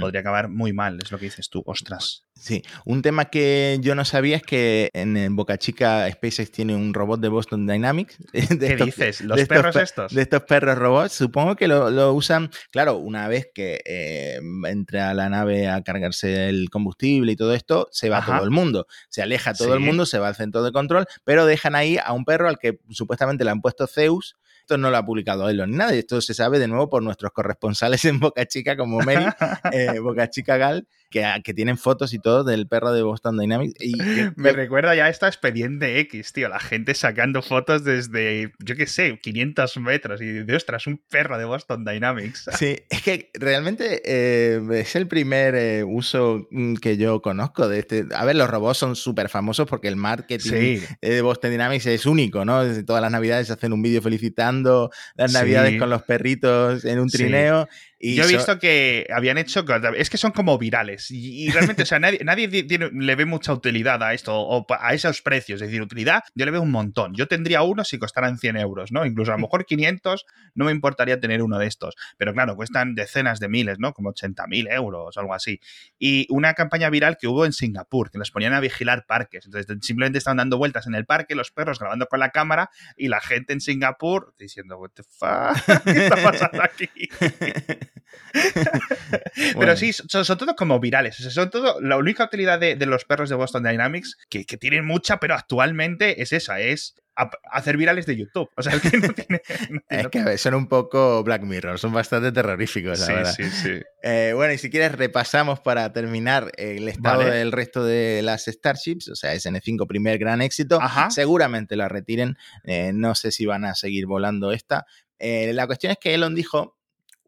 Podría 0.00 0.20
acabar 0.20 0.48
muy 0.48 0.72
mal, 0.72 0.98
es 1.02 1.10
lo 1.10 1.18
que 1.18 1.26
dices 1.26 1.48
tú, 1.48 1.62
ostras. 1.66 2.24
Sí, 2.34 2.62
un 2.84 3.00
tema 3.00 3.26
que 3.26 3.78
yo 3.80 3.94
no 3.94 4.04
sabía 4.04 4.36
es 4.36 4.42
que 4.42 4.90
en 4.92 5.36
Boca 5.36 5.56
Chica 5.56 6.10
SpaceX 6.10 6.50
tiene 6.50 6.74
un 6.74 6.92
robot 6.92 7.20
de 7.20 7.28
Boston 7.28 7.66
Dynamics. 7.66 8.18
¿Qué 8.32 8.76
dices? 8.76 9.20
¿Los 9.20 9.46
perros 9.46 9.76
estos? 9.76 10.12
De 10.12 10.22
estos 10.22 10.42
perros 10.42 10.76
robots. 10.76 11.12
Supongo 11.12 11.54
que 11.56 11.68
lo, 11.68 12.12
usan, 12.12 12.50
claro, 12.70 12.96
una 12.96 13.28
vez 13.28 13.48
que 13.54 13.80
eh, 13.84 14.40
entra 14.66 15.10
a 15.10 15.14
la 15.14 15.28
nave 15.28 15.68
a 15.68 15.82
cargarse 15.82 16.48
el 16.48 16.70
combustible 16.70 17.32
y 17.32 17.36
todo 17.36 17.54
esto, 17.54 17.88
se 17.92 18.10
va 18.10 18.24
todo 18.24 18.44
el 18.44 18.50
mundo. 18.50 18.86
Se 19.08 19.22
aleja 19.22 19.54
todo 19.54 19.74
el 19.74 19.80
mundo, 19.80 20.04
se 20.04 20.18
va 20.18 20.28
al 20.28 20.34
centro 20.34 20.62
de 20.62 20.72
control, 20.72 21.06
pero 21.24 21.46
dejan 21.46 21.74
ahí 21.76 21.98
a 22.04 22.12
un 22.12 22.24
perro 22.24 22.48
al 22.48 22.58
que 22.58 22.78
supuestamente 22.90 23.44
le 23.44 23.50
han 23.50 23.60
puesto 23.60 23.86
Zeus 23.86 24.36
esto 24.64 24.78
no 24.78 24.90
lo 24.90 24.96
ha 24.96 25.04
publicado 25.04 25.48
Elon 25.50 25.70
ni 25.70 25.76
nada, 25.76 25.92
esto 25.92 26.22
se 26.22 26.32
sabe 26.32 26.58
de 26.58 26.68
nuevo 26.68 26.88
por 26.88 27.02
nuestros 27.02 27.32
corresponsales 27.32 28.02
en 28.06 28.18
Boca 28.18 28.46
Chica 28.46 28.78
como 28.78 29.00
Mary, 29.00 29.26
eh, 29.72 29.98
Boca 29.98 30.30
Chica 30.30 30.56
Gal, 30.56 30.88
Ah, 31.22 31.40
que, 31.42 31.54
tienen 31.54 31.78
fotos 31.78 32.12
y 32.12 32.18
todo 32.18 32.42
del 32.44 32.66
perro 32.66 32.92
de 32.92 33.02
Boston 33.02 33.38
Dynamics. 33.38 33.74
Y 33.80 33.94
me 34.36 34.52
recuerda 34.52 34.94
ya 34.94 35.08
esta 35.08 35.28
expediente 35.28 36.00
X, 36.00 36.32
tío. 36.32 36.48
La 36.48 36.58
gente 36.58 36.94
sacando 36.94 37.42
fotos 37.42 37.84
desde, 37.84 38.52
yo 38.58 38.76
qué 38.76 38.86
sé, 38.86 39.18
500 39.22 39.76
metros 39.78 40.20
y 40.20 40.26
de 40.26 40.56
ostras, 40.56 40.86
un 40.86 41.00
perro 41.08 41.38
de 41.38 41.44
Boston 41.44 41.84
Dynamics. 41.84 42.50
Sí, 42.64 42.78
es 42.88 43.02
que 43.02 43.30
realmente 43.34 44.00
eh, 44.04 44.60
es 44.72 44.96
el 44.96 45.06
primer 45.06 45.54
eh, 45.54 45.84
uso 45.84 46.46
mm, 46.50 46.76
que 46.76 46.96
yo 46.96 47.20
conozco 47.20 47.68
de 47.68 47.80
este. 47.80 48.06
A 48.14 48.24
ver, 48.24 48.36
los 48.36 48.48
robots 48.48 48.78
son 48.78 48.96
súper 48.96 49.28
famosos 49.28 49.66
porque 49.68 49.88
el 49.88 49.96
marketing 49.96 50.80
de 51.02 51.20
Boston 51.20 51.50
Dynamics 51.50 51.86
es 51.86 52.06
único, 52.06 52.44
¿no? 52.44 52.62
Todas 52.84 53.02
las 53.02 53.10
navidades 53.10 53.50
hacen 53.50 53.72
un 53.72 53.82
vídeo 53.82 54.00
felicitando 54.00 54.53
las 54.62 55.32
navidades 55.32 55.78
con 55.78 55.90
los 55.90 56.02
perritos 56.02 56.84
en 56.84 57.00
un 57.00 57.08
trineo. 57.08 57.68
Y 58.06 58.16
Yo 58.16 58.24
he 58.24 58.26
so- 58.26 58.32
visto 58.36 58.58
que 58.58 59.06
habían 59.14 59.38
hecho. 59.38 59.64
Es 59.96 60.10
que 60.10 60.18
son 60.18 60.32
como 60.32 60.58
virales. 60.58 61.10
Y, 61.10 61.44
y 61.46 61.50
realmente, 61.50 61.84
o 61.84 61.86
sea, 61.86 61.98
nadie, 61.98 62.20
nadie 62.24 62.48
tiene- 62.64 62.90
le 62.92 63.14
ve 63.14 63.24
mucha 63.24 63.52
utilidad 63.52 64.02
a 64.02 64.12
esto 64.12 64.34
o 64.38 64.66
a 64.78 64.92
esos 64.92 65.22
precios. 65.22 65.62
Es 65.62 65.68
decir, 65.68 65.80
utilidad, 65.80 66.22
yo 66.34 66.44
le 66.44 66.50
veo 66.50 66.60
un 66.60 66.70
montón. 66.70 67.14
Yo 67.14 67.28
tendría 67.28 67.62
uno 67.62 67.82
si 67.84 67.98
costaran 67.98 68.36
100 68.38 68.56
euros, 68.58 68.92
¿no? 68.92 69.06
Incluso 69.06 69.32
a 69.32 69.36
lo 69.36 69.40
mejor 69.40 69.64
500 69.64 70.26
no 70.54 70.66
me 70.66 70.72
importaría 70.72 71.18
tener 71.18 71.42
uno 71.42 71.58
de 71.58 71.66
estos. 71.66 71.94
Pero 72.18 72.34
claro, 72.34 72.56
cuestan 72.56 72.94
decenas 72.94 73.40
de 73.40 73.48
miles, 73.48 73.78
¿no? 73.78 73.92
Como 73.94 74.10
80.000 74.12 74.70
euros 74.70 75.16
o 75.16 75.20
algo 75.20 75.32
así. 75.32 75.60
Y 75.98 76.26
una 76.28 76.54
campaña 76.54 76.90
viral 76.90 77.16
que 77.18 77.26
hubo 77.26 77.46
en 77.46 77.52
Singapur, 77.52 78.10
que 78.10 78.18
los 78.18 78.30
ponían 78.30 78.52
a 78.52 78.60
vigilar 78.60 79.06
parques. 79.06 79.46
Entonces, 79.46 79.78
simplemente 79.80 80.18
estaban 80.18 80.36
dando 80.36 80.58
vueltas 80.58 80.86
en 80.86 80.94
el 80.94 81.06
parque, 81.06 81.34
los 81.34 81.50
perros 81.52 81.78
grabando 81.78 82.06
con 82.06 82.20
la 82.20 82.30
cámara 82.30 82.68
y 82.96 83.08
la 83.08 83.20
gente 83.22 83.52
en 83.54 83.60
Singapur 83.60 84.34
diciendo, 84.38 84.76
¿What 84.76 84.90
the 84.94 85.02
fuck? 85.04 85.82
¿Qué 85.84 85.90
está 86.04 86.16
pasando 86.22 86.62
aquí? 86.62 86.88
Pero 89.58 89.76
sí, 89.76 89.92
son, 89.92 90.24
son 90.24 90.38
todos 90.38 90.54
como 90.54 90.80
virales. 90.80 91.18
O 91.20 91.22
sea, 91.22 91.30
son 91.30 91.50
todo. 91.50 91.80
La 91.80 91.96
única 91.96 92.24
utilidad 92.24 92.58
de, 92.58 92.76
de 92.76 92.86
los 92.86 93.04
perros 93.04 93.28
de 93.30 93.36
Boston 93.36 93.62
Dynamics, 93.62 94.16
que, 94.28 94.44
que 94.44 94.56
tienen 94.56 94.84
mucha, 94.84 95.18
pero 95.20 95.34
actualmente 95.34 96.20
es 96.22 96.32
esa, 96.32 96.60
es 96.60 96.94
a- 97.16 97.30
hacer 97.50 97.76
virales 97.76 98.06
de 98.06 98.16
YouTube. 98.16 98.48
O 98.56 98.62
sea, 98.62 98.74
el 98.74 98.80
que 98.80 98.96
no 98.98 99.08
tiene. 99.14 99.42
no 99.70 99.80
tiene- 99.88 100.02
Es 100.02 100.08
que 100.08 100.18
a 100.20 100.24
ver, 100.24 100.38
son 100.38 100.54
un 100.54 100.66
poco 100.68 101.22
Black 101.22 101.42
Mirror, 101.42 101.78
son 101.78 101.92
bastante 101.92 102.32
terroríficos, 102.32 102.98
la 103.00 103.06
sí, 103.06 103.12
verdad. 103.12 103.34
sí, 103.34 103.44
sí. 103.50 103.80
Eh, 104.02 104.32
bueno, 104.34 104.52
y 104.52 104.58
si 104.58 104.70
quieres 104.70 104.92
repasamos 104.92 105.60
para 105.60 105.92
terminar 105.92 106.50
el 106.56 106.88
estado 106.88 107.18
Vale. 107.18 107.30
del 107.30 107.52
resto 107.52 107.84
de 107.84 108.20
las 108.22 108.44
Starships, 108.44 109.08
o 109.08 109.14
sea, 109.16 109.34
SN5 109.34 109.86
primer 109.86 110.18
gran 110.18 110.42
éxito, 110.42 110.80
Ajá. 110.80 111.10
seguramente 111.10 111.76
la 111.76 111.88
retiren, 111.88 112.36
eh, 112.64 112.92
no 112.94 113.14
sé 113.14 113.30
si 113.30 113.46
van 113.46 113.64
a 113.64 113.74
seguir 113.74 114.06
volando 114.06 114.52
esta. 114.52 114.84
Eh, 115.20 115.52
la 115.54 115.66
cuestión 115.66 115.92
es 115.92 115.98
que 115.98 116.12
Elon 116.12 116.34
dijo, 116.34 116.73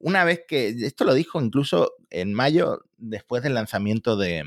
una 0.07 0.23
vez 0.23 0.45
que, 0.47 0.69
esto 0.69 1.05
lo 1.05 1.14
dijo 1.14 1.42
incluso 1.42 1.95
en 2.11 2.33
mayo, 2.33 2.85
después 2.97 3.42
del 3.42 3.55
lanzamiento 3.55 4.16
de, 4.16 4.45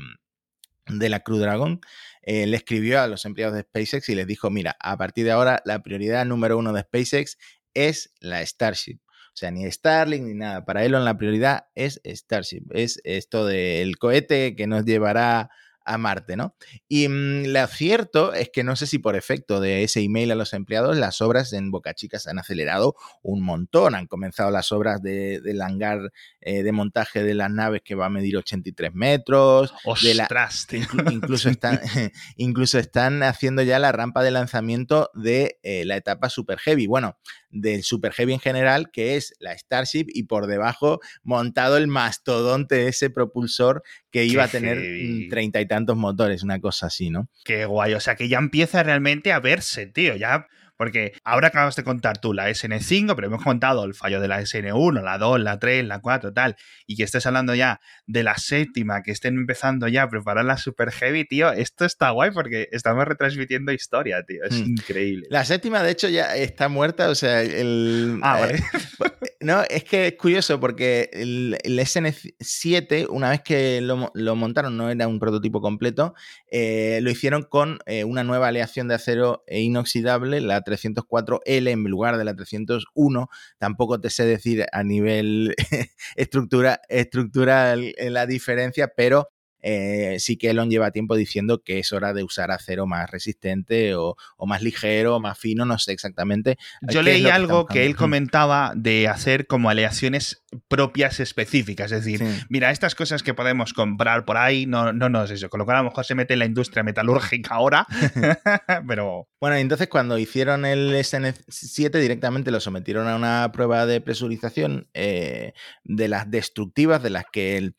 de 0.86 1.08
la 1.10 1.20
Crew 1.20 1.36
Dragon, 1.36 1.82
eh, 2.22 2.46
le 2.46 2.56
escribió 2.56 2.98
a 2.98 3.06
los 3.08 3.26
empleados 3.26 3.54
de 3.54 3.60
SpaceX 3.64 4.08
y 4.08 4.14
les 4.14 4.26
dijo, 4.26 4.48
mira, 4.48 4.74
a 4.80 4.96
partir 4.96 5.26
de 5.26 5.32
ahora 5.32 5.60
la 5.66 5.82
prioridad 5.82 6.24
número 6.24 6.56
uno 6.56 6.72
de 6.72 6.80
SpaceX 6.80 7.36
es 7.74 8.14
la 8.20 8.40
Starship. 8.46 9.00
O 9.04 9.36
sea, 9.36 9.50
ni 9.50 9.70
Starlink 9.70 10.24
ni 10.24 10.32
nada. 10.32 10.64
Para 10.64 10.82
Elon 10.82 11.04
la 11.04 11.18
prioridad 11.18 11.66
es 11.74 12.00
Starship. 12.06 12.62
Es 12.70 12.98
esto 13.04 13.44
del 13.44 13.98
cohete 13.98 14.56
que 14.56 14.66
nos 14.66 14.86
llevará 14.86 15.50
a 15.84 15.98
Marte, 15.98 16.36
¿no? 16.36 16.54
Y 16.88 17.08
mm, 17.08 17.46
lo 17.46 17.66
cierto 17.66 18.32
es 18.34 18.50
que 18.50 18.64
no 18.64 18.76
sé 18.76 18.86
si 18.86 18.98
por 18.98 19.16
efecto 19.16 19.60
de 19.60 19.82
ese 19.82 20.00
email 20.00 20.30
a 20.30 20.34
los 20.34 20.52
empleados, 20.52 20.96
las 20.96 21.20
obras 21.20 21.52
en 21.52 21.70
Boca 21.70 21.94
Chica 21.94 22.18
se 22.18 22.30
han 22.30 22.38
acelerado 22.38 22.94
un 23.22 23.42
montón. 23.42 23.94
Han 23.94 24.06
comenzado 24.06 24.50
las 24.50 24.72
obras 24.72 25.02
de- 25.02 25.40
del 25.40 25.62
hangar 25.62 26.12
eh, 26.42 26.62
de 26.62 26.72
montaje 26.72 27.22
de 27.22 27.34
las 27.34 27.50
naves 27.50 27.82
que 27.84 27.94
va 27.94 28.06
a 28.06 28.10
medir 28.10 28.36
83 28.36 28.94
metros. 28.94 29.72
de 30.02 30.14
la- 30.14 30.22
Ostras, 30.24 30.66
tío. 30.66 30.80
Inclu- 30.80 31.12
incluso, 31.12 31.48
están, 31.50 31.80
incluso 32.36 32.78
están 32.78 33.22
haciendo 33.22 33.62
ya 33.62 33.78
la 33.78 33.92
rampa 33.92 34.22
de 34.22 34.30
lanzamiento 34.30 35.10
de 35.14 35.58
eh, 35.62 35.84
la 35.84 35.96
etapa 35.96 36.30
Super 36.30 36.58
Heavy. 36.58 36.86
Bueno, 36.86 37.18
del 37.50 37.82
Super 37.82 38.12
Heavy 38.12 38.32
en 38.34 38.40
general, 38.40 38.90
que 38.90 39.16
es 39.16 39.34
la 39.40 39.56
Starship, 39.56 40.06
y 40.08 40.22
por 40.24 40.46
debajo 40.46 41.00
montado 41.22 41.76
el 41.76 41.88
mastodonte, 41.88 42.88
ese 42.88 43.10
propulsor 43.10 43.82
que 44.10 44.24
iba 44.24 44.44
a 44.44 44.48
tener 44.48 44.78
mm, 44.78 45.28
treinta 45.28 45.60
y 45.60 45.66
tantos 45.66 45.96
motores, 45.96 46.42
una 46.42 46.60
cosa 46.60 46.86
así, 46.86 47.10
¿no? 47.10 47.28
Qué 47.44 47.64
guay. 47.64 47.94
O 47.94 48.00
sea, 48.00 48.14
que 48.16 48.28
ya 48.28 48.38
empieza 48.38 48.82
realmente 48.82 49.32
a 49.32 49.40
verse, 49.40 49.86
tío. 49.86 50.16
Ya. 50.16 50.46
Porque 50.80 51.12
ahora 51.24 51.48
acabas 51.48 51.76
de 51.76 51.84
contar 51.84 52.16
tú 52.22 52.32
la 52.32 52.48
SN5, 52.48 53.14
pero 53.14 53.26
hemos 53.26 53.44
contado 53.44 53.84
el 53.84 53.92
fallo 53.92 54.18
de 54.18 54.28
la 54.28 54.40
SN1, 54.40 55.02
la 55.02 55.18
2, 55.18 55.38
la 55.40 55.58
3, 55.58 55.84
la 55.84 55.98
4, 56.00 56.32
tal. 56.32 56.56
Y 56.86 56.96
que 56.96 57.02
estés 57.02 57.26
hablando 57.26 57.54
ya 57.54 57.82
de 58.06 58.22
la 58.22 58.34
séptima, 58.38 59.02
que 59.02 59.10
estén 59.12 59.34
empezando 59.34 59.88
ya 59.88 60.04
a 60.04 60.08
preparar 60.08 60.46
la 60.46 60.56
Super 60.56 60.90
Heavy, 60.90 61.26
tío. 61.26 61.52
Esto 61.52 61.84
está 61.84 62.08
guay 62.12 62.30
porque 62.30 62.66
estamos 62.72 63.04
retransmitiendo 63.04 63.72
historia, 63.72 64.22
tío. 64.22 64.42
Es 64.42 64.54
Hmm. 64.54 64.70
increíble. 64.70 65.26
La 65.28 65.44
séptima, 65.44 65.82
de 65.82 65.90
hecho, 65.90 66.08
ya 66.08 66.34
está 66.34 66.70
muerta, 66.70 67.10
o 67.10 67.14
sea, 67.14 67.42
el... 67.42 68.18
Ah, 68.22 68.48
eh, 68.48 68.58
vale. 68.98 69.10
No, 69.42 69.62
es 69.70 69.84
que 69.84 70.08
es 70.08 70.14
curioso 70.16 70.60
porque 70.60 71.08
el, 71.14 71.56
el 71.64 71.78
SN7, 71.78 73.06
una 73.08 73.30
vez 73.30 73.40
que 73.40 73.80
lo 73.80 74.36
montaron, 74.36 74.76
no 74.76 74.90
era 74.90 75.08
un 75.08 75.18
prototipo 75.18 75.62
completo, 75.62 76.14
eh, 76.50 77.00
lo 77.02 77.10
hicieron 77.10 77.44
con 77.44 77.78
eh, 77.86 78.04
una 78.04 78.22
nueva 78.22 78.48
aleación 78.48 78.86
de 78.88 78.96
acero 78.96 79.42
e 79.46 79.60
inoxidable, 79.62 80.42
la 80.42 80.60
304L 80.70 81.68
en 81.68 81.84
lugar 81.84 82.16
de 82.18 82.24
la 82.24 82.34
301. 82.34 83.28
Tampoco 83.58 84.00
te 84.00 84.10
sé 84.10 84.24
decir 84.24 84.66
a 84.72 84.82
nivel 84.82 85.54
estructura, 86.16 86.80
estructural 86.88 87.94
eh, 87.96 88.10
la 88.10 88.26
diferencia, 88.26 88.92
pero 88.96 89.28
eh, 89.62 90.16
sí 90.18 90.36
que 90.36 90.50
Elon 90.50 90.70
lleva 90.70 90.90
tiempo 90.90 91.16
diciendo 91.16 91.62
que 91.62 91.78
es 91.78 91.92
hora 91.92 92.14
de 92.14 92.22
usar 92.22 92.50
acero 92.50 92.86
más 92.86 93.10
resistente 93.10 93.94
o, 93.94 94.16
o 94.36 94.46
más 94.46 94.62
ligero, 94.62 95.20
más 95.20 95.38
fino, 95.38 95.64
no 95.64 95.78
sé 95.78 95.92
exactamente. 95.92 96.56
Yo 96.82 97.02
leí 97.02 97.24
que 97.24 97.30
algo 97.30 97.66
que 97.66 97.84
él 97.84 97.96
comentaba 97.96 98.72
de 98.74 99.08
hacer 99.08 99.46
como 99.46 99.70
aleaciones 99.70 100.39
propias 100.68 101.20
específicas. 101.20 101.92
Es 101.92 102.04
decir, 102.04 102.18
Sí. 102.18 102.44
mira, 102.48 102.70
estas 102.70 102.94
cosas 102.94 103.22
que 103.22 103.34
podemos 103.34 103.72
comprar 103.72 104.24
por 104.24 104.36
ahí, 104.36 104.66
no, 104.66 104.92
no, 104.92 105.08
no 105.08 105.22
es 105.24 105.30
eso. 105.30 105.48
Con 105.48 105.58
lo 105.58 105.64
cual 105.64 105.76
a 105.78 105.82
lo 105.82 105.90
mejor 105.90 106.04
se 106.04 106.14
mete 106.14 106.32
en 106.32 106.40
la 106.40 106.44
industria 106.46 106.82
metalúrgica 106.82 107.54
ahora, 107.54 107.86
pero 108.88 109.28
Bueno, 109.40 109.56
entonces 109.56 109.88
cuando 109.88 110.18
hicieron 110.18 110.64
el 110.66 110.92
SN7 110.94 111.98
directamente 112.00 112.50
lo 112.50 112.60
sometieron 112.60 113.08
a 113.08 113.16
una 113.16 113.50
prueba 113.52 113.86
de 113.86 114.00
presurización 114.00 114.88
eh, 114.94 115.52
de 115.84 116.08
las 116.08 116.30
destructivas, 116.30 117.02
de 117.02 117.10
las 117.10 117.24
que 117.32 117.56
el- 117.56 117.74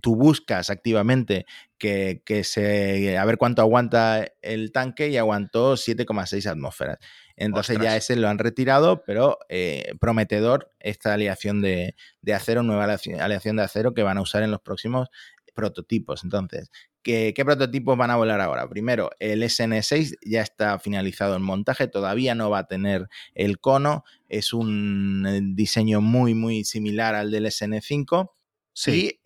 tú 0.00 0.14
buscas 0.16 0.70
activamente 0.70 1.46
que, 1.80 2.22
que 2.24 2.44
se, 2.44 3.18
a 3.18 3.24
ver 3.24 3.38
cuánto 3.38 3.62
aguanta 3.62 4.24
el 4.42 4.70
tanque 4.70 5.08
y 5.08 5.16
aguantó 5.16 5.72
7,6 5.72 6.46
atmósferas. 6.46 6.98
Entonces 7.34 7.78
ya 7.80 7.96
ese 7.96 8.16
lo 8.16 8.28
han 8.28 8.38
retirado, 8.38 9.02
pero 9.02 9.38
eh, 9.48 9.94
prometedor 9.98 10.72
esta 10.78 11.14
aleación 11.14 11.62
de, 11.62 11.96
de 12.20 12.34
acero, 12.34 12.62
nueva 12.62 12.84
aleación, 12.84 13.56
de 13.56 13.62
acero 13.62 13.94
que 13.94 14.02
van 14.02 14.18
a 14.18 14.20
usar 14.20 14.42
en 14.42 14.50
los 14.50 14.60
próximos 14.60 15.08
prototipos. 15.54 16.22
Entonces, 16.22 16.70
¿Qué, 17.02 17.32
qué 17.34 17.46
prototipos 17.46 17.96
van 17.96 18.10
a 18.10 18.16
volar 18.16 18.42
ahora? 18.42 18.68
Primero, 18.68 19.10
el 19.20 19.42
SN6 19.42 20.18
ya 20.22 20.42
está 20.42 20.78
finalizado 20.78 21.34
el 21.34 21.40
montaje, 21.40 21.88
todavía 21.88 22.34
no 22.34 22.50
va 22.50 22.58
a 22.58 22.66
tener 22.66 23.08
el 23.34 23.58
cono, 23.58 24.04
es 24.28 24.52
un 24.52 25.24
eh, 25.26 25.40
diseño 25.42 26.02
muy, 26.02 26.34
muy 26.34 26.62
similar 26.64 27.14
al 27.14 27.30
del 27.30 27.46
SN5 27.46 28.30
sí. 28.74 29.18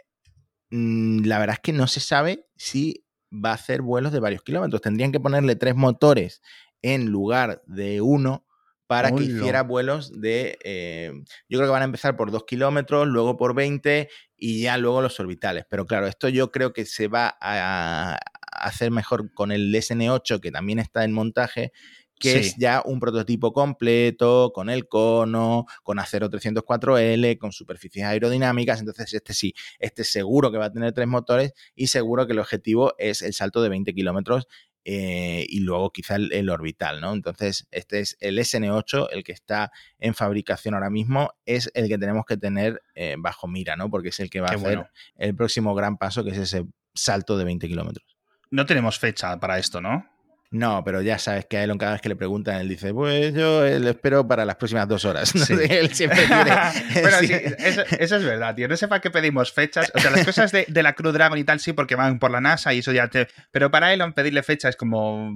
y 0.71 0.77
mm, 0.77 1.25
la 1.25 1.40
verdad 1.40 1.55
es 1.55 1.61
que 1.62 1.73
no 1.73 1.88
se 1.88 1.99
sabe 1.99 2.43
si 2.57 3.05
va 3.33 3.51
a 3.51 3.55
hacer 3.55 3.83
vuelos 3.83 4.12
de 4.12 4.21
varios 4.21 4.43
kilómetros. 4.43 4.81
Tendrían 4.81 5.12
que 5.12 5.21
ponerle 5.21 5.57
tres 5.57 5.75
motores 5.75 6.40
en 6.83 7.07
lugar 7.07 7.62
de 7.67 8.01
uno 8.01 8.47
para 8.87 9.11
que 9.12 9.25
hiciera 9.25 9.62
vuelos 9.62 10.21
de, 10.21 10.59
eh, 10.62 11.11
yo 11.49 11.59
creo 11.59 11.69
que 11.69 11.73
van 11.73 11.83
a 11.83 11.87
empezar 11.87 12.17
por 12.17 12.31
2 12.31 12.45
kilómetros, 12.45 13.09
luego 13.09 13.37
por 13.37 13.55
20 13.55 14.09
y 14.37 14.61
ya 14.61 14.77
luego 14.77 15.01
los 15.01 15.19
orbitales. 15.19 15.64
Pero 15.69 15.87
claro, 15.87 16.07
esto 16.07 16.29
yo 16.29 16.53
creo 16.53 16.73
que 16.73 16.85
se 16.85 17.09
va 17.09 17.35
a, 17.40 18.14
a 18.14 18.19
hacer 18.53 18.90
mejor 18.90 19.33
con 19.33 19.53
el 19.53 19.75
SN8, 19.75 20.38
que 20.40 20.53
también 20.53 20.79
está 20.79 21.05
en 21.05 21.12
montaje, 21.12 21.73
que 22.18 22.33
Sí. 22.33 22.38
es 22.38 22.57
ya 22.57 22.83
un 22.85 23.00
prototipo 23.00 23.53
completo, 23.53 24.53
con 24.55 24.70
el 24.70 24.87
cono, 24.88 25.66
con 25.83 25.98
acero 25.98 26.31
304L, 26.31 27.38
con 27.38 27.53
superficies 27.53 28.05
aerodinámicas. 28.07 28.81
Entonces, 28.81 29.12
este 29.14 29.35
sí, 29.35 29.55
este 29.79 30.05
seguro 30.05 30.50
que 30.53 30.59
va 30.59 30.66
a 30.66 30.72
tener 30.72 30.92
tres 30.92 31.09
motores 31.09 31.53
y 31.74 31.88
seguro 31.88 32.27
que 32.27 32.33
el 32.33 32.38
objetivo 32.38 32.94
es 32.98 33.22
el 33.22 33.35
salto 33.35 33.62
de 33.62 33.68
20 33.68 33.92
kilómetros 33.94 34.46
eh, 34.87 35.46
y 35.48 35.61
luego 35.61 35.90
quizá 35.90 36.16
el, 36.16 36.31
el 36.33 36.50
orbital, 36.50 37.00
¿no? 37.00 37.14
Entonces, 37.14 37.66
este 37.70 38.00
es 38.00 38.16
el 38.20 38.38
SN8, 38.38 39.09
el 39.12 39.24
que 39.24 39.33
está 39.33 39.72
en 39.98 40.14
fabricación 40.14 40.74
ahora 40.74 40.90
mismo, 40.90 41.31
es 41.46 41.70
el 41.74 41.88
que 41.88 41.96
tenemos 41.96 42.27
que 42.27 42.37
tener 42.37 42.83
eh, 42.94 43.16
bajo 43.18 43.48
mira, 43.48 43.77
¿no? 43.77 43.88
Porque 43.90 44.11
es 44.11 44.20
el 44.20 44.29
que 44.29 44.40
va 44.40 44.48
Qué 44.48 44.55
a 44.55 44.59
hacer 44.59 44.77
bueno. 44.77 44.90
el 45.16 45.35
próximo 45.35 45.74
gran 45.74 45.96
paso, 45.96 46.22
que 46.22 46.31
es 46.31 46.38
ese 46.38 46.66
salto 46.94 47.38
de 47.38 47.44
20 47.44 47.66
kilómetros. 47.66 48.16
No 48.50 48.66
tenemos 48.66 48.98
fecha 48.98 49.40
para 49.40 49.59
esto, 49.59 49.81
¿no? 49.81 50.07
No, 50.50 50.85
pero 50.85 51.02
ya 51.02 51.18
sabes 51.18 51.46
que 51.46 51.57
a 51.57 51.64
Elon 51.64 51.78
cada 51.78 51.92
vez 51.92 52.00
que 52.00 52.09
le 52.09 52.16
preguntan, 52.16 52.61
él 52.61 52.68
dice, 52.68 52.94
pues 52.94 53.35
yo 53.35 53.66
lo 53.66 53.90
espero 53.90 54.26
para 54.26 54.44
las 54.44 54.54
próximas 54.54 54.87
dos 54.87 55.04
horas. 55.04 55.35
¿no? 55.35 55.44
Sí. 55.44 55.54
él 55.68 55.92
siempre 55.92 56.24
quiere... 56.26 56.52
bueno, 57.02 57.18
sí. 57.18 57.33
eso, 57.59 57.83
eso 57.98 58.16
es 58.16 58.24
verdad, 58.24 58.54
tío. 58.54 58.68
No 58.68 58.76
sé 58.76 58.87
para 58.87 59.00
qué 59.00 59.11
pedimos 59.11 59.52
fechas. 59.52 59.90
O 59.94 59.98
sea, 59.98 60.11
las 60.12 60.24
cosas 60.24 60.52
de, 60.52 60.64
de 60.68 60.83
la 60.83 60.92
Crew 60.92 61.11
Dragon 61.11 61.37
y 61.38 61.44
tal, 61.44 61.59
sí, 61.59 61.72
porque 61.72 61.96
van 61.96 62.18
por 62.18 62.30
la 62.30 62.40
NASA 62.40 62.72
y 62.72 62.78
eso 62.78 62.92
ya 62.92 63.09
te. 63.09 63.26
Pero 63.50 63.70
para 63.70 63.92
Elon 63.92 64.12
pedirle 64.12 64.42
fecha 64.42 64.68
es 64.68 64.76
como. 64.76 65.35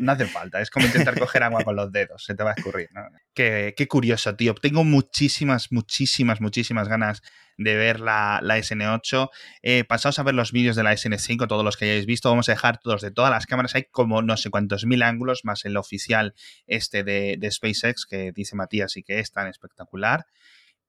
No 0.00 0.12
hace 0.12 0.26
falta. 0.26 0.60
Es 0.60 0.70
como 0.70 0.86
intentar 0.86 1.18
coger 1.18 1.42
agua 1.42 1.62
con 1.62 1.76
los 1.76 1.92
dedos. 1.92 2.24
Se 2.24 2.34
te 2.34 2.42
va 2.42 2.52
a 2.52 2.54
escurrir, 2.54 2.88
¿no? 2.92 3.02
Qué, 3.34 3.74
qué 3.76 3.86
curioso, 3.86 4.34
tío. 4.34 4.54
Tengo 4.54 4.82
muchísimas, 4.84 5.72
muchísimas, 5.72 6.40
muchísimas 6.40 6.88
ganas 6.88 7.22
de 7.56 7.76
ver 7.76 8.00
la, 8.00 8.40
la 8.42 8.58
SN8. 8.58 9.30
Eh, 9.62 9.84
pasaos 9.84 10.18
a 10.18 10.22
ver 10.22 10.34
los 10.34 10.52
vídeos 10.52 10.76
de 10.76 10.82
la 10.82 10.92
SN5, 10.92 11.46
todos 11.48 11.64
los 11.64 11.76
que 11.76 11.86
hayáis 11.86 12.06
visto. 12.06 12.28
Vamos 12.30 12.48
a 12.48 12.52
dejar 12.52 12.78
todos 12.78 13.02
de 13.02 13.10
todas 13.10 13.30
las 13.30 13.46
cámaras. 13.46 13.74
Hay 13.74 13.84
como 13.90 14.22
no 14.22 14.36
sé 14.36 14.50
cuántos 14.50 14.86
mil 14.86 15.02
ángulos, 15.02 15.44
más 15.44 15.64
el 15.64 15.76
oficial 15.76 16.34
este 16.66 17.04
de, 17.04 17.36
de 17.38 17.50
SpaceX, 17.50 18.06
que 18.06 18.32
dice 18.32 18.56
Matías 18.56 18.96
y 18.96 19.02
que 19.02 19.18
es 19.18 19.32
tan 19.32 19.46
espectacular. 19.46 20.26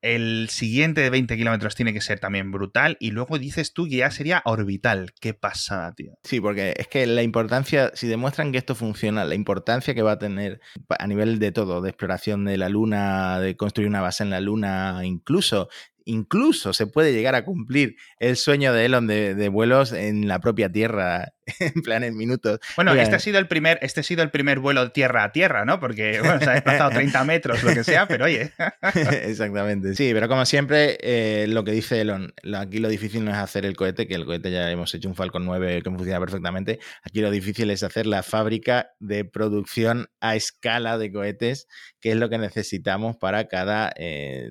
El 0.06 0.50
siguiente 0.50 1.02
de 1.02 1.10
20 1.10 1.36
kilómetros 1.36 1.74
tiene 1.74 1.92
que 1.92 2.00
ser 2.00 2.20
también 2.20 2.52
brutal. 2.52 2.96
Y 3.00 3.10
luego 3.10 3.40
dices 3.40 3.74
tú 3.74 3.86
que 3.86 3.98
ya 3.98 4.12
sería 4.12 4.44
orbital. 4.46 5.14
Qué 5.20 5.34
pasada, 5.34 5.94
tío. 5.94 6.14
Sí, 6.24 6.40
porque 6.40 6.76
es 6.78 6.88
que 6.88 7.08
la 7.08 7.24
importancia, 7.24 7.92
si 7.96 8.06
demuestran 8.06 8.52
que 8.52 8.60
esto 8.60 8.76
funciona, 8.76 9.26
la 9.26 9.34
importancia 9.34 9.96
que 9.96 10.04
va 10.04 10.12
a 10.12 10.20
tener 10.20 10.62
a 11.00 11.08
nivel 11.08 11.40
de 11.40 11.52
todo, 11.52 11.82
de 11.82 11.90
exploración 11.90 12.46
de 12.46 12.58
la 12.58 12.70
Luna, 12.70 13.40
de 13.40 13.58
construir 13.58 13.90
una 13.90 14.02
base 14.02 14.24
en 14.24 14.30
la 14.30 14.42
Luna, 14.42 15.02
incluso 15.04 15.70
incluso 16.06 16.74
se 16.74 16.88
puede 16.88 17.12
llegar 17.12 17.36
a 17.36 17.44
cumplir 17.44 17.98
el 18.20 18.38
sueño 18.38 18.74
de 18.74 18.86
Elon 18.86 19.08
de, 19.08 19.50
vuelos 19.50 19.92
en 19.92 20.28
la 20.28 20.40
propia 20.40 20.72
Tierra, 20.72 21.34
en 21.60 21.82
plan 21.82 22.04
en 22.04 22.16
minutos. 22.16 22.60
Bueno, 22.76 22.94
este 22.94 23.16
ha 23.16 23.20
sido 23.20 23.40
el 23.40 23.48
primer, 23.48 23.80
este 23.82 24.00
ha 24.00 24.04
sido 24.04 24.24
el 24.24 24.32
primer 24.32 24.60
vuelo 24.60 24.92
tierra 24.92 25.24
a 25.24 25.32
tierra, 25.32 25.66
¿no? 25.66 25.80
Porque 25.80 26.20
bueno, 26.20 26.40
se 26.40 26.50
ha 26.50 26.54
desplazado 26.54 26.92
30 26.92 27.24
metros, 27.26 27.64
lo 27.64 27.74
que 27.74 27.84
sea, 27.84 28.08
pero 28.08 28.26
oye. 28.26 28.52
Exactamente. 29.24 29.96
Sí, 29.96 30.12
pero 30.14 30.28
como 30.28 30.46
siempre, 30.46 30.98
eh, 31.02 31.48
lo 31.48 31.64
que 31.64 31.72
dice 31.72 32.02
Elon, 32.02 32.34
aquí 32.56 32.80
lo 32.80 32.90
difícil 32.90 33.26
no 33.26 33.32
es 33.32 33.38
hacer 33.38 33.66
el 33.66 33.76
cohete, 33.76 34.08
que 34.08 34.16
el 34.16 34.26
cohete 34.26 34.52
ya 34.52 34.70
hemos 34.72 34.94
hecho 34.94 35.10
un 35.10 35.16
Falcon 35.16 35.46
9 35.46 35.82
que 35.84 35.90
funciona 35.90 36.20
perfectamente. 36.20 36.80
Aquí 37.04 37.22
lo 37.22 37.32
difícil 37.32 37.70
es 37.72 37.84
hacer 37.84 38.06
la 38.06 38.24
fábrica 38.24 38.92
de 39.00 39.26
producción 39.26 40.08
a 40.20 40.36
escala 40.36 40.98
de 40.98 41.12
cohetes, 41.12 41.68
que 42.00 42.12
es 42.12 42.18
lo 42.18 42.30
que 42.30 42.38
necesitamos 42.38 43.18
para 43.18 43.48
cada 43.48 43.92
eh, 43.98 44.50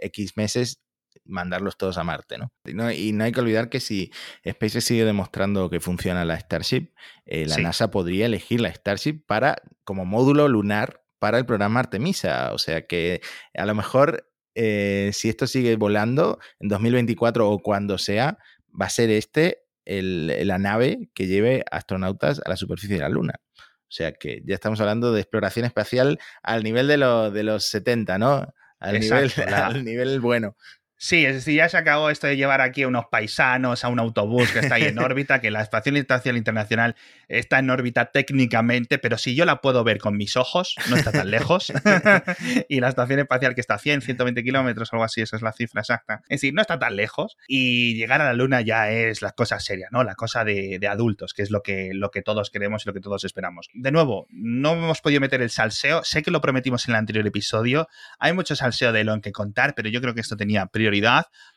X 0.00 0.36
meses 0.36 0.80
mandarlos 1.24 1.76
todos 1.76 1.98
a 1.98 2.04
Marte, 2.04 2.38
¿no? 2.38 2.50
Y 2.64 3.12
no, 3.12 3.24
hay 3.24 3.32
que 3.32 3.40
olvidar 3.40 3.68
que 3.68 3.80
si 3.80 4.10
SpaceX 4.48 4.84
sigue 4.84 5.04
demostrando 5.04 5.68
que 5.70 5.80
funciona 5.80 6.24
la 6.24 6.38
Starship, 6.38 6.92
eh, 7.26 7.46
la 7.46 7.58
NASA 7.58 7.90
podría 7.90 8.26
elegir 8.26 8.60
la 8.60 8.72
Starship 8.72 9.24
para 9.26 9.62
como 9.84 10.04
módulo 10.04 10.48
lunar 10.48 11.04
para 11.18 11.38
el 11.38 11.46
programa 11.46 11.80
Artemisa. 11.80 12.52
O 12.52 12.58
sea 12.58 12.86
que 12.86 13.20
a 13.54 13.66
lo 13.66 13.74
mejor 13.74 14.30
eh, 14.54 15.10
si 15.12 15.28
esto 15.28 15.46
sigue 15.46 15.76
volando 15.76 16.38
en 16.58 16.68
2024 16.68 17.48
o 17.48 17.58
cuando 17.60 17.98
sea, 17.98 18.38
va 18.68 18.86
a 18.86 18.90
ser 18.90 19.10
este 19.10 19.64
la 19.86 20.58
nave 20.58 21.08
que 21.14 21.26
lleve 21.26 21.64
astronautas 21.70 22.42
a 22.44 22.50
la 22.50 22.56
superficie 22.56 22.96
de 22.96 23.02
la 23.02 23.08
Luna. 23.08 23.34
O 23.56 23.90
sea 23.90 24.12
que 24.12 24.42
ya 24.44 24.54
estamos 24.54 24.80
hablando 24.80 25.12
de 25.12 25.20
exploración 25.22 25.64
espacial 25.64 26.18
al 26.42 26.62
nivel 26.62 26.88
de, 26.88 26.98
de 26.98 27.42
los 27.42 27.64
70, 27.70 28.18
¿no? 28.18 28.52
Al, 28.80 29.00
nivel, 29.00 29.32
al 29.54 29.84
nivel 29.84 30.20
bueno. 30.20 30.56
Sí, 31.00 31.24
es 31.24 31.36
decir, 31.36 31.54
ya 31.54 31.68
se 31.68 31.76
acabó 31.76 32.10
esto 32.10 32.26
de 32.26 32.36
llevar 32.36 32.60
aquí 32.60 32.82
a 32.82 32.88
unos 32.88 33.06
paisanos 33.06 33.84
a 33.84 33.88
un 33.88 34.00
autobús 34.00 34.50
que 34.50 34.58
está 34.58 34.74
ahí 34.74 34.82
en 34.82 34.98
órbita, 34.98 35.40
que 35.40 35.52
la 35.52 35.62
Estación 35.62 35.96
Espacial 35.96 36.36
Internacional 36.36 36.96
está 37.28 37.60
en 37.60 37.70
órbita 37.70 38.06
técnicamente, 38.06 38.98
pero 38.98 39.16
si 39.16 39.36
yo 39.36 39.44
la 39.44 39.60
puedo 39.60 39.84
ver 39.84 39.98
con 39.98 40.16
mis 40.16 40.36
ojos, 40.36 40.74
no 40.90 40.96
está 40.96 41.12
tan 41.12 41.30
lejos. 41.30 41.72
y 42.68 42.80
la 42.80 42.88
Estación 42.88 43.20
Espacial 43.20 43.54
que 43.54 43.60
está 43.60 43.74
a 43.74 43.78
100, 43.78 44.02
120 44.02 44.42
kilómetros, 44.42 44.92
algo 44.92 45.04
así, 45.04 45.20
esa 45.20 45.36
es 45.36 45.42
la 45.42 45.52
cifra 45.52 45.82
exacta. 45.82 46.22
Es 46.24 46.40
decir, 46.40 46.52
no 46.52 46.62
está 46.62 46.80
tan 46.80 46.96
lejos. 46.96 47.36
Y 47.46 47.94
llegar 47.94 48.20
a 48.20 48.24
la 48.24 48.32
Luna 48.32 48.60
ya 48.60 48.90
es 48.90 49.22
la 49.22 49.30
cosa 49.30 49.60
seria, 49.60 49.86
¿no? 49.92 50.02
La 50.02 50.16
cosa 50.16 50.44
de, 50.44 50.80
adultos, 50.90 51.32
que 51.32 51.42
es 51.42 51.52
lo 51.52 51.62
que, 51.62 51.90
lo 51.92 52.10
que 52.10 52.22
todos 52.22 52.50
queremos 52.50 52.84
y 52.84 52.88
lo 52.88 52.92
que 52.92 53.00
todos 53.00 53.22
esperamos. 53.22 53.68
De 53.72 53.92
nuevo, 53.92 54.26
no 54.30 54.72
hemos 54.72 55.00
podido 55.00 55.20
meter 55.20 55.42
el 55.42 55.50
salseo. 55.50 56.02
Sé 56.02 56.24
que 56.24 56.32
lo 56.32 56.40
prometimos 56.40 56.88
en 56.88 56.94
el 56.94 56.98
anterior 56.98 57.24
episodio. 57.24 57.86
Hay 58.18 58.32
mucho 58.32 58.56
salseo 58.56 58.90
de 58.90 59.02
Elon 59.02 59.20
que 59.20 59.30
contar, 59.30 59.76
pero 59.76 59.88
yo 59.90 60.00
creo 60.00 60.14
que 60.14 60.22
esto 60.22 60.36
tenía 60.36 60.66
prioridad 60.66 60.87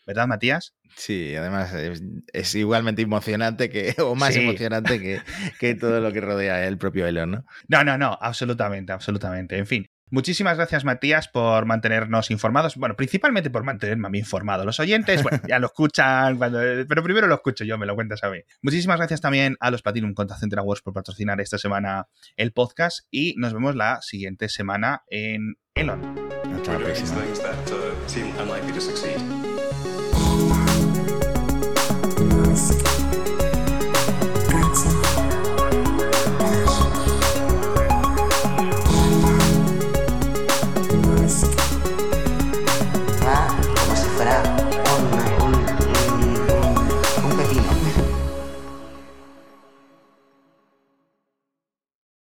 ¿verdad, 0.06 0.28
Matías? 0.28 0.74
Sí, 0.96 1.36
además 1.36 1.74
es, 2.34 2.56
igualmente 2.56 3.02
emocionante 3.02 3.70
que, 3.70 3.96
o 4.02 4.16
más 4.16 4.36
emocionante 4.36 5.00
que, 5.00 5.22
que, 5.60 5.76
todo 5.76 6.00
lo 6.02 6.12
que 6.12 6.22
rodea 6.22 6.68
el 6.68 6.78
propio 6.78 7.08
Elon, 7.08 7.32
¿no? 7.32 7.46
No, 7.68 7.84
no, 7.84 7.98
no, 7.98 8.18
absolutamente, 8.20 8.92
absolutamente. 8.94 9.58
En 9.58 9.68
fin. 9.68 9.88
Muchísimas 10.14 10.58
gracias, 10.58 10.84
Matías, 10.84 11.30
por 11.30 11.66
mantenernos 11.66 12.32
informados. 12.32 12.76
Bueno, 12.76 12.98
principalmente 12.98 13.50
por 13.50 13.64
mantenerme 13.64 14.08
a 14.08 14.10
mí 14.10 14.20
informado. 14.20 14.66
Los 14.66 14.78
oyentes, 14.82 15.24
bueno, 15.24 15.40
ya 15.48 15.58
lo 15.58 15.68
escuchan 15.68 16.38
cuando. 16.38 16.60
Pero 16.60 17.02
primero 17.02 17.28
lo 17.28 17.36
escucho 17.36 17.64
yo, 17.64 17.78
me 17.78 17.86
lo 17.86 17.96
cuentas 17.96 18.22
a 18.26 18.30
mí. 18.30 18.40
Muchísimas 18.62 18.98
gracias 18.98 19.22
también 19.22 19.56
a 19.62 19.72
los 19.72 19.82
Platinum 19.82 20.14
Contact 20.14 20.42
Center 20.42 20.60
Awards 20.60 20.82
por 20.82 20.94
patrocinar 20.94 21.40
esta 21.40 21.58
semana 21.58 22.08
el 22.36 22.52
podcast. 22.52 23.08
Y 23.10 23.36
nos 23.38 23.54
vemos 23.54 23.78
la 23.78 24.02
siguiente 24.02 24.50
semana 24.50 25.04
en 25.08 25.56
Elon. 25.76 26.31
Hasta 26.72 26.80
la 26.80 26.86
próxima. 26.86 28.07
seem 28.07 28.28
unlikely 28.39 28.72
to 28.74 28.82
succeed. 28.82 29.51